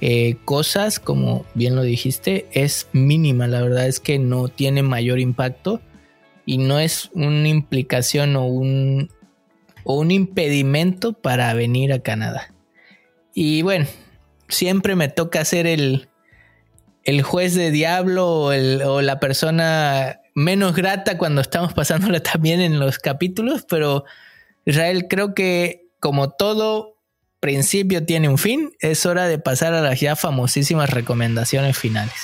eh, 0.00 0.36
cosas, 0.44 0.98
como 1.00 1.44
bien 1.54 1.76
lo 1.76 1.82
dijiste, 1.82 2.46
es 2.52 2.88
mínima. 2.92 3.46
La 3.46 3.60
verdad 3.60 3.86
es 3.86 4.00
que 4.00 4.18
no 4.18 4.48
tiene 4.48 4.82
mayor 4.82 5.20
impacto 5.20 5.80
y 6.46 6.58
no 6.58 6.78
es 6.78 7.10
una 7.12 7.48
implicación 7.48 8.36
o 8.36 8.46
un, 8.46 9.10
o 9.84 9.98
un 9.98 10.10
impedimento 10.10 11.12
para 11.12 11.52
venir 11.52 11.92
a 11.92 11.98
Canadá. 11.98 12.54
Y 13.34 13.60
bueno, 13.60 13.86
siempre 14.48 14.96
me 14.96 15.08
toca 15.08 15.40
hacer 15.40 15.66
el, 15.66 16.08
el 17.06 17.22
juez 17.22 17.54
de 17.54 17.70
diablo 17.70 18.50
o, 18.50 19.00
la 19.00 19.20
persona 19.20 20.20
menos 20.34 20.74
grata 20.74 21.16
cuando 21.16 21.40
estamos 21.40 21.72
pasándola 21.72 22.20
también 22.22 22.60
en 22.60 22.78
los 22.78 22.98
capítulos, 22.98 23.64
pero 23.68 24.04
Israel 24.66 25.06
creo 25.08 25.32
que 25.32 25.86
como 26.00 26.30
todo 26.30 26.98
principio 27.38 28.04
tiene 28.04 28.28
un 28.28 28.38
fin, 28.38 28.72
es 28.80 29.06
hora 29.06 29.28
de 29.28 29.38
pasar 29.38 29.72
a 29.72 29.80
las 29.80 30.00
ya 30.00 30.16
famosísimas 30.16 30.90
recomendaciones 30.90 31.78
finales. 31.78 32.14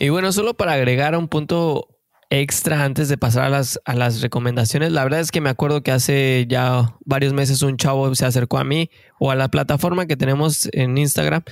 Y 0.00 0.08
bueno, 0.08 0.32
solo 0.32 0.54
para 0.54 0.72
agregar 0.72 1.16
un 1.16 1.28
punto 1.28 1.91
extra 2.32 2.82
antes 2.82 3.10
de 3.10 3.18
pasar 3.18 3.44
a 3.44 3.48
las, 3.50 3.78
a 3.84 3.94
las 3.94 4.22
recomendaciones. 4.22 4.90
La 4.90 5.04
verdad 5.04 5.20
es 5.20 5.30
que 5.30 5.42
me 5.42 5.50
acuerdo 5.50 5.82
que 5.82 5.92
hace 5.92 6.46
ya 6.48 6.96
varios 7.04 7.34
meses 7.34 7.60
un 7.60 7.76
chavo 7.76 8.14
se 8.14 8.24
acercó 8.24 8.56
a 8.56 8.64
mí 8.64 8.88
o 9.18 9.30
a 9.30 9.34
la 9.34 9.48
plataforma 9.48 10.06
que 10.06 10.16
tenemos 10.16 10.66
en 10.72 10.96
Instagram 10.96 11.42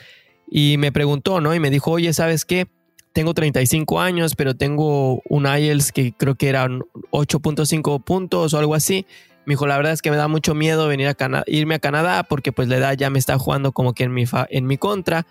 y 0.50 0.76
me 0.78 0.90
preguntó, 0.90 1.42
¿no? 1.42 1.54
Y 1.54 1.60
me 1.60 1.68
dijo, 1.68 1.90
oye, 1.90 2.14
¿sabes 2.14 2.46
qué? 2.46 2.66
Tengo 3.12 3.34
35 3.34 4.00
años, 4.00 4.34
pero 4.34 4.56
tengo 4.56 5.20
un 5.28 5.44
IELTS 5.44 5.92
que 5.92 6.14
creo 6.16 6.36
que 6.36 6.48
eran 6.48 6.80
8.5 7.10 8.02
puntos 8.02 8.54
o 8.54 8.58
algo 8.58 8.74
así. 8.74 9.04
Me 9.44 9.52
dijo, 9.52 9.66
la 9.66 9.76
verdad 9.76 9.92
es 9.92 10.00
que 10.00 10.10
me 10.10 10.16
da 10.16 10.28
mucho 10.28 10.54
miedo 10.54 10.88
venir 10.88 11.08
a 11.08 11.44
irme 11.46 11.74
a 11.74 11.78
Canadá 11.78 12.22
porque 12.22 12.52
pues 12.52 12.68
la 12.68 12.78
edad 12.78 12.96
ya 12.96 13.10
me 13.10 13.18
está 13.18 13.38
jugando 13.38 13.72
como 13.72 13.92
que 13.92 14.04
en 14.04 14.14
mi, 14.14 14.24
en 14.48 14.66
mi 14.66 14.78
contra. 14.78 15.26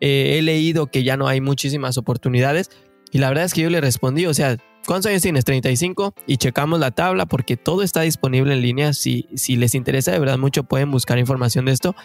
Eh, 0.00 0.38
he 0.38 0.42
leído 0.42 0.86
que 0.86 1.02
ya 1.02 1.18
no 1.18 1.28
hay 1.28 1.42
muchísimas 1.42 1.98
oportunidades. 1.98 2.70
Y 3.12 3.18
la 3.18 3.28
verdad 3.28 3.44
es 3.44 3.52
que 3.52 3.60
yo 3.60 3.70
le 3.70 3.82
respondí, 3.82 4.24
o 4.24 4.32
sea, 4.32 4.56
¿Cuántos 4.86 5.10
años 5.10 5.22
tienes? 5.22 5.44
35 5.44 6.14
y 6.26 6.36
checamos 6.36 6.78
la 6.78 6.90
tabla 6.90 7.26
porque 7.26 7.56
todo 7.56 7.82
está 7.82 8.02
disponible 8.02 8.52
en 8.52 8.60
línea. 8.60 8.92
Si, 8.92 9.26
si 9.34 9.56
les 9.56 9.74
interesa 9.74 10.12
de 10.12 10.18
verdad 10.18 10.38
mucho 10.38 10.64
pueden 10.64 10.90
buscar 10.90 11.18
información 11.18 11.64
de 11.64 11.72
esto. 11.72 11.96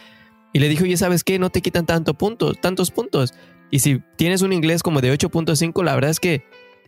Y 0.53 0.59
le 0.59 0.69
dijo, 0.69 0.83
oye, 0.83 0.97
¿sabes 0.97 1.23
qué? 1.23 1.37
No 1.39 1.49
te 1.49 1.61
quitan 1.61 1.85
tanto 1.85 2.13
puntos, 2.13 2.59
tantos 2.59 2.89
puntos. 2.91 3.33
Y 3.69 3.79
si 3.79 4.01
tienes 4.15 4.41
un 4.41 4.53
inglés 4.53 4.81
como 4.81 5.01
de 5.01 5.13
8.5, 5.13 5.83
la 5.83 5.93
verdad 5.93 6.09
es 6.09 6.19
que 6.19 6.43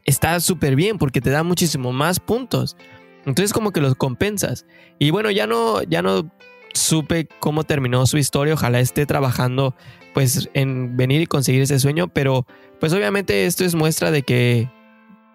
está 0.05 0.39
súper 0.39 0.75
bien 0.75 0.97
porque 0.97 1.21
te 1.21 1.29
da 1.29 1.43
muchísimo 1.43 1.91
más 1.91 2.19
puntos. 2.19 2.77
Entonces 3.25 3.53
como 3.53 3.71
que 3.71 3.81
los 3.81 3.95
compensas. 3.95 4.65
Y 4.97 5.11
bueno, 5.11 5.29
ya 5.29 5.45
no, 5.45 5.83
ya 5.83 6.01
no 6.01 6.31
supe 6.73 7.27
cómo 7.39 7.65
terminó 7.65 8.05
su 8.07 8.17
historia. 8.17 8.53
Ojalá 8.53 8.79
esté 8.79 9.05
trabajando 9.05 9.75
pues 10.13 10.49
en 10.53 10.97
venir 10.97 11.21
y 11.21 11.27
conseguir 11.27 11.61
ese 11.61 11.79
sueño. 11.79 12.07
Pero 12.07 12.47
pues 12.79 12.93
obviamente 12.93 13.45
esto 13.45 13.63
es 13.63 13.75
muestra 13.75 14.09
de 14.09 14.23
que 14.23 14.69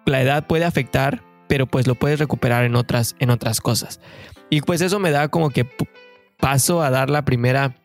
la 0.07 0.21
edad 0.21 0.47
puede 0.47 0.65
afectar, 0.65 1.23
pero 1.47 1.67
pues 1.67 1.87
lo 1.87 1.95
puedes 1.95 2.19
recuperar 2.19 2.65
en 2.65 2.75
otras, 2.75 3.15
en 3.19 3.29
otras 3.29 3.61
cosas. 3.61 3.99
Y 4.49 4.61
pues 4.61 4.81
eso 4.81 4.99
me 4.99 5.11
da 5.11 5.27
como 5.27 5.49
que 5.49 5.67
paso 6.39 6.81
a 6.81 6.89
dar 6.89 7.09
la 7.09 7.25
primera 7.25 7.75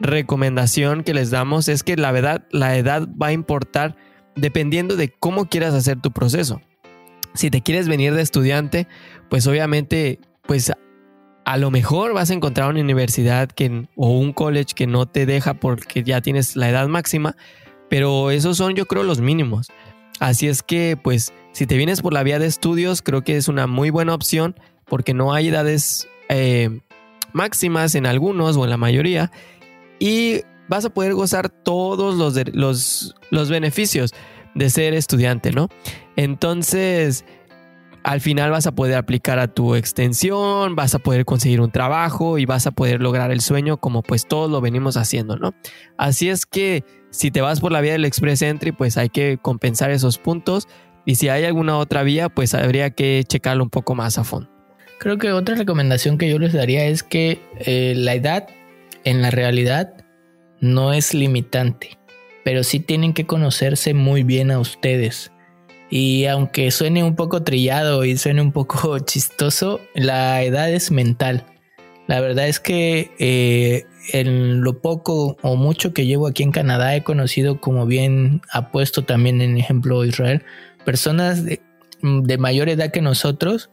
recomendación 0.00 1.04
que 1.04 1.14
les 1.14 1.30
damos, 1.30 1.68
es 1.68 1.82
que 1.82 1.96
la 1.96 2.12
verdad, 2.12 2.44
la 2.50 2.76
edad 2.76 3.08
va 3.20 3.28
a 3.28 3.32
importar 3.32 3.96
dependiendo 4.34 4.96
de 4.96 5.08
cómo 5.08 5.48
quieras 5.48 5.74
hacer 5.74 6.00
tu 6.00 6.10
proceso. 6.10 6.60
Si 7.34 7.50
te 7.50 7.62
quieres 7.62 7.88
venir 7.88 8.14
de 8.14 8.22
estudiante, 8.22 8.88
pues 9.30 9.46
obviamente, 9.46 10.18
pues 10.46 10.72
a 11.44 11.56
lo 11.56 11.70
mejor 11.70 12.12
vas 12.12 12.30
a 12.30 12.34
encontrar 12.34 12.68
una 12.68 12.80
universidad 12.80 13.48
que, 13.48 13.88
o 13.96 14.18
un 14.18 14.32
college 14.32 14.74
que 14.74 14.86
no 14.86 15.06
te 15.06 15.24
deja 15.24 15.54
porque 15.54 16.02
ya 16.02 16.20
tienes 16.20 16.56
la 16.56 16.68
edad 16.68 16.88
máxima, 16.88 17.36
pero 17.88 18.30
esos 18.30 18.56
son 18.56 18.74
yo 18.74 18.86
creo 18.86 19.02
los 19.02 19.20
mínimos. 19.20 19.68
Así 20.20 20.46
es 20.48 20.62
que 20.62 20.98
pues 21.02 21.32
si 21.52 21.66
te 21.66 21.76
vienes 21.76 22.02
por 22.02 22.12
la 22.12 22.22
vía 22.22 22.38
de 22.38 22.46
estudios, 22.46 23.02
creo 23.02 23.22
que 23.22 23.36
es 23.36 23.48
una 23.48 23.66
muy 23.66 23.90
buena 23.90 24.14
opción 24.14 24.56
porque 24.86 25.14
no 25.14 25.32
hay 25.32 25.48
edades 25.48 26.08
eh, 26.28 26.80
máximas 27.32 27.94
en 27.94 28.06
algunos 28.06 28.56
o 28.56 28.64
en 28.64 28.70
la 28.70 28.76
mayoría 28.76 29.30
y 29.98 30.42
vas 30.68 30.84
a 30.84 30.90
poder 30.90 31.14
gozar 31.14 31.50
todos 31.50 32.14
los, 32.14 32.54
los, 32.54 33.14
los 33.30 33.50
beneficios 33.50 34.14
de 34.54 34.70
ser 34.70 34.94
estudiante, 34.94 35.52
¿no? 35.52 35.68
Entonces, 36.16 37.24
al 38.02 38.20
final 38.20 38.50
vas 38.50 38.66
a 38.66 38.72
poder 38.72 38.96
aplicar 38.96 39.38
a 39.38 39.48
tu 39.48 39.74
extensión, 39.74 40.74
vas 40.74 40.94
a 40.94 40.98
poder 40.98 41.24
conseguir 41.24 41.60
un 41.60 41.70
trabajo 41.70 42.38
y 42.38 42.46
vas 42.46 42.66
a 42.66 42.72
poder 42.72 43.00
lograr 43.00 43.30
el 43.30 43.40
sueño 43.40 43.76
como 43.76 44.02
pues 44.02 44.26
todos 44.26 44.50
lo 44.50 44.60
venimos 44.60 44.96
haciendo, 44.96 45.36
¿no? 45.36 45.54
Así 45.96 46.28
es 46.28 46.46
que 46.46 46.84
si 47.10 47.30
te 47.30 47.40
vas 47.40 47.60
por 47.60 47.72
la 47.72 47.80
vía 47.80 47.92
del 47.92 48.04
Express 48.04 48.42
Entry, 48.42 48.72
pues 48.72 48.96
hay 48.96 49.08
que 49.08 49.38
compensar 49.40 49.90
esos 49.90 50.18
puntos 50.18 50.66
y 51.04 51.16
si 51.16 51.28
hay 51.28 51.44
alguna 51.44 51.78
otra 51.78 52.02
vía, 52.02 52.28
pues 52.28 52.54
habría 52.54 52.90
que 52.90 53.24
checarlo 53.26 53.64
un 53.64 53.70
poco 53.70 53.94
más 53.94 54.18
a 54.18 54.24
fondo. 54.24 54.48
Creo 54.98 55.18
que 55.18 55.32
otra 55.32 55.56
recomendación 55.56 56.16
que 56.16 56.30
yo 56.30 56.38
les 56.38 56.52
daría 56.52 56.84
es 56.86 57.02
que 57.02 57.40
eh, 57.58 57.94
la 57.96 58.14
edad 58.14 58.46
en 59.04 59.20
la 59.20 59.30
realidad 59.30 59.94
no 60.60 60.92
es 60.92 61.12
limitante, 61.12 61.98
pero 62.44 62.62
sí 62.62 62.78
tienen 62.78 63.12
que 63.12 63.26
conocerse 63.26 63.94
muy 63.94 64.22
bien 64.22 64.52
a 64.52 64.60
ustedes. 64.60 65.32
Y 65.90 66.26
aunque 66.26 66.70
suene 66.70 67.02
un 67.04 67.16
poco 67.16 67.42
trillado 67.42 68.04
y 68.04 68.16
suene 68.16 68.40
un 68.42 68.52
poco 68.52 68.98
chistoso, 69.00 69.80
la 69.94 70.42
edad 70.42 70.70
es 70.70 70.90
mental. 70.90 71.46
La 72.06 72.20
verdad 72.20 72.48
es 72.48 72.60
que 72.60 73.10
eh, 73.18 73.84
en 74.12 74.62
lo 74.62 74.80
poco 74.80 75.36
o 75.42 75.56
mucho 75.56 75.92
que 75.92 76.06
llevo 76.06 76.26
aquí 76.26 76.42
en 76.42 76.52
Canadá 76.52 76.94
he 76.96 77.02
conocido, 77.02 77.60
como 77.60 77.86
bien 77.86 78.40
ha 78.52 78.70
puesto 78.70 79.02
también 79.02 79.40
en 79.40 79.56
ejemplo 79.56 80.04
Israel, 80.04 80.44
personas 80.84 81.44
de, 81.44 81.60
mayor 82.38 82.68
edad 82.68 82.90
que 82.90 83.00
nosotros, 83.00 83.70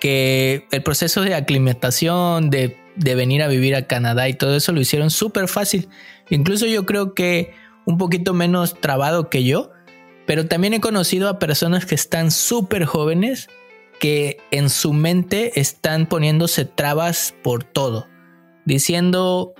que 0.00 0.66
el 0.70 0.82
proceso 0.82 1.22
de 1.22 1.34
aclimatación, 1.34 2.50
de, 2.50 2.76
de 2.96 3.14
venir 3.14 3.42
a 3.42 3.48
vivir 3.48 3.74
a 3.74 3.86
Canadá 3.86 4.28
y 4.28 4.34
todo 4.34 4.56
eso 4.56 4.72
lo 4.72 4.80
hicieron 4.80 5.10
súper 5.10 5.48
fácil. 5.48 5.88
Incluso 6.30 6.66
yo 6.66 6.86
creo 6.86 7.14
que 7.14 7.52
un 7.86 7.98
poquito 7.98 8.34
menos 8.34 8.80
trabado 8.80 9.28
que 9.28 9.44
yo, 9.44 9.70
pero 10.26 10.46
también 10.46 10.74
he 10.74 10.80
conocido 10.80 11.28
a 11.28 11.38
personas 11.38 11.86
que 11.86 11.94
están 11.94 12.30
súper 12.30 12.84
jóvenes 12.84 13.48
que 14.00 14.38
en 14.50 14.70
su 14.70 14.92
mente 14.92 15.60
están 15.60 16.06
poniéndose 16.06 16.64
trabas 16.64 17.34
por 17.42 17.64
todo, 17.64 18.08
diciendo 18.64 19.54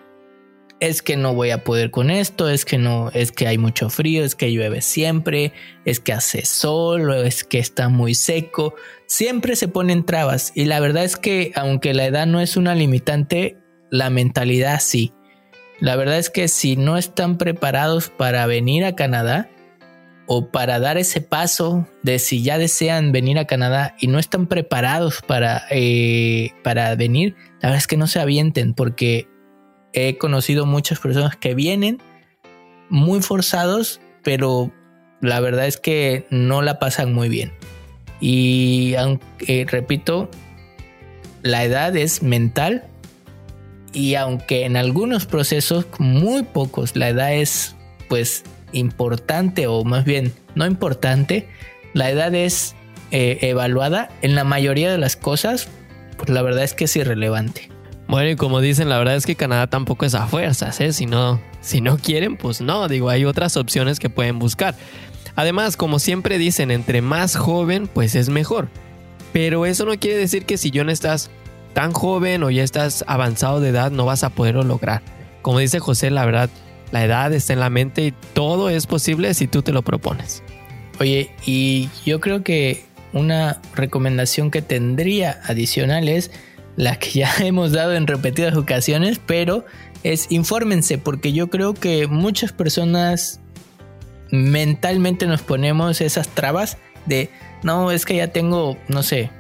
es 0.81 1.03
que 1.03 1.17
no 1.17 1.35
voy 1.35 1.51
a 1.51 1.65
poder 1.65 1.91
con 1.91 2.11
esto, 2.11 2.49
es 2.49 2.65
que 2.65 2.79
no, 2.79 3.11
es 3.15 3.33
que 3.33 3.47
hay 3.47 3.59
mucho 3.59 3.91
frío, 3.91 4.25
es 4.25 4.35
que 4.35 4.53
llueve 4.53 4.83
siempre, 4.83 5.53
es 5.85 6.01
que 6.01 6.13
hace 6.13 6.45
sol, 6.45 7.13
es 7.25 7.45
que 7.45 7.59
está 7.59 7.89
muy 7.89 8.15
seco, 8.15 8.75
siempre 9.07 9.57
se 9.57 9.69
ponen 9.69 10.05
trabas 10.05 10.53
y 10.55 10.65
la 10.65 10.81
verdad 10.81 11.05
es 11.05 11.17
que 11.17 11.53
aunque 11.55 11.95
la 11.95 12.07
edad 12.07 12.27
no 12.27 12.41
es 12.41 12.57
una 12.57 12.75
limitante, 12.75 13.59
la 13.91 14.11
mentalidad 14.11 14.81
sí. 14.81 15.13
La 15.81 15.97
verdad 15.97 16.19
es 16.19 16.31
que 16.31 16.49
si 16.49 16.77
no 16.77 16.97
están 16.97 17.37
preparados 17.37 18.09
para 18.09 18.47
venir 18.47 18.85
a 18.85 18.95
Canadá 18.95 19.51
o 20.27 20.51
para 20.51 20.79
dar 20.79 20.99
ese 20.99 21.21
paso 21.21 21.87
de 22.03 22.19
si 22.19 22.43
ya 22.43 22.59
desean 22.59 23.13
venir 23.13 23.39
a 23.39 23.47
Canadá 23.47 23.95
y 24.01 24.07
no 24.07 24.19
están 24.19 24.47
preparados 24.47 25.21
para, 25.27 25.65
eh, 25.71 26.53
para 26.63 26.95
venir, 26.95 27.37
la 27.61 27.69
verdad 27.69 27.79
es 27.79 27.87
que 27.87 27.97
no 27.97 28.07
se 28.07 28.21
avienten 28.21 28.75
porque 28.75 29.29
he 29.95 30.19
conocido 30.19 30.67
muchas 30.67 31.01
personas 31.01 31.37
que 31.37 31.55
vienen 31.55 32.03
muy 32.91 33.23
forzados, 33.23 34.01
pero 34.23 34.71
la 35.21 35.41
verdad 35.41 35.67
es 35.67 35.79
que 35.79 36.27
no 36.31 36.63
la 36.63 36.79
pasan 36.79 37.15
muy 37.15 37.29
bien. 37.29 37.53
Y 38.21 38.95
aunque, 38.97 39.67
repito, 39.69 40.31
la 41.43 41.65
edad 41.65 41.97
es 41.97 42.23
mental 42.23 42.85
y 43.93 44.17
aunque 44.17 44.65
en 44.65 44.77
algunos 44.77 45.27
procesos, 45.27 45.87
muy 45.99 46.43
pocos, 46.43 46.97
la 46.97 47.09
edad 47.09 47.35
es 47.35 47.77
pues 48.09 48.45
importante 48.73 49.67
o 49.67 49.85
más 49.85 50.05
bien 50.05 50.33
no 50.55 50.67
importante, 50.67 51.49
la 51.93 52.11
edad 52.11 52.35
es 52.35 52.75
eh, 53.11 53.39
evaluada 53.43 54.09
en 54.23 54.35
la 54.35 54.45
mayoría 54.45 54.91
de 54.91 54.99
las 54.99 55.17
cosas, 55.17 55.69
pues 56.17 56.29
la 56.31 56.43
verdad 56.43 56.65
es 56.65 56.75
que 56.75 56.85
es 56.85 56.97
irrelevante. 56.97 57.74
Bueno, 58.15 58.31
y 58.31 58.37
como 58.37 58.61
dicen, 58.61 58.89
la 58.89 58.99
verdad 58.99 59.17
es 59.17 59.27
que 59.27 59.35
Canadá 59.35 59.67
tampoco 59.67 60.05
es 60.07 60.15
a 60.15 60.29
fuerzas, 60.29 60.81
¿eh? 60.81 60.93
Si 60.93 61.05
no, 61.05 61.41
si 61.61 61.81
no 61.81 61.99
quieren, 61.99 62.37
pues 62.37 62.61
no, 62.61 62.87
digo, 62.87 63.09
hay 63.09 63.25
otras 63.25 63.57
opciones 63.57 63.99
que 63.99 64.09
pueden 64.09 64.39
buscar. 64.39 64.77
Además, 65.35 65.77
como 65.77 65.99
siempre 65.99 66.39
dicen, 66.39 66.71
entre 66.71 67.03
más 67.03 67.35
joven, 67.35 67.89
pues 67.93 68.15
es 68.15 68.29
mejor. 68.29 68.69
Pero 69.33 69.67
eso 69.67 69.85
no 69.85 69.99
quiere 69.99 70.17
decir 70.17 70.47
que 70.47 70.59
si 70.59 70.71
yo 70.71 70.85
no 70.85 70.93
estás 70.93 71.29
tan 71.73 71.91
joven 71.91 72.45
o 72.45 72.53
ya 72.53 72.63
estás 72.63 73.05
avanzado 73.09 73.59
de 73.59 73.71
edad, 73.71 73.91
no 73.91 74.07
vas 74.07 74.23
a 74.23 74.31
poderlo 74.31 74.63
lograr. 74.63 75.03
Como 75.43 75.59
dice 75.59 75.81
José, 75.81 76.13
la 76.13 76.25
verdad, 76.25 76.51
la 76.93 77.05
edad 77.05 77.33
está 77.33 77.53
en 77.53 77.59
la 77.59 77.69
mente 77.69 78.07
y 78.07 78.15
todo 78.33 78.71
es 78.71 78.87
posible 78.87 79.35
si 79.35 79.49
tú 79.49 79.63
te 79.63 79.73
lo 79.73 79.83
propones. 79.83 80.45
Oye, 81.01 81.33
y 81.47 81.89
yo 82.07 82.21
creo 82.21 82.45
que 82.45 82.85
una 83.13 83.61
recomendación 83.75 84.53
que 84.53 84.63
tendría 84.63 85.41
adicional 85.49 86.09
es 86.09 86.31
la 86.77 86.99
que 86.99 87.11
ya 87.11 87.33
hemos 87.41 87.73
dado 87.73 87.95
en 87.95 88.07
repetidas 88.07 88.57
ocasiones, 88.57 89.21
pero 89.25 89.65
es 90.03 90.27
infórmense, 90.31 90.99
porque 90.99 91.33
yo 91.33 91.49
creo 91.49 91.75
que 91.75 92.07
muchas 92.07 92.53
personas 92.53 93.41
mentalmente 94.31 95.27
nos 95.27 95.43
ponemos 95.43 96.01
esas 96.01 96.29
trabas 96.29 96.79
de, 97.07 97.31
no, 97.63 97.91
es 97.91 98.05
que 98.05 98.17
ya 98.17 98.29
tengo, 98.29 98.77
no 98.89 99.03
sé, 99.03 99.31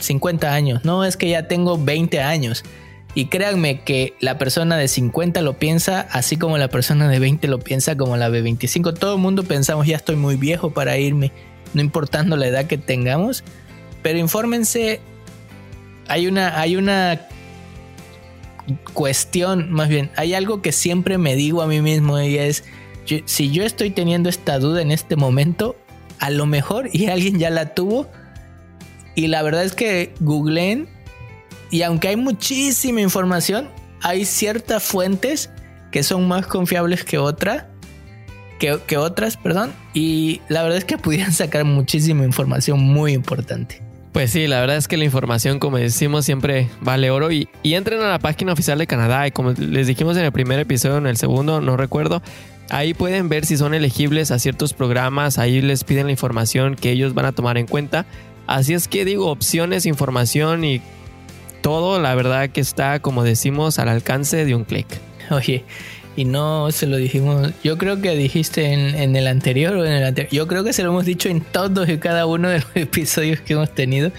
50 0.00 0.52
años, 0.52 0.84
no, 0.84 1.04
es 1.04 1.16
que 1.16 1.28
ya 1.28 1.46
tengo 1.46 1.78
20 1.78 2.20
años. 2.20 2.64
Y 3.12 3.26
créanme 3.26 3.82
que 3.82 4.14
la 4.20 4.38
persona 4.38 4.76
de 4.76 4.86
50 4.86 5.42
lo 5.42 5.58
piensa 5.58 6.06
así 6.12 6.36
como 6.36 6.58
la 6.58 6.68
persona 6.68 7.08
de 7.08 7.18
20 7.18 7.48
lo 7.48 7.58
piensa 7.58 7.96
como 7.96 8.16
la 8.16 8.30
de 8.30 8.40
25. 8.40 8.94
Todo 8.94 9.16
el 9.16 9.20
mundo 9.20 9.42
pensamos 9.42 9.86
ya 9.86 9.96
estoy 9.96 10.14
muy 10.14 10.36
viejo 10.36 10.70
para 10.70 10.96
irme, 10.96 11.32
no 11.74 11.80
importando 11.80 12.36
la 12.36 12.46
edad 12.46 12.66
que 12.66 12.78
tengamos. 12.78 13.42
Pero 14.02 14.18
infórmense 14.18 15.00
hay 16.10 16.26
una, 16.26 16.60
hay 16.60 16.76
una 16.76 17.20
cuestión, 18.92 19.70
más 19.70 19.88
bien, 19.88 20.10
hay 20.16 20.34
algo 20.34 20.60
que 20.60 20.72
siempre 20.72 21.18
me 21.18 21.36
digo 21.36 21.62
a 21.62 21.68
mí 21.68 21.80
mismo 21.80 22.20
y 22.20 22.36
es, 22.36 22.64
si 23.26 23.50
yo 23.52 23.62
estoy 23.62 23.90
teniendo 23.90 24.28
esta 24.28 24.58
duda 24.58 24.82
en 24.82 24.90
este 24.90 25.14
momento, 25.14 25.76
a 26.18 26.30
lo 26.30 26.46
mejor 26.46 26.90
y 26.92 27.06
alguien 27.06 27.38
ya 27.38 27.48
la 27.50 27.74
tuvo. 27.74 28.08
Y 29.14 29.28
la 29.28 29.42
verdad 29.42 29.64
es 29.64 29.74
que 29.74 30.12
googleen 30.18 30.88
y 31.70 31.82
aunque 31.82 32.08
hay 32.08 32.16
muchísima 32.16 33.00
información, 33.00 33.68
hay 34.02 34.24
ciertas 34.24 34.82
fuentes 34.82 35.50
que 35.92 36.02
son 36.02 36.26
más 36.26 36.44
confiables 36.46 37.04
que 37.04 37.18
otra. 37.18 37.70
Que, 38.58 38.96
otras, 38.98 39.36
perdón. 39.36 39.72
Y 39.94 40.42
la 40.48 40.62
verdad 40.64 40.78
es 40.78 40.84
que 40.84 40.98
pudieran 40.98 41.32
sacar 41.32 41.64
muchísima 41.64 42.24
información 42.24 42.80
muy 42.80 43.12
importante. 43.12 43.89
Pues 44.12 44.32
sí, 44.32 44.48
la 44.48 44.60
verdad 44.60 44.76
es 44.76 44.88
que 44.88 44.96
la 44.96 45.04
información, 45.04 45.60
como 45.60 45.76
decimos, 45.76 46.24
siempre 46.24 46.68
vale 46.80 47.10
oro. 47.10 47.30
Y, 47.30 47.48
entren 47.62 48.00
a 48.00 48.08
la 48.08 48.18
página 48.18 48.52
oficial 48.52 48.78
de 48.78 48.86
Canadá. 48.86 49.26
Y 49.26 49.30
como 49.30 49.52
les 49.52 49.86
dijimos 49.86 50.16
en 50.16 50.24
el 50.24 50.32
primer 50.32 50.58
episodio, 50.58 50.98
en 50.98 51.06
el 51.06 51.16
segundo, 51.16 51.60
no 51.60 51.76
recuerdo. 51.76 52.20
Ahí 52.70 52.92
pueden 52.92 53.28
ver 53.28 53.46
si 53.46 53.56
son 53.56 53.72
elegibles 53.72 54.30
a 54.32 54.38
ciertos 54.38 54.74
programas. 54.74 55.38
Ahí 55.38 55.60
les 55.62 55.84
piden 55.84 56.06
la 56.06 56.12
información 56.12 56.74
que 56.74 56.90
ellos 56.90 57.14
van 57.14 57.26
a 57.26 57.32
tomar 57.32 57.56
en 57.56 57.66
cuenta. 57.66 58.04
Así 58.46 58.74
es 58.74 58.88
que 58.88 59.04
digo, 59.04 59.30
opciones, 59.30 59.86
información 59.86 60.64
y 60.64 60.82
todo, 61.62 62.00
la 62.00 62.14
verdad 62.14 62.50
que 62.50 62.60
está, 62.60 63.00
como 63.00 63.22
decimos, 63.22 63.78
al 63.78 63.88
alcance 63.88 64.44
de 64.44 64.54
un 64.56 64.64
clic. 64.64 64.86
Oye, 65.30 65.64
y 66.20 66.24
no 66.26 66.70
se 66.70 66.86
lo 66.86 66.98
dijimos. 66.98 67.52
Yo 67.64 67.78
creo 67.78 68.02
que 68.02 68.14
dijiste 68.14 68.72
en, 68.72 69.16
el 69.16 69.26
anterior 69.26 69.74
o 69.74 69.86
en 69.86 69.92
el 69.92 70.04
anterior. 70.04 70.30
Yo 70.32 70.46
creo 70.46 70.64
que 70.64 70.74
se 70.74 70.82
lo 70.82 70.90
hemos 70.90 71.06
dicho 71.06 71.30
en 71.30 71.40
todos 71.40 71.88
y 71.88 71.96
cada 71.96 72.26
uno 72.26 72.50
de 72.50 72.60
los 72.60 72.68
episodios 72.74 73.40
que 73.40 73.54
hemos 73.54 73.74
tenido. 73.74 74.12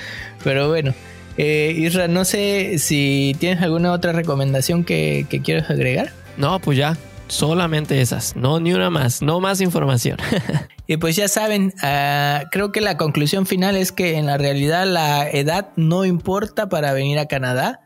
Pero 0.43 0.68
bueno, 0.68 0.95
eh, 1.38 1.76
Isra, 1.78 2.08
no 2.08 2.26
sé 2.26 2.80
si 2.80 3.36
tienes 3.39 3.62
alguna 3.62 3.91
otra 3.91 4.14
recomendación 4.14 4.84
que, 4.84 5.28
que 5.30 5.41
quieras 5.41 5.70
agregar. 5.70 6.12
No, 6.38 6.60
pues 6.60 6.78
ya, 6.78 6.97
solamente 7.28 8.02
esas, 8.02 8.36
no 8.36 8.60
ni 8.60 8.74
una 8.74 8.89
más, 8.89 9.22
no 9.22 9.39
más 9.39 9.62
información. 9.62 10.18
y 10.88 10.97
pues 10.97 11.16
ya 11.16 11.28
saben, 11.28 11.72
ah, 11.84 12.45
creo 12.52 12.72
que 12.72 12.82
la 12.82 12.97
conclusión 12.97 13.45
final 13.45 13.76
es 13.76 13.91
que 13.91 14.18
en 14.18 14.26
la 14.26 14.39
realidad 14.39 14.88
la 14.88 15.30
edad 15.30 15.70
no 15.76 16.04
importa 16.04 16.68
para 16.68 16.93
venir 16.93 17.20
a 17.20 17.28
Canadá, 17.28 17.82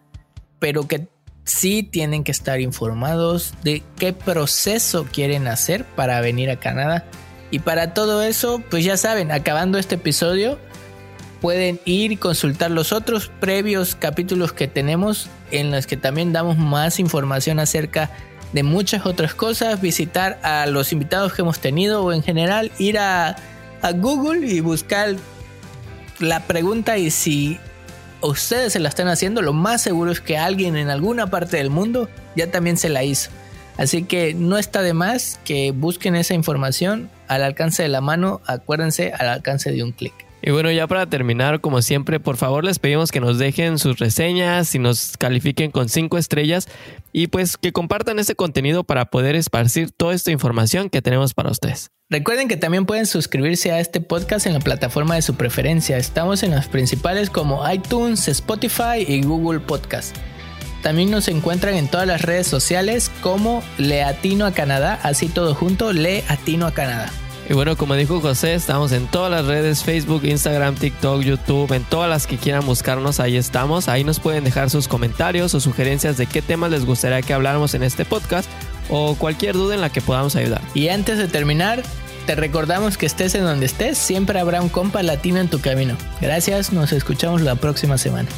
pero 0.59 0.87
que 0.87 1.09
sí 1.45 1.83
tienen 1.83 2.23
que 2.23 2.31
estar 2.31 2.59
informados 2.59 3.53
de 3.63 3.83
qué 3.97 4.13
proceso 4.13 5.07
quieren 5.11 5.47
hacer 5.47 5.85
para 5.85 6.19
venir 6.21 6.49
a 6.49 6.59
Canadá. 6.59 7.05
Y 7.51 7.59
para 7.59 7.93
todo 7.93 8.23
eso, 8.23 8.61
pues 8.69 8.83
ya 8.83 8.97
saben, 8.97 9.31
acabando 9.31 9.77
este 9.77 9.95
episodio, 9.95 10.59
pueden 11.41 11.79
ir 11.85 12.11
y 12.11 12.17
consultar 12.17 12.71
los 12.71 12.91
otros 12.91 13.31
previos 13.39 13.95
capítulos 13.95 14.51
que 14.51 14.67
tenemos 14.67 15.29
en 15.51 15.71
los 15.71 15.85
que 15.85 15.95
también 15.95 16.33
damos 16.33 16.57
más 16.57 16.99
información 16.99 17.59
acerca 17.59 18.09
de 18.51 18.63
muchas 18.63 19.05
otras 19.05 19.35
cosas, 19.35 19.79
visitar 19.79 20.39
a 20.41 20.65
los 20.65 20.91
invitados 20.91 21.33
que 21.33 21.43
hemos 21.43 21.59
tenido 21.59 22.03
o 22.03 22.11
en 22.13 22.23
general 22.23 22.71
ir 22.79 22.97
a, 22.97 23.35
a 23.81 23.91
Google 23.91 24.47
y 24.47 24.59
buscar 24.59 25.15
la 26.19 26.41
pregunta 26.41 26.97
y 26.97 27.11
si 27.11 27.59
ustedes 28.25 28.73
se 28.73 28.79
la 28.79 28.89
están 28.89 29.07
haciendo, 29.07 29.41
lo 29.41 29.53
más 29.53 29.81
seguro 29.81 30.11
es 30.11 30.21
que 30.21 30.37
alguien 30.37 30.75
en 30.75 30.89
alguna 30.89 31.27
parte 31.27 31.57
del 31.57 31.69
mundo 31.69 32.09
ya 32.35 32.51
también 32.51 32.77
se 32.77 32.89
la 32.89 33.03
hizo. 33.03 33.29
Así 33.77 34.03
que 34.03 34.33
no 34.33 34.57
está 34.57 34.81
de 34.81 34.93
más 34.93 35.39
que 35.43 35.71
busquen 35.71 36.15
esa 36.15 36.33
información 36.33 37.09
al 37.27 37.43
alcance 37.43 37.83
de 37.83 37.89
la 37.89 38.01
mano, 38.01 38.41
acuérdense, 38.45 39.11
al 39.13 39.27
alcance 39.27 39.71
de 39.71 39.83
un 39.83 39.91
clic. 39.91 40.13
Y 40.41 40.51
bueno, 40.51 40.71
ya 40.71 40.85
para 40.85 41.07
terminar, 41.07 41.59
como 41.59 41.81
siempre, 41.81 42.19
por 42.19 42.37
favor 42.37 42.63
les 42.63 42.77
pedimos 42.77 43.11
que 43.11 43.19
nos 43.19 43.39
dejen 43.39 43.79
sus 43.79 43.97
reseñas 43.97 44.75
y 44.75 44.79
nos 44.79 45.17
califiquen 45.17 45.71
con 45.71 45.89
cinco 45.89 46.19
estrellas 46.19 46.67
y 47.11 47.27
pues 47.27 47.57
que 47.57 47.71
compartan 47.71 48.19
este 48.19 48.35
contenido 48.35 48.83
para 48.83 49.05
poder 49.05 49.35
esparcir 49.35 49.89
toda 49.89 50.13
esta 50.13 50.31
información 50.31 50.91
que 50.91 51.01
tenemos 51.01 51.33
para 51.33 51.49
ustedes. 51.49 51.89
Recuerden 52.11 52.47
que 52.47 52.55
también 52.55 52.85
pueden 52.85 53.07
suscribirse 53.07 53.71
a 53.71 53.79
este 53.79 53.99
podcast 53.99 54.45
en 54.45 54.53
la 54.53 54.59
plataforma 54.59 55.15
de 55.15 55.23
su 55.23 55.33
preferencia. 55.33 55.97
Estamos 55.97 56.43
en 56.43 56.51
las 56.51 56.67
principales 56.67 57.31
como 57.31 57.67
iTunes, 57.67 58.27
Spotify 58.27 59.03
y 59.07 59.23
Google 59.23 59.59
Podcast. 59.59 60.15
También 60.83 61.09
nos 61.09 61.27
encuentran 61.29 61.73
en 61.73 61.87
todas 61.87 62.05
las 62.05 62.21
redes 62.21 62.45
sociales 62.45 63.09
como 63.21 63.63
Leatino 63.79 64.45
a 64.45 64.51
Canadá, 64.51 64.99
así 65.01 65.29
todo 65.29 65.55
junto, 65.55 65.93
Leatino 65.93 66.67
a 66.67 66.73
Canadá. 66.75 67.11
Y 67.49 67.53
bueno, 67.53 67.75
como 67.75 67.95
dijo 67.95 68.21
José, 68.21 68.53
estamos 68.53 68.91
en 68.91 69.07
todas 69.07 69.31
las 69.31 69.45
redes, 69.47 69.83
Facebook, 69.83 70.25
Instagram, 70.25 70.75
TikTok, 70.75 71.21
YouTube, 71.21 71.73
en 71.73 71.83
todas 71.85 72.07
las 72.07 72.27
que 72.27 72.37
quieran 72.37 72.67
buscarnos, 72.67 73.19
ahí 73.19 73.35
estamos. 73.35 73.87
Ahí 73.87 74.03
nos 74.03 74.19
pueden 74.19 74.43
dejar 74.43 74.69
sus 74.69 74.87
comentarios 74.87 75.55
o 75.55 75.59
sugerencias 75.59 76.17
de 76.17 76.27
qué 76.27 76.43
temas 76.43 76.69
les 76.69 76.85
gustaría 76.85 77.23
que 77.23 77.33
habláramos 77.33 77.73
en 77.73 77.81
este 77.81 78.05
podcast 78.05 78.47
o 78.89 79.15
cualquier 79.15 79.55
duda 79.55 79.75
en 79.75 79.81
la 79.81 79.89
que 79.89 80.01
podamos 80.01 80.35
ayudar. 80.35 80.61
Y 80.73 80.89
antes 80.89 81.17
de 81.17 81.27
terminar, 81.27 81.83
te 82.25 82.35
recordamos 82.35 82.97
que 82.97 83.05
estés 83.05 83.35
en 83.35 83.43
donde 83.43 83.65
estés, 83.65 83.97
siempre 83.97 84.39
habrá 84.39 84.61
un 84.61 84.69
compa 84.69 85.03
latino 85.03 85.39
en 85.39 85.47
tu 85.47 85.61
camino. 85.61 85.95
Gracias, 86.21 86.71
nos 86.71 86.91
escuchamos 86.91 87.41
la 87.41 87.55
próxima 87.55 87.97
semana. 87.97 88.29